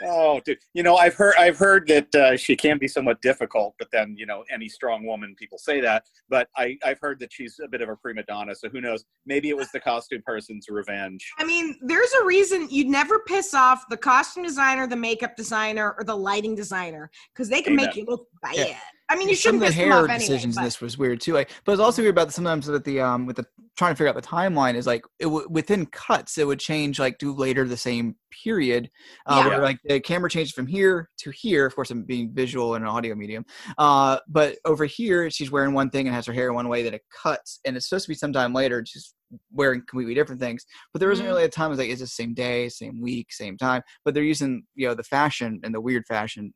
Oh, 0.03 0.41
dude. 0.45 0.59
You 0.75 0.83
know, 0.83 0.97
I've 0.97 1.15
heard 1.15 1.35
I've 1.39 1.57
heard 1.57 1.87
that 1.89 2.15
uh, 2.15 2.37
she 2.37 2.57
can 2.57 2.79
be 2.79 2.89
somewhat 2.89 3.21
difficult, 3.23 3.75
but 3.79 3.89
then 3.93 4.15
you 4.17 4.27
know, 4.27 4.45
any 4.53 4.69
strong 4.69 5.05
woman, 5.05 5.35
people 5.39 5.59
say 5.59 5.81
that. 5.81 6.05
But 6.29 6.49
I 6.57 6.77
I've 6.85 7.01
heard 7.01 7.19
that 7.21 7.33
she's 7.33 7.59
a 7.63 7.69
bit 7.69 7.81
of 7.81 7.89
a 7.89 7.97
prima 7.97 8.23
donna. 8.25 8.55
So 8.55 8.69
who 8.69 8.81
knows? 8.81 9.05
Maybe 9.27 9.49
it 9.49 9.57
was 9.57 9.71
the 9.73 9.81
costume 9.81 10.23
person's 10.25 10.67
revenge. 10.69 11.31
I 11.39 11.45
mean, 11.45 11.77
there's 11.83 12.13
a 12.23 12.25
reason 12.25 12.69
you'd 12.71 12.89
never 12.89 13.21
piss 13.21 13.55
off 13.55 13.85
the 13.91 13.97
costume 13.97 14.43
designer, 14.43 14.87
the 14.87 14.97
makeup 14.97 15.37
designer, 15.37 15.95
or 15.99 16.05
the 16.05 16.17
lighting 16.17 16.55
designer 16.55 17.11
because 17.33 17.49
they 17.49 17.63
can 17.63 17.75
make 17.77 17.97
you 17.97 18.05
look 18.07 18.27
bad. 18.43 18.57
Yeah. 18.57 18.79
I 19.11 19.17
mean, 19.17 19.29
you 19.29 19.35
Some 19.37 19.55
shouldn't 19.55 19.63
of 19.65 19.69
the 19.71 19.75
hair 19.75 19.93
off 19.95 20.05
anyway. 20.11 20.19
decisions 20.19 20.57
in 20.59 20.65
this 20.65 20.81
was 20.83 20.99
weird 20.99 21.21
too. 21.21 21.33
Like, 21.33 21.51
but 21.65 21.73
it's 21.73 21.81
also 21.81 22.03
weird 22.03 22.15
about 22.15 22.31
sometimes 22.33 22.67
that 22.67 22.85
the 22.85 23.01
um 23.01 23.25
with 23.27 23.37
the 23.37 23.47
trying 23.77 23.93
to 23.93 23.97
figure 23.97 24.09
out 24.09 24.15
the 24.17 24.21
timeline 24.23 24.75
is 24.75 24.87
like 24.87 25.03
it 25.19 25.25
w- 25.25 25.47
within 25.49 25.87
cuts 25.87 26.37
it 26.37 26.47
would 26.47 26.59
change 26.61 26.99
like 26.99 27.17
do 27.19 27.33
later 27.33 27.65
the 27.67 27.77
same 27.77 28.17
period. 28.45 28.91
Uh, 29.25 29.41
Yeah. 29.43 29.49
where 29.49 29.63
like 29.63 29.79
the 29.85 30.01
camera 30.01 30.29
changed 30.29 30.55
from 30.55 30.67
here 30.67 31.09
to 31.21 31.31
here. 31.31 31.65
Of 31.65 31.75
course, 31.75 31.91
I'm 31.91 32.03
being 32.03 32.35
visual 32.35 32.75
in 32.75 32.83
an 32.83 32.89
audio 32.89 33.15
medium. 33.15 33.47
Uh, 33.79 34.19
but 34.29 34.59
over 34.67 34.85
here 34.85 35.31
she's 35.31 35.51
wearing 35.51 35.73
one 35.73 35.89
thing 35.91 36.07
and 36.07 36.15
has 36.15 36.27
her 36.27 36.33
hair 36.35 36.53
one 36.53 36.69
way. 36.69 36.83
Then 36.83 36.93
it 36.95 37.03
cuts 37.23 37.61
and 37.65 37.77
it's 37.77 37.89
supposed 37.89 38.05
to 38.07 38.11
be 38.11 38.15
sometime 38.15 38.53
later. 38.53 38.85
She's 38.87 39.15
wearing 39.53 39.81
completely 39.89 40.15
different 40.15 40.41
things. 40.41 40.67
But 40.93 41.01
there 41.01 41.09
wasn't 41.09 41.29
Mhm. 41.29 41.33
really 41.33 41.45
a 41.45 41.49
time. 41.49 41.67
It 41.67 41.71
was 41.71 41.79
like 41.79 41.89
it's 41.91 42.01
the 42.03 42.07
same 42.07 42.35
day, 42.35 42.69
same 42.69 43.01
week, 43.01 43.33
same 43.33 43.57
time. 43.57 43.83
But 44.05 44.13
they're 44.13 44.23
using 44.23 44.65
you 44.75 44.87
know 44.89 44.95
the 44.95 45.03
fashion 45.03 45.61
and 45.65 45.75
the 45.75 45.81
weird 45.81 46.05
fashion 46.07 46.53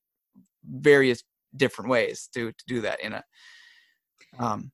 various 0.64 1.22
different 1.56 1.90
ways 1.90 2.28
to 2.34 2.52
to 2.52 2.64
do 2.66 2.80
that 2.80 3.00
in 3.00 3.12
a 3.12 3.24
um 4.38 4.70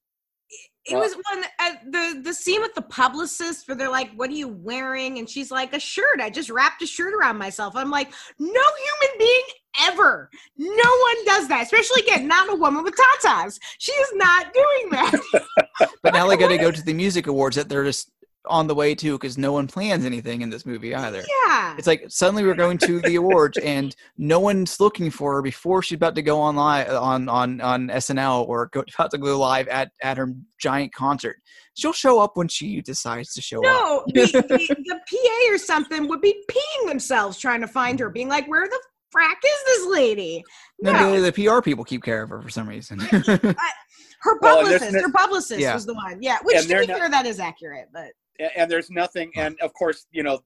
it 0.87 0.95
Well- 0.95 1.03
was 1.03 1.15
one 1.15 1.45
uh, 1.59 1.75
the 1.91 2.21
the 2.23 2.33
scene 2.33 2.63
with 2.63 2.75
the 2.75 2.83
publicist 2.83 3.69
where 3.69 3.77
they're 3.77 3.91
like 3.91 4.11
what 4.15 4.31
are 4.31 4.35
you 4.35 4.49
wearing? 4.49 5.19
And 5.19 5.29
she's 5.29 5.51
like 5.51 5.75
a 5.75 5.81
shirt. 5.81 6.21
I 6.21 6.31
just 6.31 6.49
wrapped 6.49 6.81
a 6.81 6.87
shirt 6.87 7.13
around 7.13 7.37
myself. 7.37 7.77
I'm 7.77 7.91
like 7.91 8.11
no 8.39 8.49
human 8.49 9.19
being 9.19 9.43
ever. 9.83 10.31
No 10.57 10.67
one 10.67 11.25
does 11.27 11.49
that 11.49 11.63
especially 11.65 12.03
again 12.03 12.27
not 12.27 12.51
a 12.51 12.57
woman 12.57 12.85
with 12.85 12.95
tatas. 12.95 13.59
She 13.79 13.93
is 13.93 14.13
not 14.15 14.53
doing 14.55 14.91
that. 14.93 15.21
But 16.03 16.15
now 16.15 16.27
they 16.27 16.37
got 16.37 16.49
to 16.49 16.59
go 16.59 16.71
to 16.73 16.83
the 16.83 16.95
music 16.95 17.27
awards 17.29 17.55
that 17.57 17.69
they're 17.69 17.85
just 17.85 18.11
on 18.49 18.67
the 18.67 18.75
way 18.75 18.95
to 18.95 19.13
because 19.19 19.37
no 19.39 19.53
one 19.53 19.67
plans 19.67 20.05
anything 20.05 20.43
in 20.43 20.51
this 20.51 20.65
movie 20.67 20.95
either 20.95 21.23
yeah 21.47 21.75
it's 21.79 21.87
like 21.87 22.05
suddenly 22.09 22.43
we're 22.45 22.55
going 22.55 22.77
to 22.79 23.01
the 23.03 23.17
awards 23.17 23.57
and 23.59 23.95
no 24.17 24.41
one's 24.41 24.81
looking 24.81 25.11
for 25.11 25.35
her 25.35 25.43
before 25.43 25.83
she's 25.83 25.97
about 25.97 26.15
to 26.15 26.23
go 26.23 26.41
on 26.41 26.57
live 26.57 26.89
uh, 26.89 27.01
on 27.01 27.29
on 27.29 27.61
on 27.61 27.89
SNL 27.89 28.47
or 28.49 28.67
go, 28.73 28.83
about 28.99 29.11
to 29.11 29.19
go 29.19 29.39
live 29.39 29.69
at 29.69 29.91
at 30.03 30.17
her 30.17 30.33
giant 30.61 30.93
concert. 30.95 31.37
She'll 31.75 31.93
show 31.93 32.19
up 32.21 32.33
when 32.37 32.49
she 32.49 32.81
decides 32.81 33.33
to 33.35 33.41
show 33.43 33.59
up. 33.59 33.63
no 33.65 34.03
the, 34.09 34.27
the, 34.33 34.77
the 34.87 35.01
pa 35.11 35.53
or 35.55 35.59
something 35.59 36.09
would 36.09 36.21
be 36.21 36.35
peeing 36.51 36.89
themselves 36.89 37.39
trying 37.39 37.61
to 37.61 37.69
find 37.69 38.01
her 38.01 38.11
being 38.11 38.29
like 38.29 38.47
where 38.49 38.67
the 38.67 38.81
frack 39.15 39.37
is 39.45 39.65
this 39.67 39.87
lady 39.87 40.43
No, 40.81 40.93
no. 40.93 41.21
the, 41.21 41.31
the 41.31 41.45
PR 41.47 41.61
people 41.63 41.85
keep 41.85 42.03
care 42.03 42.23
of 42.23 42.29
her 42.31 42.43
for 42.43 42.51
some 42.51 42.69
reason. 42.69 42.99
her 42.99 44.39
Well, 44.43 44.59
and 44.59 44.69
there's 44.69 44.81
publicist 44.81 44.93
no- 44.93 45.01
her 45.03 45.13
publicist 45.13 45.61
Yeah. 45.61 45.75
was 45.75 45.87
the 45.87 45.95
one 45.95 46.19
yeah 46.21 46.39
which 46.43 46.57
And 46.57 46.69
to 46.69 46.81
be 46.81 46.87
not- 46.89 46.99
fair 46.99 47.09
that 47.11 47.25
is 47.27 47.39
accurate 47.41 47.89
but 47.93 48.07
A- 48.07 48.13
And 48.57 48.71
there's 48.71 48.91
nothing. 48.91 49.31
And 49.37 49.59
of 49.61 49.73
course, 49.75 50.07
you 50.13 50.23
know, 50.23 50.41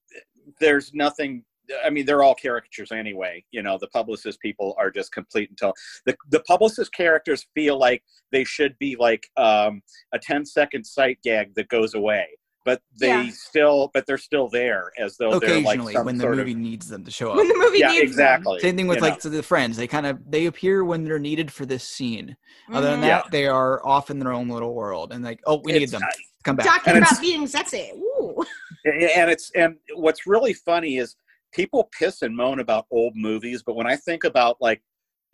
there's 0.61 0.93
nothing. 0.95 1.45
I 1.85 1.91
mean, 1.91 2.05
they're 2.07 2.23
all 2.23 2.35
caricatures 2.35 2.91
anyway. 2.93 3.45
You 3.53 3.63
know, 3.63 3.79
the 3.79 3.87
publicist 3.89 4.41
people 4.41 4.75
are 4.79 4.91
just 4.91 5.13
complete 5.13 5.49
until 5.51 5.73
the 6.07 6.17
the 6.31 6.41
publicist 6.41 6.93
characters 6.93 7.47
feel 7.55 7.79
like 7.79 8.03
they 8.33 8.45
should 8.45 8.77
be 8.79 8.97
like 8.97 9.29
um, 9.37 9.83
a 10.13 10.19
10 10.19 10.45
second 10.45 10.85
sight 10.85 11.19
gag 11.23 11.55
that 11.55 11.69
goes 11.69 11.95
away, 11.95 12.27
but 12.65 12.83
they 12.99 13.07
Yeah. 13.09 13.31
still, 13.33 13.91
but 13.95 14.07
they're 14.07 14.19
still 14.19 14.49
there 14.49 14.91
as 14.99 15.17
though 15.19 15.39
they're 15.39 15.61
like 15.61 15.79
Occasionally, 15.79 15.95
when 16.05 16.19
the 16.19 16.29
movie 16.29 16.53
of 16.53 16.59
needs 16.59 16.89
them 16.89 17.05
to 17.05 17.11
show 17.13 17.31
up. 17.31 17.37
when 17.37 17.47
the 17.49 17.57
movie 17.59 17.79
yeah, 17.79 17.89
needs 17.89 18.01
them. 18.01 18.07
exactly. 18.09 18.59
Same 18.61 18.77
thing 18.77 18.89
with 18.89 18.97
you 18.97 19.03
like 19.03 19.15
know. 19.15 19.19
to 19.21 19.29
the 19.31 19.43
friends. 19.43 19.77
They 19.77 19.87
kind 19.87 20.07
of 20.07 20.19
they 20.29 20.47
appear 20.47 20.85
when 20.85 21.05
they're 21.05 21.19
needed 21.21 21.53
for 21.53 21.65
this 21.65 21.85
scene. 21.87 22.37
Other 22.73 22.91
than 22.91 23.01
Mhm. 23.01 23.07
Yeah. 23.07 23.23
that, 23.23 23.31
they 23.31 23.47
are 23.47 23.87
off 23.87 24.11
in 24.11 24.19
their 24.19 24.33
own 24.33 24.49
little 24.49 24.75
world 24.75 25.13
and 25.13 25.23
like, 25.23 25.41
oh, 25.47 25.61
we 25.63 25.73
need 25.73 25.83
It's- 25.85 25.93
them. 25.93 26.03
Come 26.45 26.57
back. 26.57 26.67
talking 26.67 26.95
And 26.97 27.05
about 27.05 27.21
being 27.21 27.47
sexy. 27.47 27.91
Ooh. 27.95 28.45
and 28.85 29.31
it's 29.31 29.51
and 29.55 29.77
what's 29.95 30.27
really 30.27 30.53
funny 30.55 30.97
is 30.99 31.15
people 31.53 31.89
piss 31.97 32.23
and 32.23 32.35
moan 32.37 32.59
about 32.61 32.87
old 32.91 33.15
movies 33.15 33.63
but 33.65 33.77
when 33.77 33.87
i 33.87 33.95
think 33.95 34.25
about 34.25 34.57
like 34.61 34.83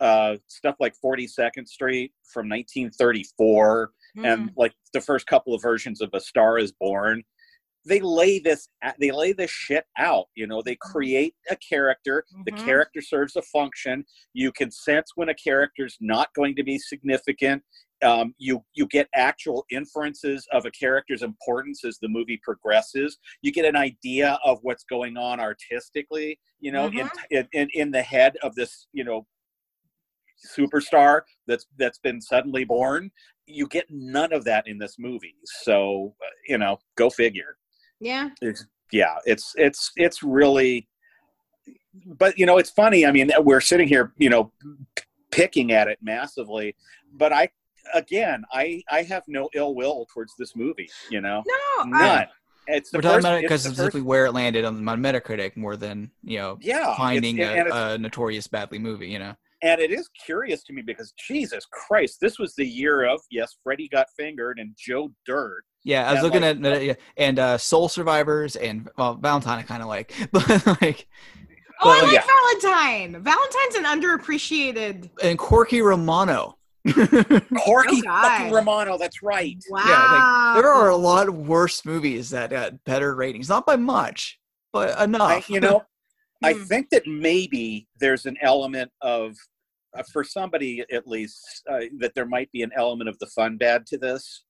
uh 0.01 0.35
stuff 0.47 0.75
like 0.79 0.93
42nd 1.03 1.67
street 1.67 2.11
from 2.31 2.47
1934 2.49 3.91
Mm-hmm. 4.17 4.25
and 4.25 4.49
like 4.57 4.73
the 4.93 4.99
first 5.01 5.27
couple 5.27 5.53
of 5.53 5.61
versions 5.61 6.01
of 6.01 6.09
a 6.13 6.19
star 6.19 6.57
is 6.57 6.71
born 6.71 7.21
they 7.85 7.99
lay 7.99 8.39
this 8.39 8.67
they 8.99 9.11
lay 9.11 9.33
this 9.33 9.51
shit 9.51 9.85
out 9.99 10.25
you 10.33 10.47
know 10.47 10.63
they 10.63 10.75
create 10.81 11.35
a 11.51 11.55
character 11.57 12.25
the 12.45 12.51
Mhm. 12.51 12.65
character 12.65 13.01
serves 13.01 13.35
a 13.35 13.41
function 13.43 14.03
you 14.33 14.51
can 14.51 14.71
sense 14.71 15.11
when 15.13 15.29
a 15.29 15.33
character's 15.35 15.95
not 16.01 16.33
going 16.33 16.55
to 16.55 16.63
be 16.63 16.79
significant 16.79 17.61
um, 18.03 18.33
you 18.37 18.63
you 18.73 18.87
get 18.87 19.07
actual 19.15 19.65
inferences 19.71 20.47
of 20.51 20.65
a 20.65 20.71
character's 20.71 21.23
importance 21.23 21.83
as 21.83 21.97
the 21.99 22.07
movie 22.07 22.39
progresses. 22.43 23.17
You 23.41 23.51
get 23.51 23.65
an 23.65 23.75
idea 23.75 24.39
of 24.45 24.59
what's 24.61 24.83
going 24.83 25.17
on 25.17 25.39
artistically 25.39 26.39
you 26.59 26.71
know 26.71 26.87
in, 26.87 27.09
in 27.31 27.47
in 27.53 27.69
in 27.73 27.91
the 27.91 28.01
head 28.01 28.37
of 28.43 28.55
this 28.55 28.87
you 28.93 29.03
know 29.03 29.25
superstar 30.57 31.21
that's 31.47 31.65
that's 31.77 31.99
been 31.99 32.21
suddenly 32.21 32.63
born. 32.63 33.11
You 33.45 33.67
get 33.67 33.85
none 33.89 34.31
of 34.31 34.43
that 34.45 34.67
in 34.67 34.77
this 34.77 34.95
movie. 34.99 35.35
So 35.63 36.13
you 36.47 36.57
know 36.57 36.79
go 36.95 37.09
figure. 37.09 37.57
Yeah. 37.99 38.29
it's, 38.41 38.65
yeah 38.93 39.17
it's 39.25 39.53
it's 39.57 39.91
it's 39.97 40.23
really 40.23 40.87
but 42.17 42.39
you 42.39 42.45
know 42.45 42.57
it's 42.57 42.69
funny. 42.69 43.05
I 43.05 43.11
mean 43.11 43.31
we're 43.39 43.61
sitting 43.61 43.87
here 43.87 44.13
you 44.17 44.29
know 44.29 44.51
picking 45.31 45.71
at 45.71 45.87
it 45.87 45.99
massively 46.01 46.75
but 47.13 47.31
i 47.33 47.47
again 47.93 48.43
i 48.53 48.81
i 48.89 49.01
have 49.01 49.23
no 49.27 49.49
ill 49.53 49.75
will 49.75 50.05
towards 50.13 50.33
this 50.37 50.55
movie 50.55 50.89
you 51.09 51.21
know 51.21 51.43
No, 51.77 51.83
none 51.85 52.01
I, 52.01 52.27
it's 52.67 52.91
the 52.91 52.97
We're 52.99 53.01
talking 53.01 53.19
about 53.19 53.37
it 53.39 53.41
because 53.43 53.63
specifically 53.63 54.01
first- 54.01 54.07
where 54.07 54.25
it 54.27 54.33
landed 54.33 54.63
on, 54.65 54.87
on 54.87 55.01
Metacritic 55.01 55.57
more 55.57 55.75
than 55.75 56.11
you 56.23 56.37
know 56.37 56.57
yeah 56.61 56.95
finding 56.97 57.39
and 57.39 57.49
a, 57.49 57.61
it's- 57.61 57.73
a 57.95 57.97
notorious 57.97 58.47
badly 58.47 58.77
movie. 58.79 59.07
You 59.09 59.17
know, 59.19 59.33
and 59.63 59.81
it 59.81 59.91
is 59.91 60.07
curious 60.25 60.63
to 60.65 60.73
me 60.73 60.81
because 60.83 61.11
jesus 61.27 61.65
christ 61.71 62.19
this 62.21 62.37
was 62.37 62.53
the 62.55 62.65
year 62.65 63.05
of 63.05 63.19
yes 63.31 63.55
Freddy 63.63 63.87
got 63.89 64.07
fingered 64.15 64.59
and 64.59 64.75
joe 64.77 65.11
dirt 65.25 65.63
yeah, 65.83 66.07
I 66.09 66.13
was 66.13 66.23
And, 66.23 66.23
looking 66.43 66.63
like, 66.63 66.73
at 66.73 66.83
yeah, 66.83 66.93
and 67.15 67.39
uh, 67.39 67.57
Soul 67.57 67.87
Survivors 67.87 68.57
and 68.57 68.89
well, 68.97 69.15
Valentine. 69.15 69.59
I 69.59 69.61
kind 69.63 69.81
of 69.81 69.87
like, 69.87 70.13
but 70.33 70.47
like 70.81 71.07
oh, 71.81 71.89
I 71.89 72.01
like 72.01 72.11
yeah. 72.13 72.23
Valentine. 72.61 73.23
Valentine's 73.23 73.75
an 73.75 73.85
underappreciated. 73.85 75.09
and 75.23 75.39
Corky 75.39 75.81
Romano. 75.81 76.57
Corky 77.65 78.01
God. 78.01 78.21
fucking 78.23 78.51
romano 78.53 78.97
that's 78.97 79.21
right 79.21 79.57
Wow. 79.69 80.53
there 80.55 80.69
are 80.71 80.89
a 80.89 80.95
lot 80.95 81.27
of 81.27 81.47
worse 81.47 81.85
movies 81.85 82.29
that 82.31 82.49
got 82.51 82.83
better 82.85 83.15
ratings, 83.15 83.49
not 83.49 83.65
by 83.65 83.75
much, 83.75 84.39
but 84.71 84.97
I, 84.97 85.03
enough. 85.03 85.49
you 85.49 85.59
know 85.65 85.83
i 86.43 86.53
Hmm. 86.53 86.63
think 86.63 86.89
that 86.91 87.05
maybe 87.05 87.87
there's 87.99 88.25
an 88.25 88.37
element 88.41 88.91
of 89.01 89.35
uh, 89.97 90.03
for 90.13 90.23
somebody 90.23 90.85
at 90.91 91.07
least 91.07 91.63
uh, 91.69 91.81
that 91.99 92.13
there 92.15 92.25
might 92.25 92.49
be 92.51 92.61
an 92.61 92.71
element 92.77 93.09
of 93.09 93.17
the 93.19 93.27
fun 93.27 93.57
bad 93.57 93.85
to 93.87 93.97
this 93.97 94.43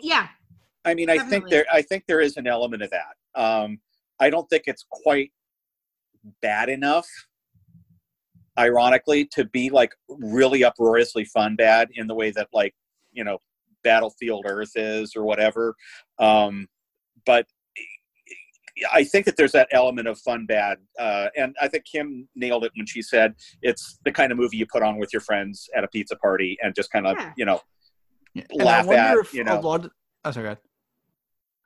Yeah. 0.00 0.28
i 0.84 0.94
mean 0.94 1.10
i 1.10 1.18
think 1.18 1.48
there 1.50 1.66
i 1.72 1.82
think 1.82 2.04
there 2.08 2.20
is 2.20 2.36
an 2.38 2.46
element 2.46 2.82
of 2.82 2.90
that 2.90 3.14
um 3.40 3.78
i 4.20 4.30
don't 4.30 4.48
think 4.48 4.64
it's 4.66 4.86
quite 4.88 5.32
bad 6.40 6.68
enough 6.70 7.06
ironically 8.58 9.24
to 9.26 9.44
be 9.46 9.70
like 9.70 9.92
really 10.08 10.62
uproariously 10.64 11.24
fun 11.24 11.56
bad 11.56 11.88
in 11.94 12.06
the 12.06 12.14
way 12.14 12.30
that 12.30 12.48
like 12.52 12.74
you 13.12 13.24
know 13.24 13.38
battlefield 13.82 14.44
earth 14.48 14.72
is 14.76 15.14
or 15.16 15.24
whatever 15.24 15.74
um 16.18 16.66
but 17.26 17.46
I 18.92 19.04
think 19.04 19.24
that 19.26 19.36
there's 19.36 19.52
that 19.52 19.68
element 19.70 20.08
of 20.08 20.18
fun 20.18 20.46
bad, 20.46 20.78
uh, 20.98 21.28
and 21.36 21.54
I 21.62 21.68
think 21.68 21.84
Kim 21.84 22.28
nailed 22.34 22.64
it 22.64 22.72
when 22.74 22.86
she 22.86 23.02
said 23.02 23.34
it's 23.62 24.00
the 24.04 24.10
kind 24.10 24.32
of 24.32 24.38
movie 24.38 24.56
you 24.56 24.66
put 24.66 24.82
on 24.82 24.98
with 24.98 25.12
your 25.12 25.20
friends 25.20 25.70
at 25.76 25.84
a 25.84 25.88
pizza 25.88 26.16
party 26.16 26.58
and 26.60 26.74
just 26.74 26.90
kind 26.90 27.06
of 27.06 27.16
Yeah. 27.16 27.32
you 27.36 27.44
know 27.44 27.60
Yeah. 28.34 28.42
And 28.50 28.62
I 28.62 28.64
laugh 28.64 28.86
wonder 28.86 29.00
at, 29.00 29.16
if 29.18 29.32
you 29.32 29.44
know. 29.44 29.60
a 29.60 29.60
lot. 29.60 29.84
Of, 29.84 29.90
oh, 30.24 30.30
sorry, 30.32 30.42
go 30.44 30.46
ahead. 30.48 30.58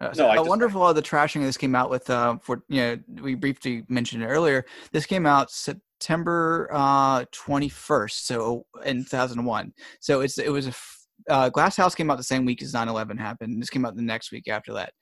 Uh, 0.03 0.07
No, 0.09 0.13
so 0.13 0.27
I 0.29 0.33
a 0.35 0.37
just- 0.37 0.49
wonderful 0.51 0.83
uh, 0.83 0.93
the 0.93 1.01
trashing 1.01 1.41
this 1.41 1.57
came 1.57 1.75
out 1.75 1.89
with 1.89 2.11
uh 2.11 2.37
for 2.43 2.63
you 2.69 2.83
know 2.83 3.23
we 3.23 3.35
briefly 3.35 3.85
mentioned 3.89 4.23
it 4.23 4.27
earlier. 4.27 4.67
This 4.93 5.07
came 5.07 5.25
out 5.25 5.51
September 6.01 6.69
uh 6.73 7.25
21st, 7.27 8.13
so 8.13 8.65
in 8.85 8.99
2001. 9.05 9.73
So 10.01 10.21
it's 10.21 10.39
it 10.39 10.51
was 10.51 10.67
a 10.67 10.71
f- 10.71 10.95
uh, 11.29 11.49
Glass 11.49 11.77
House 11.77 11.95
came 11.95 12.11
out 12.11 12.17
the 12.17 12.23
same 12.23 12.45
week 12.45 12.63
as 12.63 12.73
9/11 12.73 13.19
happened. 13.19 13.61
This 13.61 13.69
came 13.71 13.85
out 13.85 13.97
the 13.97 14.03
next 14.03 14.31
week 14.31 14.47
after 14.49 14.73
that. 14.75 14.93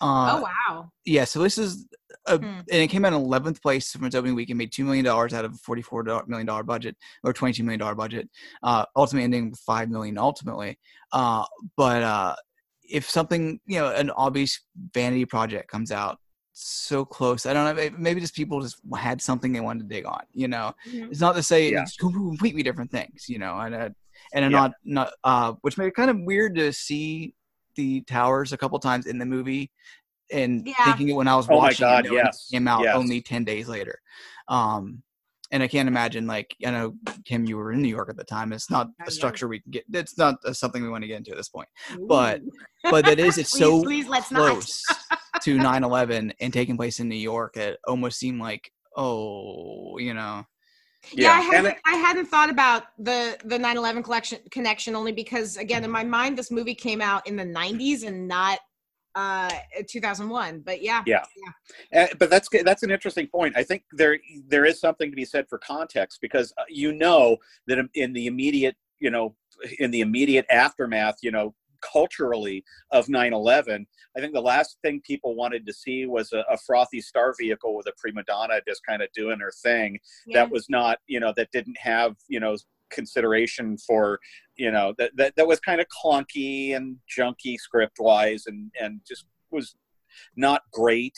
Uh, 0.00 0.38
oh 0.38 0.42
wow. 0.70 0.90
yeah, 1.06 1.24
so 1.24 1.42
this 1.42 1.56
is 1.58 1.86
a, 2.26 2.36
Hmm. 2.38 2.44
and 2.44 2.64
it 2.82 2.88
came 2.88 3.04
out 3.04 3.14
in 3.14 3.20
11th 3.22 3.62
place 3.62 3.90
from 3.90 4.04
its 4.04 4.14
opening 4.14 4.34
week 4.36 4.50
and 4.50 4.58
made 4.58 4.72
two 4.72 4.84
million 4.84 5.04
dollars 5.04 5.32
out 5.32 5.44
of 5.46 5.54
a 5.54 5.58
44 5.58 6.24
million 6.26 6.46
dollar 6.46 6.62
budget 6.62 6.96
or 7.24 7.32
22 7.32 7.64
million 7.64 7.80
dollar 7.80 7.94
budget. 7.94 8.28
Uh, 8.62 8.84
ultimately 8.94 9.24
ending 9.24 9.50
with 9.50 9.60
five 9.60 9.88
million 9.88 10.18
ultimately. 10.18 10.78
Uh, 11.12 11.44
but 11.76 12.02
uh, 12.02 12.36
if 12.82 13.08
something 13.08 13.58
you 13.66 13.78
know 13.80 13.88
an 13.94 14.10
obvious 14.10 14.60
vanity 14.94 15.24
project 15.24 15.70
comes 15.70 15.90
out 15.90 16.18
so 16.52 17.04
close, 17.04 17.46
I 17.46 17.52
don't 17.54 17.74
know. 17.76 17.90
Maybe 17.98 18.20
just 18.20 18.34
people 18.34 18.60
just 18.60 18.76
had 18.96 19.20
something 19.22 19.52
they 19.52 19.60
wanted 19.60 19.88
to 19.88 19.94
dig 19.94 20.04
on. 20.06 20.22
You 20.32 20.48
know, 20.48 20.74
Mhm. 20.86 21.10
it's 21.10 21.20
not 21.20 21.34
to 21.36 21.42
say 21.42 21.72
Yeah. 21.72 21.82
it's 21.82 21.96
completely 21.96 22.62
different 22.62 22.90
things. 22.90 23.28
You 23.28 23.38
know, 23.38 23.58
and 23.58 23.74
uh, 23.74 23.88
and 24.34 24.44
Yeah. 24.44 24.48
not 24.48 24.72
not 24.84 25.12
uh, 25.24 25.52
which 25.62 25.78
made 25.78 25.86
it 25.86 25.94
kind 25.94 26.10
of 26.10 26.18
weird 26.20 26.54
to 26.56 26.72
see 26.72 27.34
the 27.76 28.02
towers 28.02 28.52
a 28.52 28.58
couple 28.58 28.78
times 28.78 29.06
in 29.06 29.18
the 29.18 29.24
movie 29.26 29.70
and 30.30 30.66
Yeah. 30.66 30.84
thinking 30.84 31.08
it 31.08 31.14
when 31.14 31.28
I 31.28 31.36
was 31.36 31.48
Oh 31.50 31.56
watching 31.56 31.84
God, 31.86 32.04
it, 32.06 32.10
knowing 32.12 32.26
it 32.26 32.36
came 32.50 32.68
out 32.68 32.82
yes. 32.82 32.94
only 32.96 33.20
10 33.22 33.44
days 33.44 33.66
later. 33.68 33.98
Um, 34.48 35.02
and 35.50 35.62
I 35.62 35.68
can't 35.68 35.88
imagine 35.88 36.26
like, 36.26 36.54
I 36.66 36.70
know 36.70 36.94
Kim, 37.24 37.44
you 37.44 37.56
were 37.58 37.72
in 37.72 37.82
New 37.82 37.88
York 37.88 38.08
at 38.10 38.16
the 38.16 38.24
time. 38.24 38.52
It's 38.52 38.70
not 38.70 38.88
a 39.06 39.10
structure 39.10 39.48
we 39.48 39.60
can 39.60 39.70
get. 39.70 39.84
It's 39.92 40.16
not 40.18 40.36
something 40.54 40.82
we 40.82 40.88
want 40.88 41.02
to 41.04 41.08
get 41.08 41.16
into 41.18 41.30
at 41.32 41.36
this 41.38 41.48
point, 41.50 41.68
but- 42.08 42.40
Ooh. 42.40 42.50
but 42.90 43.04
that 43.06 43.18
is, 43.18 43.36
it's 43.38 43.50
please, 43.54 43.58
so 43.58 43.82
please 43.82 44.06
let's 44.08 44.30
not. 44.30 44.64
Close 45.42 45.56
to 45.58 45.62
9-11 45.62 46.32
and 46.40 46.52
taking 46.52 46.76
place 46.76 47.00
in 47.00 47.08
New 47.08 47.16
York. 47.16 47.56
It 47.56 47.78
almost 47.86 48.18
seemed 48.18 48.40
like, 48.40 48.70
oh, 48.96 49.98
you 49.98 50.14
know, 50.14 50.44
Yeah, 51.12 51.32
I 51.32 51.40
hadn't 51.40 51.72
it- 51.72 51.78
I 51.84 51.96
hadn't 51.96 52.26
thought 52.26 52.50
about 52.50 52.84
the 52.98 53.36
the 53.44 53.58
9/11 53.58 54.04
collection 54.04 54.38
connection 54.50 54.94
only 54.94 55.10
because 55.12 55.56
again 55.56 55.82
in 55.84 55.90
my 55.90 56.04
mind 56.04 56.38
this 56.38 56.50
movie 56.50 56.74
came 56.76 57.00
out 57.00 57.26
in 57.26 57.34
the 57.36 57.44
90s 57.44 58.04
and 58.06 58.28
not 58.28 58.60
uh 59.16 59.50
2001. 59.88 60.60
But 60.60 60.80
yeah. 60.82 61.02
Yeah. 61.06 61.24
Uh, 61.94 62.06
but 62.18 62.30
that's 62.30 62.48
that's 62.64 62.82
an 62.84 62.90
interesting 62.90 63.26
point. 63.26 63.56
I 63.56 63.64
think 63.64 63.82
there 63.92 64.18
there 64.48 64.64
is 64.64 64.80
something 64.80 65.10
to 65.10 65.16
be 65.16 65.24
said 65.24 65.46
for 65.48 65.58
context 65.58 66.18
because 66.22 66.52
uh, 66.56 66.62
you 66.68 66.92
know 66.92 67.36
that 67.66 67.78
in- 67.78 67.90
in 67.94 68.12
the 68.12 68.26
immediate 68.26 68.76
you 69.00 69.10
know 69.10 69.34
in 69.80 69.90
the 69.90 70.00
immediate 70.02 70.46
aftermath 70.50 71.16
you 71.22 71.30
know 71.32 71.54
culturally 71.82 72.64
of 72.90 73.06
9-11 73.06 73.84
i 74.16 74.20
think 74.20 74.32
the 74.32 74.40
last 74.40 74.78
thing 74.82 75.00
people 75.04 75.34
wanted 75.34 75.66
to 75.66 75.72
see 75.72 76.06
was 76.06 76.32
a, 76.32 76.44
a 76.50 76.56
frothy 76.56 77.00
star 77.00 77.34
vehicle 77.38 77.74
with 77.76 77.86
a 77.86 77.92
prima 77.98 78.22
donna 78.24 78.60
just 78.66 78.82
kind 78.86 79.02
of 79.02 79.08
doing 79.14 79.38
her 79.40 79.52
thing 79.62 79.98
Yeah. 80.26 80.40
that 80.44 80.50
was 80.50 80.66
not 80.68 80.98
you 81.06 81.20
know 81.20 81.32
that 81.36 81.50
didn't 81.52 81.78
have 81.78 82.14
you 82.28 82.40
know 82.40 82.56
consideration 82.90 83.76
for 83.78 84.18
you 84.56 84.70
know 84.70 84.94
that 84.98 85.12
that, 85.16 85.34
that 85.36 85.46
was 85.46 85.60
kind 85.60 85.80
of 85.80 85.86
clunky 85.88 86.76
and 86.76 86.96
junky 87.18 87.56
script 87.58 87.96
wise 87.98 88.44
and 88.46 88.70
and 88.80 89.00
just 89.06 89.24
was 89.50 89.74
not 90.36 90.62
great 90.72 91.14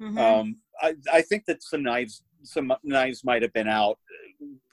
Mhm. 0.00 0.16
um, 0.18 0.56
I, 0.80 0.94
I 1.12 1.22
think 1.22 1.44
that 1.46 1.60
some 1.60 1.82
knives, 1.82 2.22
some 2.44 2.72
knives 2.84 3.24
might 3.24 3.42
have 3.42 3.52
been 3.52 3.66
out 3.66 3.98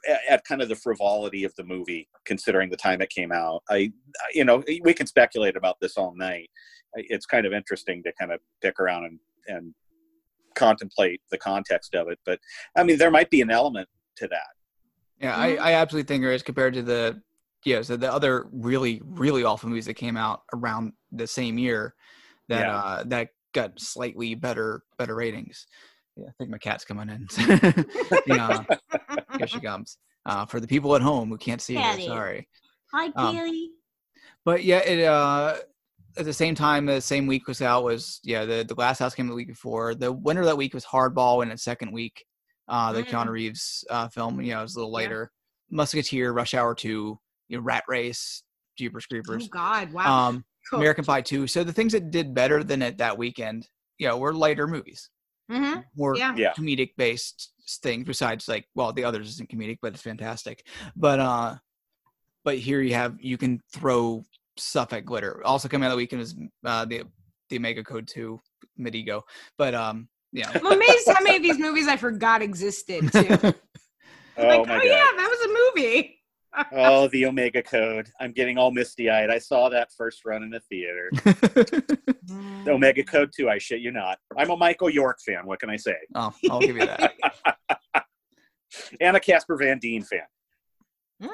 at, 0.10 0.20
at 0.30 0.46
kind 0.46 0.62
of 0.62 0.70
the 0.70 0.76
frivolity 0.76 1.44
of 1.44 1.54
the 1.56 1.63
movie, 1.63 2.08
considering 2.26 2.70
the 2.70 2.78
time 2.78 3.02
it 3.02 3.10
came 3.10 3.32
out. 3.32 3.63
I, 3.70 3.91
you 4.34 4.46
know, 4.46 4.63
we 4.84 4.94
can 4.94 5.08
speculate 5.08 5.56
about 5.56 5.78
this 5.82 5.98
all 5.98 6.13
night. 6.15 6.50
It's 6.96 7.26
kind 7.26 7.46
of 7.46 7.54
interesting 7.54 8.02
to 8.04 8.13
kind 8.20 8.32
of 8.32 8.39
pick 8.62 8.80
around 8.80 9.06
and 9.06 9.20
and 9.48 9.74
contemplate 10.56 11.22
the 11.32 11.38
context 11.38 11.94
of 11.94 12.08
it. 12.08 12.18
But 12.26 12.39
I 12.76 12.84
mean, 12.84 12.98
there 12.98 13.12
might 13.12 13.30
be 13.30 13.41
an 13.41 13.52
element 13.52 13.88
to 14.18 14.28
that. 14.30 14.48
Yeah. 15.22 15.36
I, 15.36 15.56
I 15.56 15.72
absolutely 15.74 16.08
think 16.08 16.24
there 16.24 16.32
is 16.34 16.44
compared 16.44 16.74
to 16.76 16.82
the 16.82 17.22
yeah, 17.65 17.82
so 17.82 17.98
the 17.98 18.12
other 18.12 18.48
really 18.52 19.02
really 19.04 19.44
awful 19.44 19.70
movies 19.70 19.86
that 19.88 19.96
came 19.96 20.18
out 20.18 20.41
around 20.54 20.94
the 21.12 21.28
same 21.28 21.58
year 21.58 21.96
that 22.48 22.60
Yeah. 22.62 22.76
uh 22.78 23.04
that 23.08 23.30
got 23.54 23.80
slightly 23.80 24.36
better 24.36 24.84
better 24.98 25.15
ratings. 25.15 25.65
Yeah, 26.15 26.28
I 26.30 26.32
think 26.38 26.50
my 26.52 26.58
cat's 26.58 26.86
coming 26.86 27.10
in. 27.10 27.28
yeah, 28.28 28.63
here 29.38 29.48
she 29.48 29.60
comes. 29.60 29.98
Uh, 30.26 30.45
for 30.45 30.60
the 30.60 30.67
people 30.67 30.95
at 30.95 31.02
home 31.02 31.30
who 31.30 31.38
can't 31.38 31.62
see 31.62 31.76
her, 31.76 32.00
sorry. 32.02 32.48
Hi, 32.91 33.12
um, 33.15 33.36
Keely. 33.36 33.69
But 34.43 34.63
yeah, 34.63 34.80
it 34.80 35.06
uh 35.06 35.58
at 36.17 36.26
the 36.26 36.34
same 36.34 36.56
time, 36.56 36.86
the 36.86 37.02
same 37.02 37.28
week 37.28 37.48
was 37.48 37.62
out 37.62 37.84
was 37.84 38.19
yeah 38.24 38.45
the 38.45 38.63
the 38.67 38.76
Glass 38.76 39.00
House 39.00 39.13
came 39.15 39.28
the 39.28 39.36
week 39.36 39.48
before. 39.48 39.93
The 39.95 40.12
winner 40.12 40.41
of 40.41 40.48
that 40.48 40.58
week 40.58 40.74
was 40.74 40.86
Hardball 40.86 41.43
in 41.43 41.52
its 41.52 41.63
second 41.63 41.91
week. 41.91 42.26
Uh, 42.67 42.91
the 42.93 43.04
Mm. 43.04 43.10
Keanu 43.10 43.30
Reeves 43.30 43.84
uh, 43.91 44.08
film, 44.08 44.41
you 44.41 44.54
know, 44.54 44.60
it 44.60 44.63
was 44.63 44.76
a 44.76 44.80
little 44.80 44.91
Yeah. 44.91 44.98
later. 45.06 45.32
Musketeer, 45.69 46.32
Rush 46.32 46.54
Hour 46.54 46.74
Two, 46.74 47.19
you 47.48 47.58
know, 47.58 47.63
Rat 47.63 47.84
Race, 47.88 48.43
Jeepers 48.78 49.06
Creepers. 49.06 49.43
Oh 49.45 49.48
God! 49.50 49.91
Wow. 49.93 50.28
um, 50.30 50.45
Cool. 50.69 50.80
American 50.80 51.06
Pie 51.06 51.21
Two. 51.21 51.45
So 51.45 51.63
the 51.63 51.74
things 51.74 51.91
that 51.93 52.10
did 52.10 52.34
better 52.34 52.63
than 52.63 52.82
it 52.82 52.98
that 52.98 53.17
weekend, 53.19 53.67
you 54.00 54.08
know, 54.08 54.17
were 54.17 54.34
lighter 54.34 54.67
movies, 54.67 55.10
mm-hmm. 55.52 55.82
more 55.95 56.17
Yeah. 56.17 56.34
Yeah. 56.36 56.54
comedic 56.58 56.91
based 56.98 57.52
things. 57.82 58.06
Besides, 58.06 58.47
like, 58.47 58.67
well, 58.75 58.93
the 58.93 59.04
others 59.04 59.30
isn't 59.30 59.49
comedic, 59.49 59.80
but 59.82 59.93
it's 59.93 60.01
fantastic. 60.01 60.65
But 60.95 61.19
uh, 61.19 61.56
but 62.43 62.58
here 62.58 62.82
you 62.82 62.93
have 62.93 63.15
you 63.19 63.38
can 63.38 63.62
throw 63.73 64.23
stuff 64.58 64.93
at 64.93 65.06
glitter. 65.06 65.41
Also 65.45 65.67
coming 65.67 65.86
out 65.86 65.91
of 65.91 65.97
the 65.97 66.04
weekend 66.04 66.21
is 66.21 66.36
uh, 66.63 66.86
the 66.86 67.04
the 67.49 67.58
Omega 67.58 67.84
Code 67.84 68.08
Two 68.08 68.39
Megiddo. 68.78 69.23
But 69.58 69.75
um, 69.75 70.08
yeah. 70.32 70.51
I'm 70.54 70.65
amazed 70.65 71.08
how 71.08 71.23
many 71.23 71.38
of 71.38 71.43
these 71.43 71.60
movies 71.60 71.88
I 71.88 71.97
forgot 71.97 72.41
existed 72.41 73.12
too. 73.12 73.54
Oh 74.38 74.47
like, 74.47 74.67
my 74.67 74.75
oh 74.75 74.80
god! 74.80 74.84
yeah, 74.84 75.08
that 75.15 75.28
was 75.30 75.35
a 75.35 75.35
movie. 75.35 75.35
Oh, 76.71 77.08
the 77.10 77.25
Omega 77.25 77.62
Code. 77.62 78.08
I'm 78.19 78.32
getting 78.32 78.58
all 78.58 78.71
misty 78.71 79.10
eyed. 79.10 79.30
I 79.30 79.38
saw 79.39 79.69
that 79.69 79.89
first 79.97 80.25
run 80.25 80.43
in 80.43 80.49
the 80.49 80.60
theater. 80.62 81.12
The 82.65 82.71
Omega 82.71 83.04
Code 83.04 83.30
too. 83.36 83.47
I 83.47 83.60
shit 83.60 83.80
you 83.82 83.91
not. 83.91 84.17
I'm 84.36 84.49
a 84.49 84.58
Michael 84.58 84.89
York 84.89 85.19
fan. 85.23 85.45
What 85.45 85.60
can 85.60 85.69
I 85.69 85.75
say? 85.75 85.95
oh, 86.15 86.34
I'll 86.49 86.60
give 86.60 86.75
you 86.75 86.86
that. 86.88 87.13
And 88.99 89.15
a 89.15 89.19
Casper 89.19 89.56
Van 89.56 89.78
Dien 89.80 90.01
fan. 90.01 90.21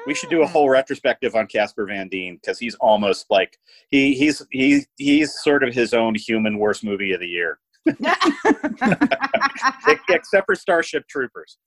We 0.06 0.14
should 0.14 0.28
do 0.30 0.42
a 0.42 0.46
Mm. 0.46 0.50
whole 0.50 0.68
retrospective 0.68 1.34
on 1.34 1.46
Casper 1.46 1.86
Van 1.86 2.08
Dien 2.08 2.36
because 2.36 2.58
he's 2.58 2.74
almost 2.76 3.26
like 3.30 3.58
he 3.90 4.14
he's 4.14 4.46
he 4.50 4.84
he's 4.98 5.34
sort 5.42 5.64
of 5.64 5.74
his 5.74 5.92
own 5.94 6.14
human 6.14 6.58
worst 6.58 6.84
movie 6.84 7.12
of 7.12 7.20
the 7.20 7.26
year, 7.26 7.52
Ex- 7.52 7.61
except 10.08 10.46
for 10.46 10.54
Starship 10.54 11.06
Troopers. 11.08 11.58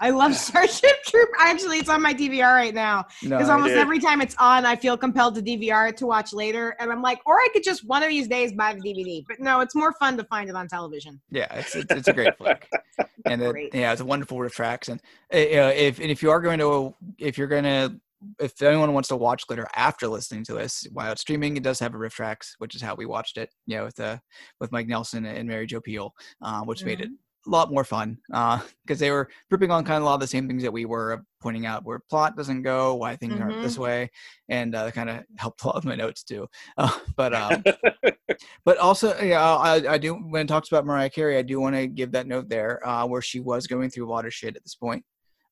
I 0.00 0.10
love 0.10 0.34
Starship 0.34 1.02
Troopers. 1.06 1.34
Actually, 1.38 1.78
it's 1.78 1.88
on 1.88 2.02
my 2.02 2.12
DVR 2.12 2.54
right 2.54 2.74
now 2.74 3.06
No, 3.22 3.36
because 3.38 3.48
almost 3.48 3.74
every 3.74 4.00
time 4.00 4.20
it's 4.20 4.34
on, 4.38 4.66
I 4.66 4.74
feel 4.74 4.96
compelled 4.96 5.36
to 5.36 5.42
DVR 5.42 5.90
it 5.90 5.96
to 5.98 6.06
watch 6.06 6.32
later, 6.32 6.74
and 6.80 6.90
I'm 6.90 7.02
like, 7.02 7.20
or 7.24 7.36
I 7.36 7.48
could 7.52 7.62
just 7.62 7.86
one 7.86 8.02
of 8.02 8.08
these 8.08 8.26
days 8.26 8.52
buy 8.52 8.74
the 8.74 8.80
DVD. 8.80 9.24
But 9.26 9.38
no, 9.40 9.60
it's 9.60 9.74
more 9.74 9.92
fun 9.94 10.16
to 10.16 10.24
find 10.24 10.50
it 10.50 10.56
on 10.56 10.66
television. 10.68 11.20
yeah, 11.30 11.52
it's 11.54 11.74
it's, 11.76 11.92
it's 11.92 12.08
a 12.08 12.12
great 12.12 12.36
flick, 12.36 12.68
and 13.26 13.42
it, 13.42 13.70
yeah, 13.72 13.92
it's 13.92 14.00
a 14.00 14.04
wonderful 14.04 14.38
RiffTrax. 14.38 14.88
And 14.88 15.00
uh, 15.32 15.72
if 15.72 16.00
and 16.00 16.10
if 16.10 16.22
you 16.22 16.30
are 16.30 16.40
going 16.40 16.58
to 16.58 16.94
if 17.18 17.38
you're 17.38 17.46
going 17.46 17.64
to 17.64 17.94
if 18.40 18.60
anyone 18.62 18.92
wants 18.92 19.08
to 19.08 19.16
watch 19.16 19.46
glitter 19.46 19.68
after 19.74 20.08
listening 20.08 20.44
to 20.44 20.54
this 20.54 20.86
while 20.92 21.12
it's 21.12 21.20
streaming, 21.20 21.56
it 21.56 21.62
does 21.62 21.78
have 21.80 21.94
a 21.94 21.98
RiffTrax, 21.98 22.52
which 22.58 22.74
is 22.74 22.82
how 22.82 22.94
we 22.94 23.06
watched 23.06 23.36
it. 23.36 23.50
Yeah, 23.66 23.82
with 23.82 23.98
uh 24.00 24.18
with 24.60 24.72
Mike 24.72 24.86
Nelson 24.86 25.24
and 25.24 25.48
Mary 25.48 25.66
Jo 25.66 25.80
Pehl, 25.80 26.12
uh, 26.42 26.62
which 26.62 26.84
made 26.84 27.00
it 27.00 27.10
a 27.46 27.50
lot 27.50 27.72
more 27.72 27.84
fun 27.84 28.18
because 28.28 28.98
they 28.98 29.10
were 29.10 29.28
ripping 29.50 29.70
on 29.70 29.84
kind 29.84 29.96
of 29.96 30.02
a 30.02 30.06
lot 30.06 30.14
of 30.14 30.20
the 30.20 30.26
same 30.26 30.46
things 30.46 30.62
that 30.62 30.72
we 30.72 30.84
were 30.84 31.14
uh, 31.14 31.16
pointing 31.40 31.66
out 31.66 31.84
where 31.84 32.00
plot 32.10 32.36
doesn't 32.36 32.62
go, 32.62 32.94
why 32.94 33.16
things 33.16 33.40
aren't 33.40 33.62
this 33.62 33.78
way, 33.78 34.10
and 34.48 34.74
uh, 34.74 34.90
kind 34.90 35.10
of 35.10 35.24
helped 35.36 35.62
a 35.64 35.66
lot 35.66 35.76
of 35.76 35.84
my 35.84 35.96
notes 35.96 36.22
too. 36.22 36.48
Uh, 36.78 36.90
but 37.16 37.34
um, 37.34 37.62
but 38.64 38.78
also, 38.78 39.18
yeah, 39.20 39.44
I, 39.44 39.92
I 39.94 39.98
do 39.98 40.14
when 40.14 40.46
it 40.46 40.48
talks 40.48 40.68
about 40.68 40.86
Mariah 40.86 41.10
Carey, 41.10 41.36
I 41.36 41.42
do 41.42 41.60
want 41.60 41.76
to 41.76 41.86
give 41.86 42.12
that 42.12 42.26
note 42.26 42.48
there 42.48 42.86
uh, 42.86 43.06
where 43.06 43.22
she 43.22 43.40
was 43.40 43.66
going 43.66 43.90
through 43.90 44.08
a 44.08 44.10
lot 44.10 44.24
of 44.24 44.32
shit 44.32 44.56
at 44.56 44.62
this 44.62 44.74
point. 44.74 45.04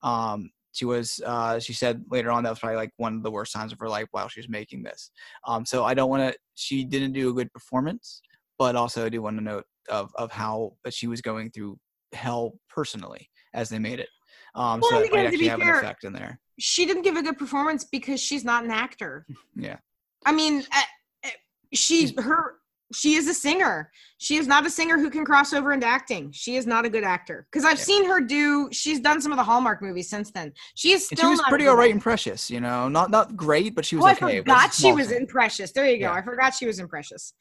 Um, 0.03 0.51
she 0.73 0.85
was, 0.85 1.21
uh, 1.27 1.59
she 1.59 1.73
said 1.73 2.05
later 2.11 2.31
on 2.31 2.43
that 2.45 2.51
was 2.51 2.59
probably 2.59 2.77
like 2.77 2.93
one 2.97 3.17
of 3.17 3.23
the 3.23 3.31
worst 3.31 3.53
times 3.53 3.73
of 3.73 3.79
her 3.81 3.89
life 3.89 4.07
while 4.13 4.29
she 4.29 4.41
was 4.41 4.49
making 4.49 4.83
this. 4.83 5.11
Um, 5.47 5.65
so 5.67 5.85
I 5.85 5.95
don't 5.95 6.11
want 6.11 6.33
to. 6.33 6.39
She 6.55 6.85
didn't 6.85 7.13
do 7.13 7.31
a 7.31 7.33
good 7.33 7.53
performance, 7.53 8.23
but 8.59 8.77
also 8.77 9.05
I 9.05 9.09
do 9.09 9.23
want 9.23 9.37
to 9.39 9.43
note 9.45 9.65
of 9.89 10.13
of 10.17 10.31
how 10.31 10.75
that 10.85 10.95
she 10.95 11.07
was 11.07 11.21
going 11.21 11.51
through 11.51 11.79
hell 12.13 12.53
personally 12.69 13.29
as 13.55 13.69
they 13.69 13.79
made 13.79 14.01
it. 14.01 14.09
Um, 14.55 14.81
Well, 14.81 14.91
so 14.91 15.01
that 15.01 15.13
might 15.13 15.23
to 15.23 15.27
actually 15.29 15.39
be 15.39 15.49
have 15.49 15.61
fair, 15.61 15.79
an 15.79 15.85
effect 15.85 16.05
in 16.05 16.13
there. 16.13 16.41
She 16.59 16.87
didn't 16.87 17.03
give 17.03 17.17
a 17.17 17.23
good 17.23 17.39
performance 17.39 17.85
because 17.85 18.21
she's 18.21 18.45
not 18.45 18.65
an 18.65 18.71
actor. 18.71 19.27
Yeah. 19.57 19.79
I 20.27 20.33
mean, 20.33 20.65
uh, 20.73 20.81
uh, 21.25 21.31
she's 21.73 22.13
her. 22.21 22.57
She 22.93 23.15
is 23.15 23.29
a 23.29 23.35
singer. 23.35 23.91
She 24.19 24.37
is 24.37 24.47
not 24.49 24.67
a 24.67 24.71
singer 24.71 24.99
who 24.99 25.11
can 25.11 25.25
cross 25.25 25.53
over 25.53 25.73
into 25.73 25.87
acting. 25.87 26.33
She 26.33 26.57
is 26.57 26.67
not 26.67 26.85
a 26.85 26.89
good 26.91 27.05
actor 27.05 27.47
because 27.51 27.65
I've 27.65 27.79
Yeah. 27.79 27.85
seen 27.85 28.05
her 28.07 28.21
do. 28.21 28.69
She's 28.73 28.99
done 29.01 29.21
some 29.21 29.31
of 29.33 29.39
the 29.39 29.45
Hallmark 29.45 29.81
movies 29.81 30.11
since 30.11 30.31
then. 30.33 30.53
She 30.75 30.93
is 30.93 31.09
And 31.11 31.19
still 31.19 31.29
she 31.29 31.31
was 31.31 31.39
not 31.41 31.49
pretty 31.51 31.69
alright 31.69 31.87
actor. 31.91 31.95
in 31.97 32.01
Precious, 32.01 32.51
you 32.51 32.61
know, 32.61 32.89
not 32.89 33.11
not 33.11 33.37
great, 33.37 33.75
but 33.77 33.85
she 33.85 33.95
was 33.97 34.05
oh, 34.05 34.11
okay. 34.11 34.27
I 34.27 34.31
It 34.31 34.47
was 34.47 34.55
forgot 34.55 34.75
she 34.75 34.93
was 34.93 35.09
thing. 35.09 35.19
in 35.19 35.27
Precious. 35.29 35.73
There 35.73 35.87
you 35.87 35.99
go. 35.99 36.07
Yeah. 36.07 36.13
I 36.15 36.23
forgot 36.23 36.55
she 36.55 36.67
was 36.67 36.79
in 36.81 36.89
Precious. 36.89 37.33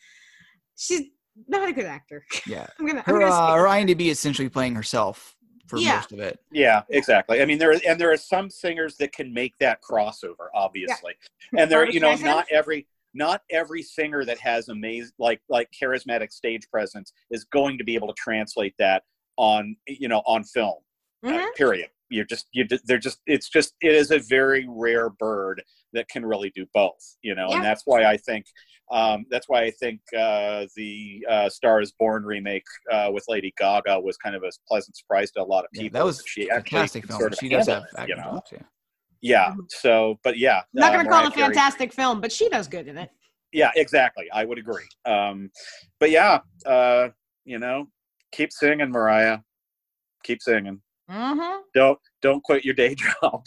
She's 0.77 1.01
not 1.47 1.67
a 1.67 1.73
good 1.73 1.85
actor. 1.85 2.23
Yeah, 2.45 2.67
I'm 2.79 2.85
gonna. 2.85 3.03
I'm 3.05 3.13
her 3.13 3.19
gonna 3.19 3.31
uh, 3.33 3.55
her 3.55 3.65
IMDb 3.65 4.01
is 4.07 4.17
essentially 4.19 4.49
playing 4.49 4.75
herself 4.75 5.35
for 5.67 5.77
Yeah. 5.79 5.95
most 5.95 6.11
of 6.11 6.19
it. 6.19 6.39
Yeah, 6.51 6.81
exactly. 6.89 7.41
I 7.41 7.45
mean, 7.45 7.57
there 7.59 7.71
are, 7.71 7.79
and 7.87 7.99
there 7.99 8.11
are 8.11 8.17
some 8.17 8.49
singers 8.49 8.97
that 8.97 9.11
can 9.13 9.33
make 9.33 9.55
that 9.59 9.81
crossover, 9.81 10.47
obviously, 10.53 11.13
and 11.57 11.69
there, 11.71 11.79
Barbra 11.79 11.93
you 11.93 11.99
know, 11.99 12.15
not 12.15 12.47
every 12.51 12.87
not 13.13 13.41
every 13.51 13.81
singer 13.81 14.23
that 14.25 14.37
has 14.39 14.69
amazing 14.69 15.11
like 15.19 15.41
like 15.49 15.69
charismatic 15.81 16.31
stage 16.31 16.67
presence 16.71 17.11
is 17.31 17.43
going 17.45 17.77
to 17.77 17.83
be 17.83 17.95
able 17.95 18.07
to 18.07 18.13
translate 18.17 18.73
that 18.79 19.03
on 19.37 19.75
you 19.87 20.07
know 20.07 20.21
on 20.25 20.43
film. 20.43 20.75
uh, 21.23 21.29
Mhm. 21.31 21.55
period. 21.55 21.89
You're 22.11 22.25
just 22.25 22.47
you. 22.53 22.65
They're 22.85 22.97
just. 22.97 23.19
It's 23.27 23.49
just. 23.49 23.75
It 23.81 23.93
is 23.93 24.09
a 24.09 24.17
very 24.19 24.65
rare 24.67 25.09
bird 25.11 25.61
that 25.93 26.07
can 26.09 26.25
really 26.25 26.49
do 26.55 26.65
both. 26.73 26.97
You 27.21 27.35
know, 27.35 27.47
Yeah. 27.49 27.57
and 27.57 27.63
that's 27.65 27.83
why 27.85 28.05
I 28.05 28.17
think. 28.17 28.45
Um, 28.91 29.25
that's 29.29 29.47
why 29.47 29.61
I 29.61 29.69
think 29.71 30.01
uh, 30.17 30.65
the 30.75 31.23
uh, 31.29 31.49
Star 31.49 31.79
is 31.81 31.91
Born 31.91 32.23
remake 32.23 32.63
uh, 32.91 33.11
with 33.13 33.25
Lady 33.27 33.53
Gaga 33.59 33.99
was 33.99 34.17
kind 34.17 34.35
of 34.35 34.41
a 34.43 34.49
pleasant 34.67 34.97
surprise 34.97 35.29
to 35.33 35.41
a 35.41 35.43
lot 35.43 35.65
of 35.65 35.69
Yeah, 35.73 35.83
people. 35.83 35.99
that 35.99 36.05
was 36.05 36.23
she 36.25 36.47
a 36.47 36.55
fantastic 36.55 37.03
could 37.03 37.09
film. 37.09 37.19
sort 37.19 37.33
of 37.33 37.37
she 37.39 37.49
does 37.49 37.67
have 37.67 37.83
it, 37.83 37.89
acting 37.95 38.15
you 38.17 38.23
know. 38.23 38.31
chops, 38.31 38.51
yeah. 38.53 38.63
Yeah. 39.21 39.51
Mhm. 39.51 39.65
So, 39.69 40.19
but 40.23 40.37
yeah, 40.37 40.57
I'm 40.59 40.63
not 40.73 40.91
uh, 40.91 40.93
going 40.95 41.05
to 41.05 41.11
call 41.11 41.19
it 41.19 41.23
Mariah 41.23 41.27
a 41.29 41.35
Carey- 41.35 41.55
fantastic 41.55 41.93
film, 41.93 42.21
but 42.21 42.31
she 42.31 42.49
does 42.49 42.67
good 42.67 42.87
in 42.87 42.97
it. 42.97 43.09
Yeah, 43.51 43.71
exactly. 43.75 44.29
I 44.31 44.45
would 44.45 44.59
agree. 44.59 44.87
Um, 45.05 45.49
but 45.99 46.11
yeah, 46.11 46.39
uh, 46.65 47.09
you 47.45 47.57
know, 47.59 47.87
keep 48.31 48.51
singing, 48.53 48.91
Mariah. 48.91 49.39
Keep 50.23 50.41
singing. 50.41 50.81
Mm-hmm. 51.09 51.61
Don't 51.73 51.97
don't 52.21 52.43
quit 52.43 52.63
your 52.63 52.75
day 52.75 52.95
job. 53.21 53.43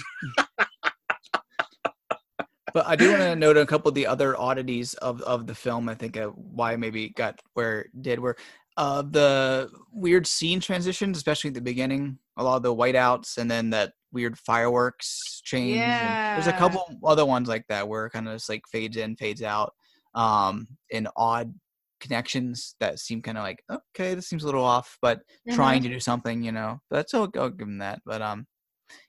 But 2.75 2.87
I 2.87 2.97
do 2.97 3.11
want 3.11 3.21
to 3.21 3.37
note 3.37 3.59
a 3.59 3.67
couple 3.67 3.91
of 3.91 3.95
the 3.95 4.07
other 4.07 4.39
oddities 4.41 4.95
of, 4.95 5.21
of 5.23 5.47
the 5.47 5.55
film. 5.55 5.91
I 5.91 5.95
think 5.95 6.17
uh, 6.17 6.29
why 6.29 6.75
maybe 6.77 7.11
got 7.11 7.39
where 7.53 7.81
it 7.83 8.03
did 8.03 8.19
where 8.19 8.35
uh, 8.79 9.03
the 9.03 9.71
weird 9.93 10.27
scene 10.27 10.59
transitions, 10.59 11.19
especially 11.19 11.49
at 11.49 11.55
the 11.55 11.61
beginning, 11.61 12.19
a 12.39 12.43
lot 12.43 12.57
of 12.57 12.63
the 12.63 12.75
whiteouts, 12.75 13.37
and 13.37 13.51
then 13.51 13.69
that 13.71 13.93
weird 14.13 14.39
fireworks 14.39 15.41
change. 15.45 16.01
and 16.03 16.19
there's 16.35 16.47
a 16.47 16.53
couple 16.53 16.87
other 17.05 17.25
ones 17.25 17.49
like 17.49 17.67
that 17.69 17.89
where 17.89 18.07
it 18.07 18.11
kind 18.11 18.29
of 18.29 18.35
just 18.35 18.49
like 18.49 18.63
fades 18.71 18.97
in, 18.97 19.17
fades 19.17 19.43
out, 19.43 19.73
um, 20.15 20.67
in 20.91 21.09
odd 21.17 21.55
connections 22.01 22.75
that 22.81 22.99
seem 22.99 23.23
kind 23.23 23.39
of 23.39 23.45
like 23.45 23.63
okay, 23.71 24.15
this 24.15 24.29
seems 24.29 24.43
a 24.43 24.47
little 24.47 24.65
off, 24.65 24.99
but 25.01 25.19
Mm-hmm. 25.19 25.55
trying 25.57 25.83
to 25.83 25.89
do 25.89 25.99
something, 26.01 26.43
you 26.43 26.53
know. 26.53 26.81
That's 26.91 27.15
I'll, 27.15 27.31
I'll 27.37 27.51
give 27.51 27.67
them 27.67 27.79
that. 27.79 28.01
But 28.07 28.23
um, 28.23 28.47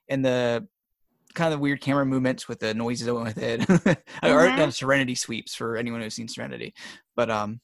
and 0.10 0.24
the 0.26 0.68
kind 1.36 1.54
of 1.54 1.60
weird 1.60 1.82
camera 1.82 2.06
movements 2.06 2.47
with 2.47 2.60
the 2.60 2.74
noises 2.74 3.06
that 3.08 3.14
went 3.16 3.36
with 3.36 3.43
it, 3.43 3.62
or 4.24 4.49
Mhm. 4.51 4.60
uh, 4.60 4.72
Serenity 4.72 5.16
sweeps 5.16 5.56
for 5.56 5.78
anyone 5.78 6.01
who's 6.01 6.14
seen 6.16 6.28
Serenity. 6.28 6.74
But 7.16 7.30
um, 7.32 7.60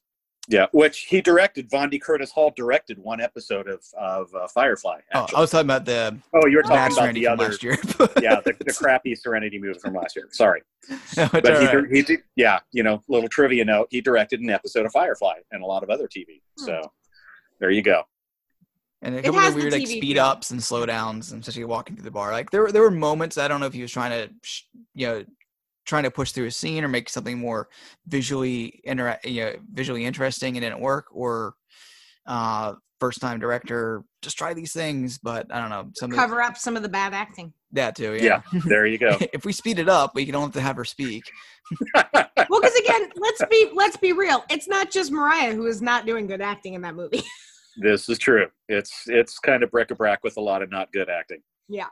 Yeah, 0.51 0.65
which 0.71 1.01
he 1.01 1.21
directed. 1.21 1.69
Vondie 1.69 2.01
Curtis 2.01 2.31
Hall 2.31 2.51
directed 2.55 2.97
one 2.97 3.21
episode 3.21 3.67
of 3.69 3.83
of 3.95 4.33
uh, 4.33 4.47
Firefly. 4.47 4.99
oh, 5.13 5.27
I 5.35 5.39
was 5.41 5.51
talking 5.51 5.67
about 5.67 5.85
the 5.85 6.17
Oh, 6.33 6.47
you 6.47 6.57
were 6.57 6.63
bad 6.63 6.69
talking 6.69 6.79
about 6.79 6.93
Serenity 6.95 7.19
the 7.19 7.27
other. 7.27 7.43
last 7.49 7.63
year. 7.63 7.73
yeah, 8.21 8.41
the, 8.43 8.55
the 8.65 8.73
crappy 8.77 9.13
Serenity 9.13 9.59
movie 9.59 9.77
from 9.77 9.93
last 9.93 10.15
year. 10.15 10.27
Sorry, 10.31 10.61
No, 11.15 11.29
but 11.31 11.45
he, 11.45 11.49
all 11.51 11.55
right. 11.59 11.71
dir- 11.71 11.85
he 11.93 12.01
did. 12.01 12.19
Yeah, 12.35 12.59
you 12.71 12.81
know, 12.81 13.03
little 13.07 13.29
trivia 13.29 13.63
note: 13.63 13.87
he 13.91 14.01
directed 14.01 14.39
an 14.39 14.49
episode 14.49 14.87
of 14.87 14.91
Firefly 14.91 15.35
and 15.51 15.61
a 15.61 15.65
lot 15.67 15.83
of 15.83 15.91
other 15.91 16.07
TV. 16.07 16.41
Hmm. 16.59 16.65
So 16.65 16.91
there 17.59 17.69
you 17.69 17.83
go. 17.83 18.01
And 19.03 19.13
a 19.15 19.19
It 19.19 19.25
couple 19.25 19.37
of 19.39 19.43
has 19.45 19.53
the 19.53 19.59
the 19.59 19.63
weird 19.69 19.73
like 19.73 19.87
speed 19.87 20.17
ups 20.17 20.49
and 20.49 20.63
slow 20.63 20.83
downs, 20.85 21.31
and 21.31 21.41
especially 21.41 21.63
walking 21.65 21.95
through 21.95 22.05
the 22.05 22.11
bar. 22.11 22.31
Like 22.31 22.49
there 22.49 22.63
were 22.63 22.71
there 22.71 22.81
were 22.81 22.89
moments 22.91 23.37
I 23.37 23.47
don't 23.47 23.59
know 23.59 23.67
if 23.67 23.73
he 23.73 23.83
was 23.83 23.91
trying 23.91 24.11
to 24.11 24.33
sh- 24.41 24.63
you 24.95 25.07
know 25.07 25.23
trying 25.85 26.03
to 26.03 26.11
push 26.11 26.31
through 26.31 26.45
a 26.45 26.51
scene 26.51 26.83
or 26.83 26.87
make 26.87 27.09
something 27.09 27.37
more 27.37 27.67
visually 28.07 28.79
inter- 28.83 29.17
you 29.23 29.43
know 29.45 29.53
visually 29.73 30.05
interesting 30.05 30.55
and 30.55 30.63
it 30.65 30.69
didn't 30.69 30.81
work 30.81 31.05
or 31.11 31.53
uh 32.27 32.73
first 32.99 33.21
time 33.21 33.39
director 33.39 34.03
just 34.21 34.37
try 34.37 34.53
these 34.53 34.73
things 34.73 35.17
but 35.17 35.47
I 35.51 35.59
don't 35.59 35.69
know 35.69 35.89
some 35.95 36.09
of 36.11 36.15
the- 36.15 36.21
Cover 36.21 36.41
up 36.41 36.57
some 36.57 36.75
of 36.75 36.83
the 36.83 36.89
bad 36.89 37.13
acting. 37.13 37.53
that 37.71 37.95
too 37.95 38.13
Yeah, 38.15 38.41
yeah, 38.53 38.61
there 38.65 38.85
you 38.85 38.97
go. 38.97 39.17
if 39.33 39.45
we 39.45 39.53
speed 39.53 39.79
it 39.79 39.89
up 39.89 40.13
we 40.15 40.25
don't 40.25 40.41
have 40.43 40.51
to 40.53 40.61
have 40.61 40.75
her 40.75 40.85
speak 40.85 41.23
Well, 42.49 42.61
because 42.61 42.75
again, 42.79 43.09
let's 43.15 43.43
be 43.49 43.69
let's 43.75 43.97
be 43.97 44.11
real. 44.11 44.43
It's 44.49 44.67
not 44.67 44.89
just 44.89 45.11
Mariah 45.11 45.53
who 45.53 45.67
is 45.67 45.81
not 45.83 46.07
doing 46.07 46.25
good 46.25 46.41
acting 46.41 46.73
in 46.73 46.81
that 46.81 46.95
movie. 46.95 47.21
this 47.77 48.09
is 48.09 48.17
true. 48.17 48.47
It's 48.69 49.03
it's 49.05 49.37
kind 49.37 49.61
of 49.61 49.69
bric-a-brac 49.69 50.23
with 50.23 50.37
a 50.37 50.41
lot 50.41 50.63
of 50.63 50.71
not 50.71 50.91
good 50.91 51.09
acting. 51.09 51.41
Yeah. 51.67 51.87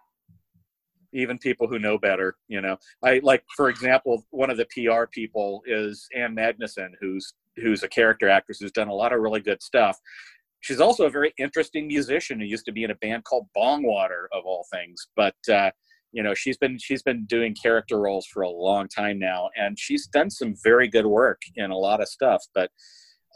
Even 1.14 1.38
people 1.38 1.68
who 1.68 1.80
know 1.80 1.97
better, 1.97 2.36
you 2.47 2.62
know. 2.62 2.78
I 3.03 3.20
like, 3.24 3.43
for 3.55 3.70
example, 3.70 4.26
one 4.32 4.49
of 4.49 4.58
the 4.58 4.66
PR 4.66 5.05
people 5.10 5.62
is 5.66 6.08
Ann 6.16 6.36
Magnuson, 6.36 6.89
who's 6.99 7.34
who's 7.58 7.84
a 7.84 7.88
character 7.88 8.30
actress 8.30 8.60
who's 8.60 8.72
done 8.72 8.88
a 8.88 8.93
lot 8.93 9.14
of 9.14 9.20
really 9.20 9.41
good 9.41 9.62
stuff. 9.64 9.97
She's 10.62 10.82
also 10.82 11.05
a 11.05 11.10
very 11.10 11.34
interesting 11.38 11.88
musician 11.88 12.39
who 12.39 12.45
used 12.45 12.66
to 12.66 12.72
be 12.72 12.84
in 12.84 12.91
a 12.91 12.95
band 12.95 13.24
called 13.24 13.47
Bongwater, 13.55 14.26
of 14.34 14.43
all 14.45 14.66
things. 14.72 15.08
But 15.16 15.36
uh, 15.51 15.72
you 16.12 16.24
know, 16.24 16.34
she's 16.34 16.58
been 16.58 16.78
she's 16.78 17.03
been 17.03 17.26
doing 17.26 17.55
character 17.55 17.99
roles 17.99 18.26
for 18.26 18.41
a 18.41 18.49
long 18.49 18.88
time 18.88 19.20
now, 19.20 19.49
and 19.55 19.78
she's 19.78 20.08
done 20.08 20.30
some 20.30 20.55
very 20.64 20.88
good 20.88 21.05
work 21.05 21.41
in 21.55 21.72
a 21.72 21.78
lot 21.78 22.01
of 22.01 22.08
stuff. 22.08 22.43
But 22.53 22.72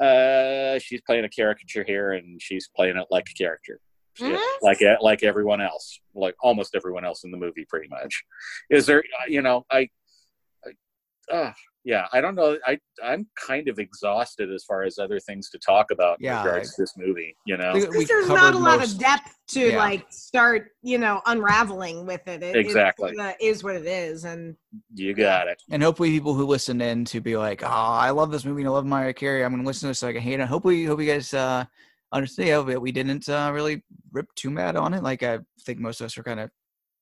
uh, 0.03 0.79
she's 0.79 1.01
playing 1.01 1.25
a 1.25 1.29
caricature 1.29 1.83
here, 1.83 2.13
and 2.13 2.41
she's 2.41 2.69
playing 2.75 2.97
it 2.97 3.07
like 3.11 3.27
a 3.29 3.33
character, 3.33 3.79
She- 4.13 4.25
Mhm. 4.25 4.39
like 4.61 4.79
like 5.01 5.23
everyone 5.23 5.61
else, 5.61 5.99
like 6.13 6.35
almost 6.41 6.75
everyone 6.75 7.05
else 7.05 7.23
in 7.23 7.31
the 7.31 7.37
movie, 7.37 7.65
pretty 7.69 7.87
much. 7.87 8.23
Is 8.69 8.85
there, 8.85 8.99
uh, 8.99 9.25
you 9.27 9.41
know, 9.41 9.65
I, 9.71 9.89
I 10.65 11.33
uh, 11.33 11.53
yeah, 11.83 12.07
I 12.13 12.21
don't 12.21 12.35
know. 12.35 12.57
I 12.65 12.77
I'm 13.03 13.25
kind 13.35 13.67
of 13.69 13.79
exhausted 13.79 14.51
as 14.51 14.63
far 14.65 14.83
as 14.83 14.99
other 14.99 15.19
things 15.19 15.49
to 15.51 15.57
talk 15.59 15.89
about 15.91 16.19
in 16.19 16.25
Yeah, 16.25 16.43
regards 16.43 16.75
to 16.75 16.81
this 16.83 16.93
movie. 16.97 17.35
You 17.45 17.57
know, 17.57 17.69
I 17.69 17.73
think 17.73 17.85
we 17.91 17.99
Because 17.99 18.07
there's 18.09 18.27
not 18.27 18.53
a 18.53 18.57
lot 18.57 18.79
most- 18.79 18.93
of 18.95 18.99
depth 18.99 19.35
to 19.51 19.69
yeah. 19.71 19.77
like 19.77 20.05
start, 20.11 20.71
you 20.83 20.97
know, 20.97 21.21
unraveling 21.25 22.05
with 22.05 22.27
it. 22.27 22.43
it 22.43 22.55
Exactly. 22.55 23.11
It 23.13 23.19
uh, 23.19 23.33
is 23.41 23.63
what 23.63 23.75
it 23.75 23.85
is, 23.85 24.25
and 24.25 24.55
you 24.93 25.13
got 25.15 25.47
it. 25.47 25.61
and 25.71 25.81
hopefully 25.81 26.09
people 26.11 26.33
who 26.35 26.45
listen 26.45 26.81
in 26.81 27.05
to 27.05 27.19
be 27.21 27.35
like, 27.37 27.63
oh, 27.63 27.67
I 27.67 28.09
love 28.11 28.29
this 28.31 28.45
movie 28.45 28.61
and 28.61 28.67
I 28.69 28.71
love 28.73 28.85
Mariah 28.85 29.13
Carey. 29.13 29.43
I'm 29.43 29.51
gonna 29.51 29.63
listen 29.63 29.87
to 29.87 29.91
this 29.91 29.99
so 29.99 30.07
I 30.09 30.13
can 30.13 30.21
hate 30.21 30.39
it. 30.39 30.47
Hopefully, 30.47 30.83
hope 30.83 30.99
you 30.99 31.07
guys 31.07 31.33
uh, 31.33 31.65
understand 32.11 32.49
yeah, 32.49 32.61
that 32.61 32.81
we 32.81 32.91
didn't 32.91 33.27
uh, 33.29 33.51
really 33.53 33.83
rip 34.11 34.27
too 34.35 34.49
mad 34.49 34.75
on 34.75 34.93
it. 34.93 35.03
Like 35.03 35.23
I 35.23 35.39
think 35.65 35.79
most 35.79 36.01
of 36.01 36.05
us 36.05 36.17
are 36.17 36.23
kind 36.23 36.39
of 36.39 36.49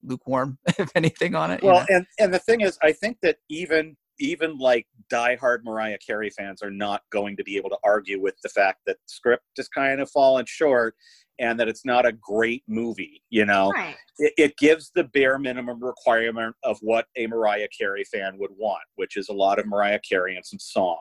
lukewarm, 0.03 0.57
if 0.79 0.91
anything, 0.95 1.35
on 1.35 1.51
it. 1.51 1.61
you 1.61 1.69
Well, 1.69 1.79
know? 1.79 1.85
and 1.89 2.05
and 2.19 2.33
the 2.33 2.39
thing 2.39 2.61
is, 2.61 2.77
I 2.81 2.91
think 2.91 3.17
that 3.21 3.37
even 3.49 3.95
even 4.19 4.57
like 4.57 4.85
diehard 5.11 5.59
Mariah 5.63 5.97
Carey 6.05 6.29
fans 6.29 6.61
are 6.61 6.71
not 6.71 7.01
going 7.11 7.37
to 7.37 7.43
be 7.43 7.57
able 7.57 7.69
to 7.69 7.77
argue 7.83 8.21
with 8.21 8.35
the 8.43 8.49
fact 8.49 8.79
that 8.85 8.97
the 8.97 9.07
script 9.07 9.43
has 9.57 9.69
kind 9.69 10.01
of 10.01 10.09
fallen 10.11 10.45
short 10.45 10.95
and 11.39 11.57
that 11.57 11.69
it's 11.69 11.85
not 11.85 12.05
a 12.05 12.11
great 12.11 12.63
movie. 12.67 13.23
You 13.29 13.45
know, 13.45 13.71
right. 13.71 13.95
it, 14.17 14.33
it 14.37 14.57
gives 14.57 14.91
the 14.93 15.05
bare 15.05 15.39
minimum 15.39 15.83
requirement 15.83 16.55
of 16.63 16.77
what 16.81 17.05
a 17.15 17.27
Mariah 17.27 17.69
Carey 17.77 18.03
fan 18.03 18.37
would 18.37 18.51
want, 18.57 18.83
which 18.95 19.15
is 19.15 19.29
a 19.29 19.33
lot 19.33 19.57
of 19.57 19.65
Mariah 19.65 19.99
Carey 20.07 20.35
and 20.35 20.45
some 20.45 20.59
songs, 20.59 20.97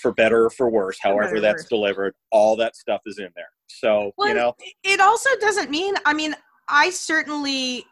for 0.00 0.12
better 0.12 0.44
or 0.46 0.50
for 0.50 0.70
worse. 0.70 0.98
However, 1.00 1.36
or 1.36 1.40
that's 1.40 1.62
worse. 1.62 1.68
delivered, 1.68 2.14
all 2.30 2.56
that 2.56 2.76
stuff 2.76 3.00
is 3.06 3.18
in 3.18 3.28
there. 3.34 3.48
So 3.68 4.12
Well, 4.16 4.28
you 4.28 4.34
know, 4.34 4.54
it 4.82 5.00
also 5.00 5.30
doesn't 5.40 5.70
mean. 5.70 5.94
I 6.04 6.14
mean, 6.14 6.34
I 6.68 6.90
certainly 6.90 7.84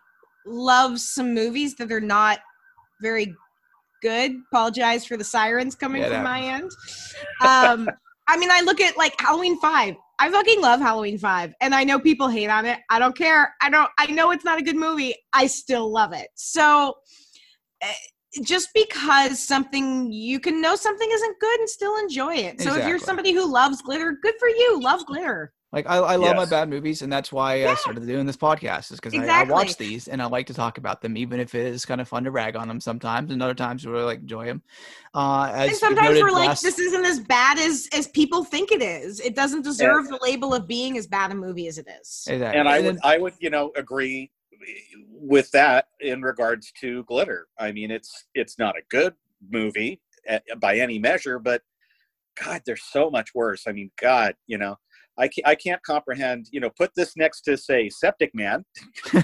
love 0.47 0.99
some 0.99 1.35
movies 1.35 1.75
that 1.77 1.91
are 1.93 2.01
not 2.01 2.41
very 3.01 3.35
good. 4.03 4.33
Apologize 4.53 5.05
for 5.05 5.17
the 5.17 5.25
sirens 5.25 5.75
coming 5.75 6.03
Yeah, 6.03 6.09
from 6.09 6.25
my 6.25 6.41
end. 6.41 6.71
Um, 7.41 7.89
I 8.29 8.37
mean, 8.37 8.51
I 8.51 8.61
look 8.61 8.81
at 8.81 8.97
like 8.97 9.15
Halloween 9.19 9.59
Five. 9.61 9.95
I 10.19 10.31
fucking 10.31 10.61
love 10.61 10.81
Halloween 10.81 11.19
Five, 11.19 11.53
and 11.61 11.75
I 11.75 11.85
know 11.85 11.99
people 11.99 12.29
hate 12.29 12.49
on 12.49 12.67
it. 12.67 12.79
I 12.91 12.99
don't 12.99 13.17
care. 13.17 13.55
I 13.61 13.71
don't. 13.71 13.91
I 13.99 14.07
know 14.07 14.31
it's 14.31 14.45
not 14.45 14.59
a 14.59 14.63
good 14.63 14.77
movie. 14.77 15.15
I 15.33 15.47
still 15.47 15.91
love 15.91 16.13
it. 16.13 16.29
So. 16.35 16.95
Just 18.43 18.71
because 18.75 19.39
something 19.39 20.11
you 20.13 20.41
can 20.41 20.61
know 20.63 20.75
something 20.75 21.09
isn't 21.13 21.39
good 21.39 21.61
and 21.61 21.69
still 21.69 21.99
enjoy 21.99 22.35
it. 22.35 22.61
So 22.61 22.77
if 22.77 22.87
you're 22.87 22.99
somebody 22.99 23.33
who 23.33 23.51
loves 23.51 23.83
glitter, 23.83 24.17
good 24.23 24.35
for 24.39 24.49
you. 24.49 24.81
Love 24.81 25.05
glitter. 25.07 25.53
Like 25.73 25.89
I, 25.89 25.97
I 25.97 26.17
love 26.17 26.37
my 26.37 26.45
bad 26.45 26.69
movies, 26.69 27.01
and 27.01 27.11
that's 27.11 27.33
why 27.33 27.67
I 27.67 27.75
started 27.77 28.07
doing 28.07 28.27
this 28.27 28.37
podcast. 28.37 28.93
Is 28.93 29.01
because 29.01 29.19
I, 29.19 29.41
I 29.41 29.45
watch 29.45 29.79
these 29.79 30.07
and 30.07 30.21
I 30.21 30.27
like 30.27 30.47
to 30.49 30.55
talk 30.55 30.77
about 30.77 31.01
them, 31.01 31.17
even 31.17 31.41
if 31.41 31.55
it 31.55 31.65
is 31.65 31.87
kind 31.87 31.99
of 31.99 32.09
fun 32.09 32.25
to 32.25 32.31
rag 32.31 32.57
on 32.57 32.69
them 32.69 32.79
sometimes, 32.79 33.31
and 33.33 33.43
other 33.43 33.55
times 33.55 33.87
we 33.87 33.91
really 33.91 34.05
like 34.05 34.21
enjoy 34.21 34.45
them. 34.45 34.63
Uh, 35.15 35.51
as 35.55 35.71
and 35.71 35.79
sometimes 35.79 36.21
we're 36.21 36.31
like, 36.31 36.49
last- 36.49 36.63
this 36.63 36.79
isn't 36.79 37.07
as 37.07 37.21
bad 37.21 37.59
as 37.59 37.89
as 37.95 38.07
people 38.09 38.45
think 38.45 38.71
it 38.71 38.83
is. 38.83 39.19
It 39.21 39.35
doesn't 39.35 39.63
deserve 39.63 40.09
the 40.09 40.19
label 40.23 40.53
of 40.53 40.67
being 40.67 40.99
as 40.99 41.07
bad 41.07 41.31
a 41.31 41.35
movie 41.35 41.69
as 41.69 41.79
it 41.79 41.89
is. 42.01 42.25
exactly. 42.29 42.61
and 42.61 42.69
I 42.69 42.81
would 42.81 42.99
I 43.03 43.17
would 43.17 43.33
you 43.39 43.49
know 43.49 43.73
agree 43.75 44.31
with 45.09 45.51
that 45.53 45.87
in 46.01 46.23
regards 46.23 46.73
to 46.81 47.05
Glitter. 47.05 47.49
I 47.59 47.73
mean, 47.73 47.91
it's 47.91 48.27
it's 48.35 48.59
not 48.59 48.77
a 48.77 48.83
good 48.91 49.15
movie 49.51 50.01
eh, 50.27 50.41
by 50.59 50.79
any 50.79 50.99
measure, 50.99 51.39
but 51.39 51.63
God, 52.43 52.63
there's 52.65 52.85
so 52.91 53.11
much 53.11 53.35
worse. 53.35 53.65
I 53.67 53.73
mean, 53.73 53.91
God, 54.01 54.35
you 54.47 54.59
know, 54.59 54.77
I 55.19 55.29
can't, 55.29 55.47
I 55.47 55.55
can't 55.55 55.83
comprehend. 55.83 56.49
You 56.51 56.61
know, 56.61 56.71
put 56.71 56.93
this 56.95 57.17
next 57.17 57.43
to 57.43 57.57
say 57.57 57.89
Septic 57.89 58.35
Man. 58.35 58.65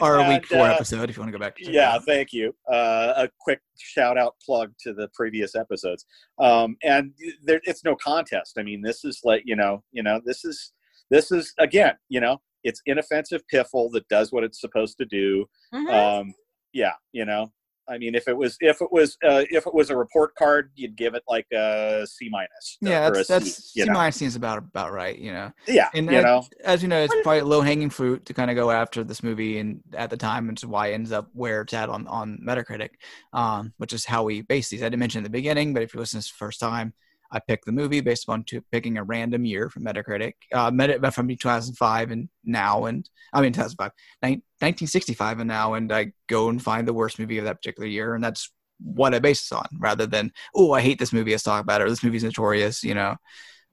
our 0.00 0.20
And, 0.20 0.28
week 0.28 0.46
four 0.46 0.66
uh, 0.66 0.74
episode. 0.74 1.10
If 1.10 1.16
you 1.16 1.22
want 1.22 1.32
to 1.32 1.38
go 1.38 1.42
back. 1.42 1.56
to 1.56 1.70
yeah 1.70 1.94
out. 1.94 2.04
thank 2.04 2.32
you 2.32 2.54
uh, 2.70 3.12
a 3.16 3.28
quick 3.40 3.60
shout 3.78 4.18
out 4.18 4.34
plug 4.44 4.72
to 4.80 4.92
the 4.92 5.08
previous 5.14 5.54
episodes 5.54 6.06
um, 6.38 6.76
and 6.82 7.12
there, 7.44 7.60
it's 7.64 7.84
no 7.84 7.94
contest 7.96 8.54
i 8.58 8.62
mean 8.62 8.82
this 8.82 9.04
is 9.04 9.20
like 9.24 9.42
you 9.44 9.56
know 9.56 9.82
you 9.92 10.02
know 10.02 10.20
this 10.24 10.44
is 10.44 10.72
this 11.10 11.30
is 11.30 11.52
again 11.58 11.94
you 12.08 12.20
know 12.20 12.40
it's 12.64 12.80
inoffensive 12.86 13.42
piffle 13.52 13.90
that 13.92 14.06
does 14.08 14.32
what 14.32 14.44
it's 14.44 14.60
supposed 14.60 14.96
to 14.98 15.04
do 15.06 15.46
Mhm. 15.74 15.92
um, 16.20 16.34
yeah 16.72 16.92
you 17.12 17.24
know 17.24 17.50
i 17.88 17.98
mean 17.98 18.14
if 18.14 18.28
it 18.28 18.36
was 18.36 18.56
if 18.60 18.80
it 18.80 18.88
was 18.92 19.16
uh, 19.26 19.42
if 19.50 19.66
it 19.66 19.74
was 19.74 19.90
a 19.90 19.96
report 19.96 20.34
card 20.36 20.70
you'd 20.76 20.96
give 20.96 21.14
it 21.14 21.22
like 21.28 21.46
a 21.52 22.06
c 22.06 22.28
minus 22.30 22.78
Yeah, 22.80 23.08
or 23.08 23.12
a 23.12 23.14
that's 23.14 23.26
C, 23.26 23.32
that's 23.34 23.72
C 23.72 23.84
minus 23.90 24.16
seems 24.16 24.36
about 24.36 24.58
about 24.58 24.92
right. 24.92 25.18
You 25.18 25.32
know, 25.32 25.50
yeah 25.66 25.88
and 25.94 26.08
you 26.10 26.18
uh, 26.18 26.22
know 26.22 26.42
as 26.64 26.82
you 26.82 26.88
know, 26.88 27.00
it's 27.02 27.12
When- 27.12 27.22
probably 27.24 27.40
low 27.42 27.62
hanging 27.62 27.90
fruit 27.90 28.24
to 28.26 28.34
kind 28.34 28.50
of 28.50 28.54
go 28.56 28.70
after 28.70 29.02
this 29.02 29.22
movie, 29.22 29.58
and 29.58 29.80
at 29.94 30.10
the 30.10 30.16
time, 30.16 30.46
which 30.46 30.62
is 30.62 30.66
why 30.66 30.88
it 30.88 30.94
ends 30.94 31.10
up 31.10 31.28
where 31.32 31.62
it's 31.62 31.72
at 31.74 31.88
on 31.88 32.06
on 32.06 32.38
Metacritic, 32.46 32.90
um, 33.32 33.72
which 33.78 33.92
is 33.92 34.04
how 34.04 34.22
we 34.22 34.42
base 34.42 34.68
these. 34.68 34.82
I 34.82 34.86
didn't 34.86 35.00
mention 35.00 35.20
at 35.20 35.24
the 35.24 35.30
beginning, 35.30 35.72
but 35.74 35.82
if 35.82 35.92
you 35.94 35.98
listen 36.00 36.20
to 36.20 36.24
this 36.26 36.30
first 36.30 36.60
time, 36.60 36.92
I 37.32 37.38
picked 37.38 37.64
the 37.64 37.72
movie 37.72 38.00
based 38.00 38.24
upon 38.24 38.44
two, 38.44 38.62
picking 38.72 38.98
a 38.98 39.04
random 39.04 39.44
year 39.44 39.70
from 39.70 39.84
Metacritic, 39.84 40.34
uh, 40.52 40.70
Meta 40.70 41.10
from 41.12 41.28
2005 41.28 42.10
and 42.10 42.28
now, 42.44 42.86
and 42.86 43.08
I 43.32 43.40
mean 43.40 43.52
2005, 43.52 43.92
nine- 44.22 44.42
1965 44.58 45.40
and 45.40 45.48
now, 45.48 45.74
and 45.74 45.92
I 45.92 46.12
go 46.28 46.48
and 46.48 46.62
find 46.62 46.86
the 46.86 46.92
worst 46.92 47.18
movie 47.18 47.38
of 47.38 47.44
that 47.44 47.56
particular 47.56 47.88
year, 47.88 48.14
and 48.14 48.22
that's 48.22 48.50
what 48.82 49.14
I 49.14 49.18
base 49.18 49.48
this 49.48 49.52
on, 49.52 49.66
rather 49.78 50.06
than 50.06 50.32
oh 50.54 50.72
I 50.72 50.80
hate 50.80 50.98
this 50.98 51.12
movie, 51.12 51.32
let's 51.32 51.42
talk 51.42 51.62
about 51.62 51.80
it, 51.80 51.84
or 51.84 51.90
this 51.90 52.02
movie's 52.02 52.24
notorious, 52.24 52.82
you 52.82 52.94
know. 52.94 53.16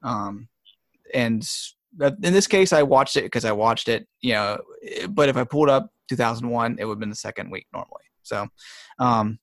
Um, 0.03 0.47
and 1.13 1.47
in 1.99 2.33
this 2.33 2.47
case, 2.47 2.73
I 2.73 2.83
watched 2.83 3.15
it 3.15 3.23
because 3.23 3.45
I 3.45 3.51
watched 3.51 3.87
it, 3.87 4.07
you 4.21 4.33
know. 4.33 4.59
But 5.09 5.29
if 5.29 5.37
I 5.37 5.43
pulled 5.43 5.69
up 5.69 5.89
2001, 6.09 6.77
it 6.79 6.85
would 6.85 6.93
have 6.93 6.99
been 6.99 7.09
the 7.09 7.15
second 7.15 7.49
week 7.51 7.65
normally. 7.73 8.03
So, 8.21 8.47
um, 8.99 9.39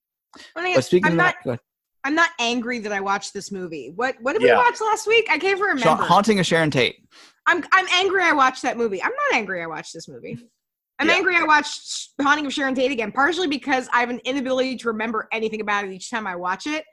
but 0.77 0.85
speaking 0.85 1.07
I'm 1.07 1.13
of 1.13 1.17
not 1.19 1.35
that. 1.45 1.61
I'm 2.05 2.15
not 2.15 2.31
angry 2.39 2.79
that 2.81 2.93
I 2.93 3.01
watched 3.01 3.33
this 3.33 3.51
movie. 3.51 3.91
What 3.97 4.17
what 4.21 4.35
did 4.35 4.43
we 4.43 4.53
watch 4.53 4.81
last 4.81 5.07
week? 5.07 5.27
I 5.31 5.39
can't 5.39 5.59
even 5.59 5.79
Sha- 5.79 5.89
remember. 5.91 6.05
Haunting 6.05 6.39
of 6.39 6.47
Sharon 6.47 6.71
Tate. 6.71 6.97
I'm 7.47 7.65
I'm 7.73 7.87
angry 7.95 8.23
I 8.23 8.33
watched 8.33 8.63
that 8.63 8.77
movie. 8.77 9.03
I'm 9.03 9.11
not 9.11 9.39
angry 9.39 9.63
I 9.63 9.67
watched 9.67 9.95
this 9.95 10.07
movie. 10.09 10.39
I'm 10.99 11.09
Yeah. 11.09 11.15
angry 11.15 11.37
I 11.37 11.43
watched 11.43 12.11
Haunting 12.21 12.47
of 12.47 12.53
Sharon 12.53 12.75
Tate 12.75 12.93
again, 12.93 13.11
partially 13.11 13.49
because 13.49 13.89
I 13.93 14.01
have 14.01 14.11
an 14.11 14.21
inability 14.25 14.77
to 14.77 14.89
remember 14.89 15.29
anything 15.33 15.61
about 15.61 15.85
it 15.85 15.93
each 15.93 16.11
time 16.11 16.27
I 16.27 16.37
watch 16.37 16.67
it. 16.67 16.85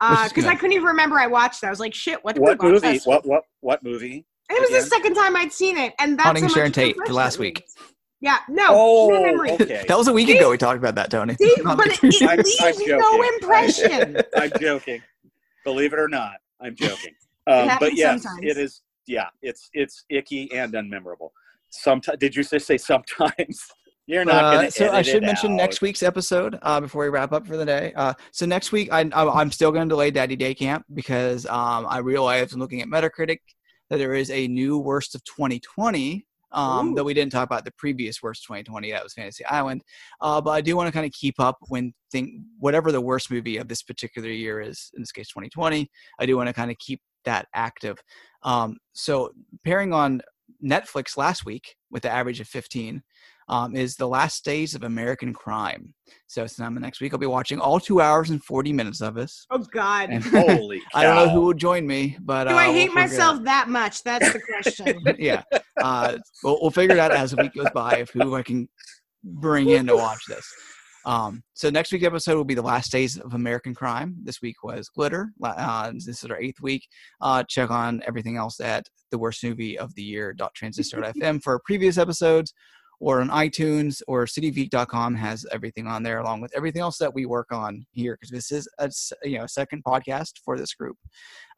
Which 0.00 0.10
is 0.12 0.18
uh, 0.18 0.28
Because 0.28 0.44
I 0.44 0.54
couldn't 0.54 0.72
even 0.72 0.86
remember 0.86 1.18
I 1.18 1.26
watched 1.28 1.62
it. 1.62 1.66
I 1.66 1.70
was 1.70 1.80
like, 1.80 1.94
shit, 1.94 2.18
what 2.22 2.34
did 2.34 2.42
what 2.42 2.60
we 2.62 2.70
watch 2.72 2.82
movie 2.82 3.00
what 3.04 3.26
what 3.26 3.44
what 3.60 3.82
movie 3.82 4.26
And 4.50 4.58
it 4.58 4.60
was 4.60 4.84
the 4.84 4.88
second 4.88 5.14
time 5.14 5.36
I'd 5.36 5.52
seen 5.52 5.78
it, 5.78 5.94
and 6.00 6.18
that's 6.18 6.26
Haunting 6.26 6.42
how 6.44 6.46
of 6.46 6.50
much 6.50 6.56
Sharon 6.56 6.72
Tate, 6.72 6.96
the 7.06 7.12
last 7.12 7.36
it 7.36 7.40
week. 7.40 7.64
Leaves. 8.20 8.32
Yeah, 8.48 8.54
no, 8.54 8.66
Oh, 8.70 9.08
no 9.10 9.22
memory. 9.22 9.52
okay. 9.52 9.84
that 9.86 9.96
was 9.96 10.08
a 10.08 10.12
week 10.12 10.28
See? 10.28 10.38
ago. 10.38 10.50
We 10.50 10.58
talked 10.58 10.78
about 10.78 10.94
that, 10.96 11.10
Tony. 11.10 11.34
See, 11.34 11.54
but 11.64 11.86
it, 11.86 11.98
it 12.02 12.22
I'm- 12.22 12.38
leaves 12.38 12.60
I'm 12.60 12.98
no 12.98 13.22
impression. 13.34 14.16
I'm 14.36 14.50
joking. 14.60 15.02
Believe 15.64 15.92
it 15.92 15.98
or 15.98 16.08
not, 16.08 16.34
I'm 16.60 16.74
joking. 16.74 17.14
Um, 17.46 17.66
but 17.66 17.68
happens 17.68 17.98
yes, 17.98 18.22
sometimes. 18.22 18.46
it 18.46 18.56
is. 18.58 18.82
Yeah, 19.06 19.26
it's 19.42 19.70
it's 19.72 20.04
icky 20.10 20.52
and 20.52 20.72
unmemorable. 20.74 21.30
Sometimes, 21.70 22.18
did 22.18 22.34
you 22.36 22.42
just 22.44 22.66
say 22.66 22.76
sometimes? 22.78 23.62
You're 24.06 24.24
not 24.24 24.42
Uh, 24.44 24.52
going 24.54 24.66
to. 24.66 24.72
so 24.72 24.90
I 24.90 25.02
should 25.02 25.22
mention 25.22 25.54
next 25.54 25.82
week's 25.82 26.02
episode 26.02 26.58
uh, 26.62 26.80
before 26.80 27.02
we 27.04 27.10
wrap 27.10 27.32
up 27.32 27.46
for 27.46 27.58
the 27.58 27.66
day. 27.66 27.92
Uh, 27.94 28.14
so 28.32 28.46
next 28.46 28.72
week, 28.72 28.90
I, 28.90 29.00
I, 29.12 29.28
I'm 29.40 29.50
still 29.50 29.70
going 29.70 29.86
to 29.86 29.92
delay 29.92 30.10
Daddy 30.10 30.34
Day 30.34 30.54
Camp 30.54 30.86
because 30.94 31.44
um, 31.44 31.86
I 31.86 31.98
realized 31.98 32.54
in 32.54 32.58
looking 32.58 32.80
at 32.80 32.88
Metacritic 32.88 33.40
that 33.90 33.98
there 33.98 34.14
is 34.14 34.30
a 34.30 34.48
new 34.48 34.78
worst 34.78 35.14
of 35.14 35.22
2020 35.24 36.26
um, 36.52 36.88
Ooh. 36.90 36.94
that 36.94 37.04
we 37.04 37.14
didn't 37.14 37.32
talk 37.32 37.46
about 37.46 37.64
the 37.64 37.72
previous 37.72 38.22
worst 38.22 38.44
2020. 38.44 38.90
That 38.90 39.02
was 39.02 39.14
Fantasy 39.14 39.44
Island. 39.44 39.82
Uh, 40.20 40.40
but 40.40 40.50
I 40.50 40.60
do 40.60 40.76
want 40.76 40.88
to 40.88 40.92
kind 40.92 41.06
of 41.06 41.12
keep 41.12 41.38
up 41.38 41.58
when 41.68 41.92
think 42.10 42.30
whatever 42.58 42.92
the 42.92 43.00
worst 43.00 43.30
movie 43.30 43.56
of 43.58 43.68
this 43.68 43.82
particular 43.82 44.28
year 44.28 44.60
is. 44.60 44.90
In 44.94 45.02
this 45.02 45.12
case, 45.12 45.28
2020. 45.28 45.88
I 46.18 46.26
do 46.26 46.36
want 46.36 46.48
to 46.48 46.52
kind 46.52 46.70
of 46.70 46.78
keep 46.78 47.00
that 47.24 47.46
active. 47.54 47.98
Um, 48.42 48.78
so 48.92 49.30
pairing 49.64 49.92
on 49.92 50.22
Netflix 50.64 51.16
last 51.16 51.44
week 51.44 51.76
with 51.90 52.02
the 52.02 52.10
average 52.10 52.40
of 52.40 52.48
15 52.48 53.02
um, 53.48 53.74
is 53.74 53.96
The 53.96 54.06
Last 54.06 54.44
Days 54.44 54.74
of 54.74 54.82
American 54.82 55.32
Crime. 55.32 55.94
So 56.26 56.46
sometime 56.46 56.80
next 56.80 57.00
week, 57.00 57.12
I'll 57.12 57.18
be 57.18 57.26
watching 57.26 57.60
all 57.60 57.80
two 57.80 58.00
hours 58.00 58.30
and 58.30 58.42
40 58.42 58.72
minutes 58.72 59.00
of 59.00 59.14
this. 59.14 59.46
Oh 59.50 59.58
God. 59.58 60.10
And 60.10 60.22
Holy 60.24 60.80
I 60.94 61.02
don't 61.02 61.16
know 61.16 61.28
who 61.28 61.40
will 61.42 61.54
join 61.54 61.86
me, 61.86 62.16
but 62.20 62.44
Do 62.44 62.54
uh, 62.54 62.58
I 62.58 62.68
we'll 62.68 62.74
hate 62.76 62.88
figure 62.88 63.00
it 63.00 63.02
out. 63.02 63.10
myself 63.10 63.44
that 63.44 63.68
much? 63.68 64.02
That's 64.02 64.32
the 64.32 64.40
question. 64.40 65.00
yeah, 65.18 65.42
uh, 65.80 66.18
we'll, 66.44 66.58
we'll 66.60 66.70
figure 66.70 66.96
it 66.96 67.00
out 67.00 67.12
as 67.12 67.30
the 67.32 67.42
week 67.42 67.54
goes 67.54 67.70
by 67.74 67.96
of 67.96 68.10
who 68.10 68.34
I 68.34 68.42
can 68.42 68.68
bring 69.24 69.70
in 69.70 69.86
to 69.86 69.96
watch 69.96 70.20
this. 70.28 70.46
Um, 71.08 71.42
so 71.54 71.70
next 71.70 71.90
week's 71.90 72.04
episode 72.04 72.36
will 72.36 72.44
be 72.44 72.54
the 72.54 72.60
last 72.60 72.92
days 72.92 73.16
of 73.16 73.32
American 73.32 73.74
Crime. 73.74 74.16
This 74.22 74.42
week 74.42 74.62
was 74.62 74.90
Glitter. 74.90 75.32
Uh, 75.42 75.92
this 75.92 76.06
is 76.06 76.24
our 76.24 76.38
eighth 76.38 76.60
week. 76.60 76.86
Uh, 77.22 77.42
check 77.44 77.70
on 77.70 78.02
everything 78.06 78.36
else 78.36 78.60
at 78.60 78.86
the 79.10 79.18
worst 79.18 79.42
movie 79.42 79.78
of 79.78 79.94
the 79.94 80.02
year 80.02 80.34
transistor.fm 80.54 81.42
for 81.42 81.60
previous 81.64 81.96
episodes, 81.96 82.52
or 83.00 83.20
on 83.20 83.28
iTunes 83.28 84.02
or 84.08 84.24
citygeek.com 84.26 85.14
has 85.14 85.46
everything 85.52 85.86
on 85.86 86.02
there 86.02 86.18
along 86.18 86.40
with 86.40 86.52
everything 86.56 86.82
else 86.82 86.98
that 86.98 87.14
we 87.14 87.26
work 87.26 87.52
on 87.52 87.84
here 87.92 88.16
because 88.20 88.30
this 88.30 88.50
is 88.50 88.68
a 88.78 88.90
you 89.28 89.38
know 89.38 89.46
second 89.46 89.84
podcast 89.84 90.32
for 90.44 90.58
this 90.58 90.74
group. 90.74 90.96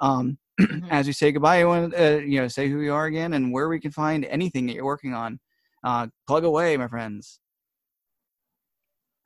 Um, 0.01 0.39
as 0.91 1.07
we 1.07 1.13
say 1.13 1.33
goodbye, 1.33 1.61
I 1.61 1.65
want 1.65 1.93
to 1.93 2.17
uh, 2.17 2.19
you 2.19 2.41
know 2.41 2.49
say 2.49 2.69
who 2.69 2.81
you 2.81 2.93
are 2.93 3.07
again 3.07 3.33
and 3.35 3.53
where 3.53 3.69
we 3.69 3.81
can 3.81 3.91
find 3.91 4.25
anything 4.27 4.67
that 4.67 4.75
you're 4.75 4.85
working 4.85 5.15
on. 5.15 5.39
Uh, 5.83 6.09
plug 6.27 6.45
away, 6.45 6.77
my 6.77 6.89
friends. 6.89 7.41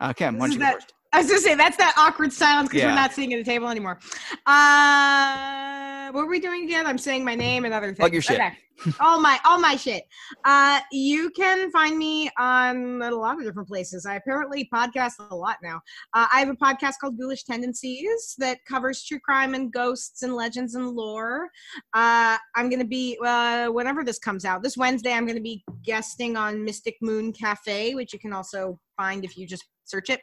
Uh, 0.01 0.13
Kim, 0.13 0.39
why 0.39 0.47
don't 0.47 0.53
you 0.53 0.59
that- 0.61 0.75
first? 0.75 0.93
I 1.13 1.19
was 1.19 1.29
gonna 1.29 1.41
say 1.41 1.55
that's 1.55 1.77
that 1.77 1.95
awkward 1.97 2.33
silence 2.33 2.69
because 2.71 2.83
Yeah. 2.83 2.89
we're 2.89 2.97
not 2.97 3.13
sitting 3.13 3.33
at 3.35 3.39
the 3.39 3.45
table 3.49 3.69
anymore. 3.69 4.01
Uh, 4.47 5.94
what 6.11 6.25
were 6.25 6.31
we 6.31 6.41
doing 6.41 6.65
again? 6.65 6.87
I'm 6.87 6.99
saying 6.99 7.25
my 7.25 7.35
name 7.35 7.65
and 7.65 7.75
other 7.75 7.89
things. 7.89 7.99
Plug 7.99 8.13
your 8.13 8.23
shit. 8.23 8.41
Okay. 8.41 8.53
all 9.01 9.21
my 9.21 9.39
all 9.45 9.59
my 9.61 9.77
shit. 9.77 10.05
Uh, 10.45 10.81
you 10.91 11.31
can 11.31 11.71
find 11.71 11.97
me 11.97 12.29
on 12.39 13.03
a 13.03 13.11
lot 13.11 13.39
of 13.39 13.45
different 13.45 13.69
places. 13.69 14.05
I 14.07 14.17
apparently 14.17 14.69
podcast 14.73 15.13
a 15.31 15.35
lot 15.35 15.59
now. 15.63 15.81
Uh, 16.13 16.27
I 16.33 16.41
have 16.41 16.49
a 16.49 16.57
podcast 16.57 16.95
called 17.01 17.19
Ghoulish 17.19 17.45
Tendencies 17.45 18.35
that 18.39 18.59
covers 18.67 19.05
true 19.05 19.21
crime 19.21 19.55
and 19.55 19.73
ghosts 19.73 20.23
and 20.23 20.35
legends 20.35 20.75
and 20.75 20.91
lore. 20.91 21.49
Uh, 21.93 22.37
I'm 22.57 22.69
gonna 22.69 22.85
be 22.85 23.19
uh, 23.25 23.69
whenever 23.69 24.05
this 24.05 24.19
comes 24.19 24.45
out 24.45 24.63
this 24.63 24.77
Wednesday. 24.77 25.13
I'm 25.13 25.27
gonna 25.27 25.41
be 25.41 25.65
guesting 25.85 26.37
on 26.37 26.65
Mystic 26.65 26.97
Moon 27.01 27.33
Cafe, 27.33 27.95
which 27.95 28.13
you 28.13 28.19
can 28.19 28.33
also 28.33 28.79
find 28.97 29.25
if 29.25 29.37
you 29.37 29.47
just 29.47 29.65
search 29.85 30.11
it. 30.11 30.21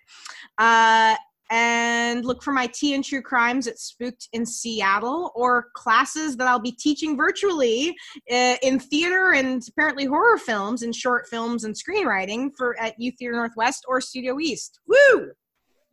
Uh, 0.57 1.15
and 1.51 2.25
look 2.25 2.41
for 2.41 2.53
my 2.53 2.65
tea 2.67 2.93
and 2.93 3.03
true 3.03 3.21
crimes 3.21 3.67
at 3.67 3.77
Spooked 3.77 4.29
in 4.31 4.45
Seattle 4.45 5.31
or 5.35 5.67
classes 5.75 6.37
that 6.37 6.47
I'll 6.47 6.59
be 6.59 6.71
teaching 6.71 7.17
virtually 7.17 7.95
uh, 8.31 8.55
in 8.63 8.79
theater 8.79 9.33
and 9.33 9.61
apparently 9.67 10.05
horror 10.05 10.37
films 10.37 10.81
and 10.81 10.95
short 10.95 11.27
films 11.29 11.65
and 11.65 11.75
screenwriting 11.75 12.51
for 12.57 12.79
at 12.79 12.99
Youth 12.99 13.15
Theater 13.19 13.33
Northwest 13.35 13.85
or 13.87 13.99
Studio 13.99 14.39
East. 14.39 14.79
Woo! 14.87 15.31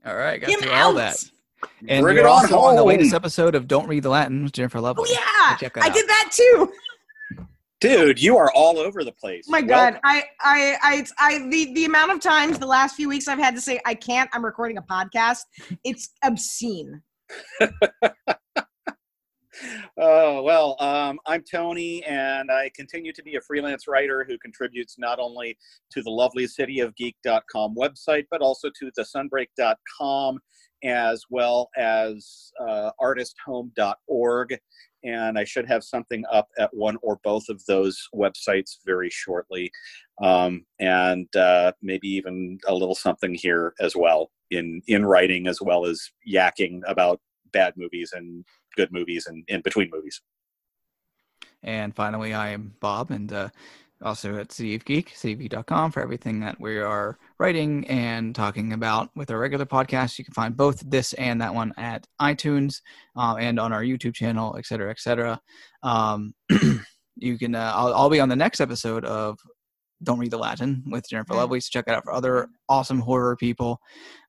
All 0.06 0.16
right, 0.16 0.40
got 0.40 0.48
Get 0.48 0.60
through 0.60 0.72
all 0.72 0.94
that. 0.94 1.16
And 1.88 2.04
Bring 2.04 2.16
you're 2.16 2.26
it 2.26 2.30
on 2.30 2.44
also 2.44 2.58
on 2.60 2.76
the 2.76 2.84
latest 2.84 3.12
episode 3.12 3.56
of 3.56 3.66
Don't 3.66 3.88
Read 3.88 4.04
the 4.04 4.10
Latin 4.10 4.44
with 4.44 4.52
Jennifer 4.52 4.78
Oh 4.78 4.94
yeah, 5.08 5.56
Check 5.56 5.74
that 5.74 5.84
I 5.84 5.88
out. 5.88 5.94
did 5.94 6.06
that 6.08 6.30
too. 6.32 6.72
Dude, 7.80 8.20
you 8.20 8.36
are 8.36 8.50
all 8.52 8.78
over 8.78 9.04
the 9.04 9.12
place. 9.12 9.44
Oh 9.48 9.52
my 9.52 9.62
god, 9.62 10.00
I, 10.02 10.24
I, 10.40 10.76
I, 10.82 11.06
I, 11.18 11.38
the 11.48 11.72
the 11.74 11.84
amount 11.84 12.10
of 12.10 12.20
times 12.20 12.58
the 12.58 12.66
last 12.66 12.96
few 12.96 13.08
weeks 13.08 13.28
I've 13.28 13.38
had 13.38 13.54
to 13.54 13.60
say 13.60 13.80
I 13.86 13.94
can't. 13.94 14.28
I'm 14.32 14.44
recording 14.44 14.78
a 14.78 14.82
podcast. 14.82 15.42
It's 15.84 16.10
obscene. 16.24 17.02
Oh, 20.00 20.42
well, 20.42 20.76
um, 20.78 21.18
I'm 21.26 21.42
Tony, 21.42 22.04
and 22.04 22.50
I 22.50 22.70
continue 22.76 23.12
to 23.12 23.22
be 23.22 23.36
a 23.36 23.40
freelance 23.40 23.88
writer 23.88 24.24
who 24.28 24.38
contributes 24.38 24.96
not 24.98 25.18
only 25.18 25.58
to 25.90 26.02
the 26.02 26.10
lovely 26.10 26.46
city 26.46 26.78
of 26.80 26.94
geek.com 26.94 27.74
website, 27.74 28.26
but 28.30 28.40
also 28.40 28.70
to 28.78 28.90
the 28.94 29.02
sunbreak.com 29.02 30.38
as 30.84 31.24
well 31.28 31.70
as 31.76 32.52
uh, 32.60 32.90
artisthome.org. 33.02 34.58
And 35.04 35.38
I 35.38 35.44
should 35.44 35.66
have 35.66 35.84
something 35.84 36.24
up 36.30 36.48
at 36.58 36.74
one 36.74 36.96
or 37.02 37.20
both 37.22 37.48
of 37.48 37.64
those 37.66 38.08
websites 38.14 38.78
very 38.84 39.10
shortly. 39.10 39.70
Um, 40.22 40.64
and 40.80 41.34
uh, 41.36 41.72
maybe 41.82 42.08
even 42.08 42.58
a 42.66 42.74
little 42.74 42.94
something 42.94 43.34
here 43.34 43.74
as 43.80 43.94
well 43.94 44.30
in, 44.50 44.82
in 44.88 45.06
writing, 45.06 45.46
as 45.46 45.60
well 45.60 45.86
as 45.86 46.10
yakking 46.28 46.80
about 46.86 47.20
bad 47.52 47.74
movies 47.76 48.12
and 48.14 48.44
good 48.76 48.92
movies 48.92 49.26
and 49.26 49.44
in 49.48 49.60
between 49.62 49.90
movies. 49.92 50.20
And 51.62 51.94
finally, 51.94 52.34
I 52.34 52.50
am 52.50 52.74
Bob, 52.80 53.10
and 53.10 53.32
uh, 53.32 53.48
also 54.02 54.36
at 54.36 54.52
City 54.52 54.74
of 54.74 54.84
Geek, 54.84 55.14
cityofgeek.com 55.14 55.90
for 55.92 56.02
everything 56.02 56.40
that 56.40 56.60
we 56.60 56.78
are 56.78 57.18
writing 57.38 57.86
and 57.88 58.34
talking 58.34 58.72
about 58.72 59.10
with 59.16 59.30
our 59.30 59.38
regular 59.38 59.66
podcast. 59.66 60.18
You 60.18 60.24
can 60.24 60.34
find 60.34 60.56
both 60.56 60.82
this 60.88 61.12
and 61.14 61.40
that 61.40 61.54
one 61.54 61.72
at 61.76 62.06
iTunes 62.20 62.80
uh, 63.16 63.36
and 63.38 63.58
on 63.58 63.72
our 63.72 63.82
YouTube 63.82 64.14
channel, 64.14 64.54
et 64.58 64.66
cetera, 64.66 64.90
et 64.90 65.00
cetera. 65.00 65.40
Um, 65.82 66.34
you 67.16 67.38
can, 67.38 67.54
uh, 67.54 67.72
I'll, 67.74 67.94
I'll 67.94 68.10
be 68.10 68.20
on 68.20 68.28
the 68.28 68.36
next 68.36 68.60
episode 68.60 69.04
of 69.04 69.38
Don't 70.02 70.18
Read 70.18 70.30
the 70.30 70.38
Latin 70.38 70.84
with 70.90 71.08
Jennifer 71.08 71.34
Mm. 71.34 71.38
Lovely. 71.38 71.60
So 71.60 71.68
check 71.72 71.86
it 71.88 71.94
out 71.94 72.04
for 72.04 72.12
other 72.12 72.48
awesome 72.68 73.00
horror 73.00 73.36
people. 73.36 73.80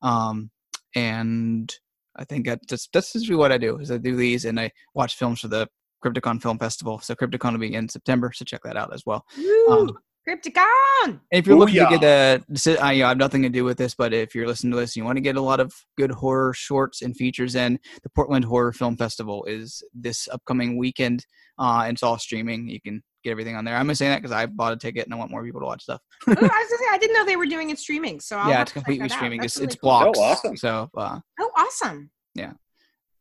Um, 0.02 0.50
and 0.96 1.74
I 2.16 2.26
think 2.26 2.48
that 2.48 2.60
that's 2.68 2.90
that's 2.92 3.14
just 3.14 3.32
what 3.32 3.52
I 3.52 3.58
do 3.58 3.78
is 3.78 3.92
I 3.92 3.98
do 3.98 4.16
these 4.16 4.46
and 4.46 4.60
I 4.60 4.72
watch 4.94 5.16
films 5.16 5.42
for 5.42 5.48
the 5.48 5.68
Crypticon 6.04 6.42
Film 6.42 6.58
Festival. 6.58 7.00
So 7.00 7.16
Crypticon 7.16 7.52
will 7.54 7.60
be 7.60 7.74
in 7.74 7.90
September, 7.90 8.32
so 8.34 8.46
check 8.46 8.62
that 8.64 8.78
out 8.78 8.94
as 8.94 9.04
well. 9.06 9.26
Woo! 9.38 9.68
Um, 9.70 9.98
Crypticon. 10.28 11.22
if 11.32 11.48
you're 11.48 11.58
looking 11.58 11.76
to 11.76 11.98
get 11.98 12.04
a, 12.04 12.58
si- 12.58 12.78
I, 12.78 12.92
you 12.92 13.00
know, 13.00 13.06
I 13.06 13.10
have 13.10 13.18
nothing 13.18 13.42
to 13.44 13.50
do 13.50 13.64
with 13.64 13.78
this, 13.78 13.96
but 13.96 14.14
if 14.14 14.36
you're 14.36 14.46
listening 14.48 14.72
to 14.74 14.78
this, 14.78 14.92
and 14.92 14.98
you 14.98 15.06
want 15.06 15.18
to 15.18 15.22
get 15.22 15.38
a 15.38 15.42
lot 15.42 15.60
of 15.60 15.74
good 15.98 16.12
horror 16.12 16.54
shorts 16.54 17.02
and 17.02 17.16
features 17.18 17.56
in, 17.56 17.80
the 18.04 18.10
Portland 18.10 18.46
Horror 18.46 18.74
Film 18.74 18.96
Festival 18.96 19.46
is 19.46 19.82
this 19.94 20.28
upcoming 20.32 20.78
weekend, 20.78 21.26
uh, 21.58 21.84
and 21.86 21.96
it's 21.96 22.04
all 22.04 22.18
streaming. 22.20 22.70
You 22.70 22.80
can 22.80 23.02
get 23.24 23.32
everything 23.32 23.56
on 23.56 23.66
there. 23.66 23.76
I'm 23.76 23.88
just 23.88 24.00
saying 24.00 24.12
that 24.12 24.22
because 24.22 24.32
I 24.32 24.46
bought 24.46 24.74
a 24.74 24.78
ticket 24.78 25.06
and 25.06 25.14
I 25.14 25.18
want 25.18 25.32
more 25.32 25.44
people 25.44 25.62
to 25.62 25.66
watch 25.66 25.84
stuff. 25.84 26.02
Ooh, 26.28 26.32
I 26.32 26.34
was 26.34 26.42
gonna 26.42 26.52
say 26.52 26.86
I 26.92 26.98
didn't 27.00 27.16
know 27.16 27.26
they 27.26 27.36
were 27.36 27.46
doing 27.48 27.70
it 27.72 27.80
streaming. 27.80 28.20
So 28.20 28.38
I'll 28.38 28.50
yeah, 28.50 28.58
have 28.58 28.64
it's 28.64 28.72
completely 28.74 29.10
streaming. 29.10 29.44
It's 29.44 29.58
really 29.58 29.66
it's 29.68 29.76
cool. 29.76 29.90
blocks. 29.90 30.20
Oh, 30.20 30.22
awesome. 30.22 30.58
So 30.58 30.90
uh, 30.96 31.20
Oh, 31.40 31.52
awesome. 31.58 32.12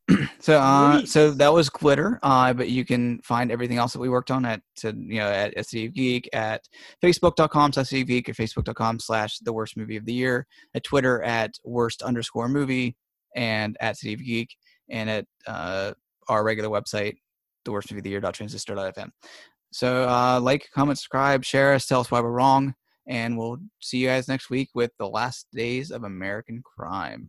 so 0.40 0.58
uh, 0.58 1.04
so 1.04 1.30
that 1.30 1.52
was 1.52 1.68
glitter 1.68 2.18
uh 2.22 2.52
but 2.52 2.68
you 2.68 2.84
can 2.84 3.18
find 3.20 3.52
everything 3.52 3.76
else 3.76 3.92
that 3.92 3.98
we 3.98 4.08
worked 4.08 4.30
on 4.30 4.44
at 4.44 4.62
to, 4.76 4.88
you 4.88 5.18
know 5.18 5.28
at 5.28 5.56
SCD 5.56 5.92
Geek 5.92 6.28
at 6.32 6.62
facebook.com 7.02 7.72
slash 7.72 7.90
Geek 7.90 8.28
or 8.28 8.32
facebook.com 8.32 9.00
slash 9.00 9.38
the 9.40 9.52
worst 9.52 9.76
movie 9.76 9.96
of 9.96 10.06
the 10.06 10.12
year 10.12 10.46
at 10.74 10.84
twitter 10.84 11.22
at 11.22 11.54
worst 11.64 12.02
underscore 12.02 12.48
movie 12.48 12.96
and 13.36 13.76
at 13.80 13.96
City 13.96 14.14
of 14.14 14.24
Geek 14.24 14.56
and 14.88 15.10
at 15.10 15.26
uh 15.46 15.92
our 16.28 16.44
regular 16.44 16.68
website 16.68 17.16
the 17.64 17.72
worst 17.72 17.90
movie 17.90 18.00
of 18.00 18.04
the 18.04 18.10
year 18.10 18.20
transistor.fm 18.20 19.10
so 19.72 20.08
uh 20.08 20.40
like 20.40 20.68
comment 20.74 20.98
subscribe 20.98 21.44
share 21.44 21.74
us 21.74 21.86
tell 21.86 22.00
us 22.00 22.10
why 22.10 22.20
we're 22.20 22.30
wrong 22.30 22.74
and 23.08 23.36
we'll 23.36 23.58
see 23.80 23.98
you 23.98 24.06
guys 24.06 24.28
next 24.28 24.50
week 24.50 24.68
with 24.74 24.90
the 24.98 25.08
last 25.08 25.46
days 25.52 25.90
of 25.90 26.04
American 26.04 26.62
crime 26.62 27.26